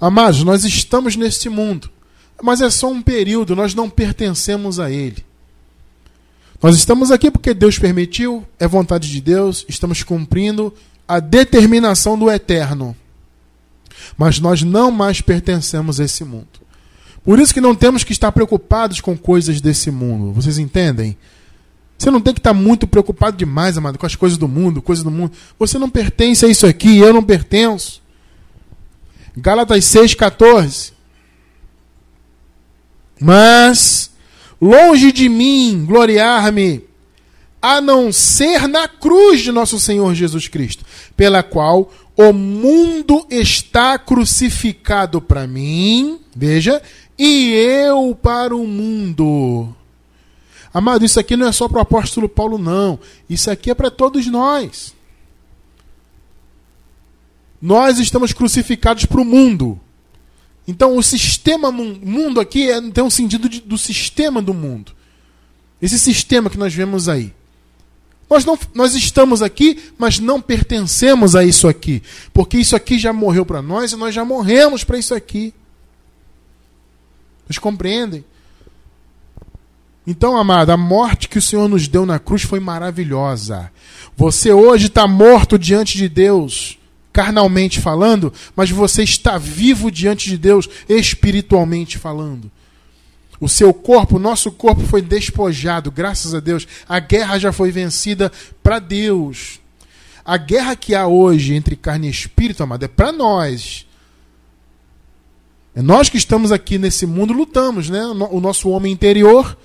Amados, 0.00 0.42
nós 0.42 0.64
estamos 0.64 1.16
neste 1.16 1.48
mundo, 1.48 1.90
mas 2.42 2.60
é 2.60 2.70
só 2.70 2.90
um 2.90 3.02
período, 3.02 3.54
nós 3.54 3.74
não 3.74 3.88
pertencemos 3.88 4.80
a 4.80 4.90
ele. 4.90 5.24
Nós 6.62 6.76
estamos 6.76 7.10
aqui 7.10 7.30
porque 7.30 7.52
Deus 7.52 7.78
permitiu, 7.78 8.44
é 8.58 8.66
vontade 8.66 9.10
de 9.10 9.20
Deus, 9.20 9.64
estamos 9.68 10.02
cumprindo 10.02 10.72
a 11.06 11.20
determinação 11.20 12.18
do 12.18 12.30
eterno. 12.30 12.96
Mas 14.16 14.38
nós 14.38 14.62
não 14.62 14.90
mais 14.90 15.20
pertencemos 15.20 16.00
a 16.00 16.04
esse 16.04 16.24
mundo. 16.24 16.64
Por 17.22 17.38
isso 17.38 17.54
que 17.54 17.60
não 17.60 17.74
temos 17.74 18.04
que 18.04 18.12
estar 18.12 18.30
preocupados 18.32 19.00
com 19.00 19.16
coisas 19.16 19.60
desse 19.60 19.90
mundo. 19.90 20.32
Vocês 20.32 20.58
entendem? 20.58 21.16
Você 21.96 22.10
não 22.10 22.20
tem 22.20 22.34
que 22.34 22.40
estar 22.40 22.52
muito 22.52 22.86
preocupado 22.86 23.36
demais, 23.36 23.78
amado, 23.78 23.98
com 23.98 24.04
as 24.04 24.14
coisas 24.14 24.36
do 24.36 24.46
mundo, 24.46 24.82
coisas 24.82 25.02
do 25.02 25.10
mundo. 25.10 25.32
Você 25.58 25.78
não 25.78 25.88
pertence 25.88 26.44
a 26.44 26.48
isso 26.48 26.66
aqui, 26.66 26.98
eu 26.98 27.12
não 27.12 27.22
pertenço. 27.22 28.02
Gálatas 29.36 29.84
6,14. 29.84 30.92
Mas, 33.18 34.10
longe 34.60 35.12
de 35.12 35.28
mim 35.28 35.84
gloriar-me 35.86 36.84
a 37.64 37.80
não 37.80 38.12
ser 38.12 38.68
na 38.68 38.86
cruz 38.86 39.40
de 39.40 39.50
nosso 39.50 39.80
Senhor 39.80 40.14
Jesus 40.14 40.48
Cristo, 40.48 40.84
pela 41.16 41.42
qual 41.42 41.90
o 42.14 42.30
mundo 42.30 43.26
está 43.30 43.98
crucificado 43.98 45.18
para 45.18 45.46
mim, 45.46 46.20
veja, 46.36 46.82
e 47.18 47.54
eu 47.54 48.14
para 48.22 48.54
o 48.54 48.66
mundo. 48.66 49.74
Amado, 50.74 51.06
isso 51.06 51.18
aqui 51.18 51.38
não 51.38 51.46
é 51.46 51.52
só 51.52 51.66
para 51.66 51.78
o 51.78 51.80
apóstolo 51.80 52.28
Paulo, 52.28 52.58
não. 52.58 52.98
Isso 53.30 53.50
aqui 53.50 53.70
é 53.70 53.74
para 53.74 53.90
todos 53.90 54.26
nós. 54.26 54.94
Nós 57.62 57.98
estamos 57.98 58.34
crucificados 58.34 59.06
para 59.06 59.22
o 59.22 59.24
mundo. 59.24 59.80
Então, 60.68 60.98
o 60.98 61.02
sistema 61.02 61.72
mundo 61.72 62.40
aqui 62.40 62.70
é, 62.70 62.78
tem 62.90 63.02
um 63.02 63.08
sentido 63.08 63.48
de, 63.48 63.62
do 63.62 63.78
sistema 63.78 64.42
do 64.42 64.52
mundo. 64.52 64.92
Esse 65.80 65.98
sistema 65.98 66.50
que 66.50 66.58
nós 66.58 66.74
vemos 66.74 67.08
aí. 67.08 67.32
Nós, 68.28 68.44
não, 68.44 68.58
nós 68.74 68.94
estamos 68.94 69.42
aqui, 69.42 69.92
mas 69.98 70.18
não 70.18 70.40
pertencemos 70.40 71.36
a 71.36 71.44
isso 71.44 71.68
aqui. 71.68 72.02
Porque 72.32 72.58
isso 72.58 72.74
aqui 72.74 72.98
já 72.98 73.12
morreu 73.12 73.44
para 73.44 73.62
nós 73.62 73.92
e 73.92 73.96
nós 73.96 74.14
já 74.14 74.24
morremos 74.24 74.82
para 74.82 74.98
isso 74.98 75.14
aqui. 75.14 75.52
Vocês 77.46 77.58
compreendem? 77.58 78.24
Então, 80.06 80.36
amado, 80.36 80.70
a 80.70 80.76
morte 80.76 81.28
que 81.28 81.38
o 81.38 81.42
Senhor 81.42 81.68
nos 81.68 81.88
deu 81.88 82.04
na 82.04 82.18
cruz 82.18 82.42
foi 82.42 82.60
maravilhosa. 82.60 83.70
Você 84.16 84.52
hoje 84.52 84.86
está 84.86 85.06
morto 85.06 85.58
diante 85.58 85.96
de 85.96 86.08
Deus, 86.08 86.78
carnalmente 87.12 87.80
falando, 87.80 88.32
mas 88.54 88.70
você 88.70 89.02
está 89.02 89.38
vivo 89.38 89.90
diante 89.90 90.28
de 90.28 90.36
Deus, 90.36 90.68
espiritualmente 90.88 91.98
falando. 91.98 92.50
O 93.40 93.48
seu 93.48 93.74
corpo, 93.74 94.16
o 94.16 94.20
nosso 94.20 94.50
corpo 94.52 94.82
foi 94.82 95.02
despojado, 95.02 95.90
graças 95.90 96.34
a 96.34 96.40
Deus. 96.40 96.66
A 96.88 96.98
guerra 97.00 97.38
já 97.38 97.52
foi 97.52 97.70
vencida 97.70 98.30
para 98.62 98.78
Deus. 98.78 99.60
A 100.24 100.36
guerra 100.36 100.76
que 100.76 100.94
há 100.94 101.06
hoje 101.06 101.54
entre 101.54 101.76
carne 101.76 102.06
e 102.06 102.10
espírito, 102.10 102.62
amado, 102.62 102.84
é 102.84 102.88
para 102.88 103.12
nós. 103.12 103.86
É 105.74 105.82
nós 105.82 106.08
que 106.08 106.16
estamos 106.16 106.52
aqui 106.52 106.78
nesse 106.78 107.04
mundo 107.04 107.32
lutamos, 107.34 107.90
né? 107.90 108.02
O 108.30 108.40
nosso 108.40 108.70
homem 108.70 108.92
interior, 108.92 109.58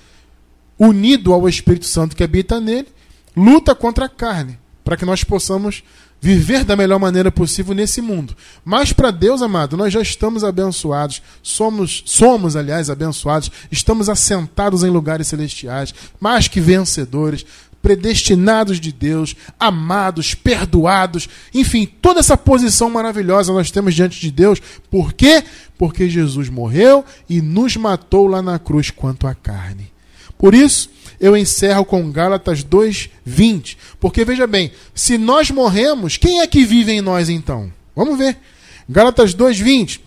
unido 0.78 1.32
ao 1.32 1.48
Espírito 1.48 1.86
Santo 1.86 2.16
que 2.16 2.24
habita 2.24 2.60
nele, 2.60 2.88
luta 3.36 3.74
contra 3.74 4.06
a 4.06 4.08
carne, 4.08 4.58
para 4.82 4.96
que 4.96 5.04
nós 5.04 5.22
possamos 5.22 5.84
viver 6.20 6.64
da 6.64 6.76
melhor 6.76 6.98
maneira 6.98 7.32
possível 7.32 7.74
nesse 7.74 8.00
mundo. 8.00 8.36
Mas 8.64 8.92
para 8.92 9.10
Deus, 9.10 9.40
amado, 9.40 9.76
nós 9.76 9.92
já 9.92 10.02
estamos 10.02 10.44
abençoados, 10.44 11.22
somos, 11.42 12.02
somos, 12.04 12.56
aliás, 12.56 12.90
abençoados, 12.90 13.50
estamos 13.72 14.08
assentados 14.08 14.84
em 14.84 14.90
lugares 14.90 15.28
celestiais, 15.28 15.94
mais 16.20 16.46
que 16.46 16.60
vencedores, 16.60 17.46
predestinados 17.82 18.78
de 18.78 18.92
Deus, 18.92 19.34
amados, 19.58 20.34
perdoados, 20.34 21.28
enfim, 21.54 21.86
toda 21.86 22.20
essa 22.20 22.36
posição 22.36 22.90
maravilhosa 22.90 23.52
nós 23.52 23.70
temos 23.70 23.94
diante 23.94 24.20
de 24.20 24.30
Deus. 24.30 24.60
Por 24.90 25.14
quê? 25.14 25.42
Porque 25.78 26.10
Jesus 26.10 26.50
morreu 26.50 27.04
e 27.28 27.40
nos 27.40 27.76
matou 27.76 28.26
lá 28.26 28.42
na 28.42 28.58
cruz 28.58 28.90
quanto 28.90 29.26
à 29.26 29.34
carne. 29.34 29.90
Por 30.40 30.54
isso, 30.54 30.88
eu 31.20 31.36
encerro 31.36 31.84
com 31.84 32.10
Gálatas 32.10 32.64
2:20, 32.64 33.76
porque 34.00 34.24
veja 34.24 34.46
bem, 34.46 34.72
se 34.94 35.18
nós 35.18 35.50
morremos, 35.50 36.16
quem 36.16 36.40
é 36.40 36.46
que 36.46 36.64
vive 36.64 36.92
em 36.92 37.02
nós 37.02 37.28
então? 37.28 37.70
Vamos 37.94 38.16
ver. 38.16 38.38
Gálatas 38.88 39.34
2:20. 39.34 40.00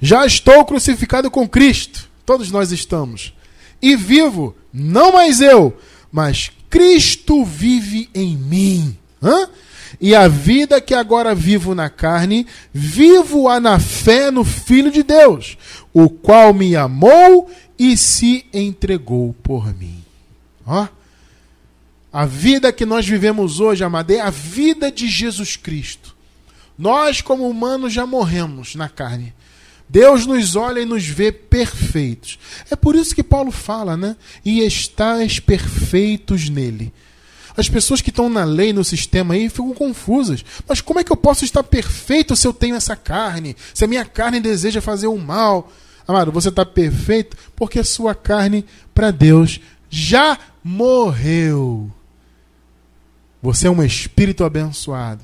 Já 0.00 0.24
estou 0.24 0.64
crucificado 0.64 1.30
com 1.30 1.46
Cristo, 1.46 2.08
todos 2.24 2.50
nós 2.50 2.72
estamos. 2.72 3.34
E 3.82 3.94
vivo, 3.96 4.56
não 4.72 5.12
mais 5.12 5.42
eu, 5.42 5.76
mas 6.10 6.50
Cristo 6.70 7.44
vive 7.44 8.08
em 8.14 8.34
mim. 8.34 8.96
Hã? 9.22 9.46
E 10.00 10.14
a 10.14 10.26
vida 10.26 10.80
que 10.80 10.94
agora 10.94 11.34
vivo 11.34 11.74
na 11.74 11.90
carne, 11.90 12.46
vivo-a 12.72 13.60
na 13.60 13.78
fé 13.78 14.30
no 14.30 14.42
Filho 14.44 14.90
de 14.90 15.02
Deus, 15.02 15.58
o 15.92 16.08
qual 16.08 16.54
me 16.54 16.74
amou 16.76 17.50
e 17.78 17.96
se 17.96 18.44
entregou 18.52 19.34
por 19.42 19.74
mim. 19.74 20.02
Ó. 20.66 20.88
A 22.12 22.24
vida 22.24 22.72
que 22.72 22.86
nós 22.86 23.06
vivemos 23.06 23.60
hoje, 23.60 23.84
amado, 23.84 24.10
é 24.10 24.20
a 24.20 24.30
vida 24.30 24.90
de 24.90 25.06
Jesus 25.06 25.56
Cristo. 25.56 26.16
Nós, 26.76 27.20
como 27.20 27.48
humanos, 27.48 27.92
já 27.92 28.06
morremos 28.06 28.74
na 28.74 28.88
carne. 28.88 29.34
Deus 29.88 30.26
nos 30.26 30.54
olha 30.54 30.80
e 30.80 30.84
nos 30.84 31.06
vê 31.06 31.32
perfeitos. 31.32 32.38
É 32.70 32.76
por 32.76 32.94
isso 32.94 33.14
que 33.14 33.22
Paulo 33.22 33.50
fala, 33.50 33.96
né? 33.96 34.16
E 34.44 34.60
estáis 34.60 35.40
perfeitos 35.40 36.48
nele. 36.48 36.92
As 37.56 37.68
pessoas 37.68 38.00
que 38.00 38.10
estão 38.10 38.28
na 38.28 38.44
lei, 38.44 38.72
no 38.72 38.84
sistema 38.84 39.34
aí, 39.34 39.48
ficam 39.48 39.74
confusas. 39.74 40.44
Mas 40.68 40.80
como 40.80 41.00
é 41.00 41.04
que 41.04 41.10
eu 41.10 41.16
posso 41.16 41.44
estar 41.44 41.62
perfeito 41.62 42.36
se 42.36 42.46
eu 42.46 42.52
tenho 42.52 42.76
essa 42.76 42.94
carne? 42.94 43.56
Se 43.74 43.84
a 43.84 43.88
minha 43.88 44.04
carne 44.04 44.38
deseja 44.38 44.80
fazer 44.80 45.08
o 45.08 45.18
mal? 45.18 45.72
Amado, 46.08 46.32
você 46.32 46.48
está 46.48 46.64
perfeito 46.64 47.36
porque 47.54 47.78
a 47.78 47.84
sua 47.84 48.14
carne, 48.14 48.64
para 48.94 49.10
Deus, 49.10 49.60
já 49.90 50.38
morreu. 50.64 51.90
Você 53.42 53.66
é 53.66 53.70
um 53.70 53.82
espírito 53.82 54.42
abençoado, 54.42 55.22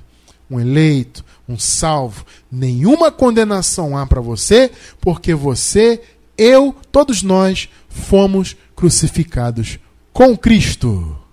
um 0.50 0.60
eleito, 0.60 1.24
um 1.48 1.58
salvo. 1.58 2.26
Nenhuma 2.52 3.10
condenação 3.10 3.96
há 3.96 4.06
para 4.06 4.20
você, 4.20 4.70
porque 5.00 5.34
você, 5.34 6.02
eu, 6.36 6.76
todos 6.92 7.22
nós 7.22 7.66
fomos 7.88 8.54
crucificados 8.76 9.78
com 10.12 10.36
Cristo. 10.36 11.23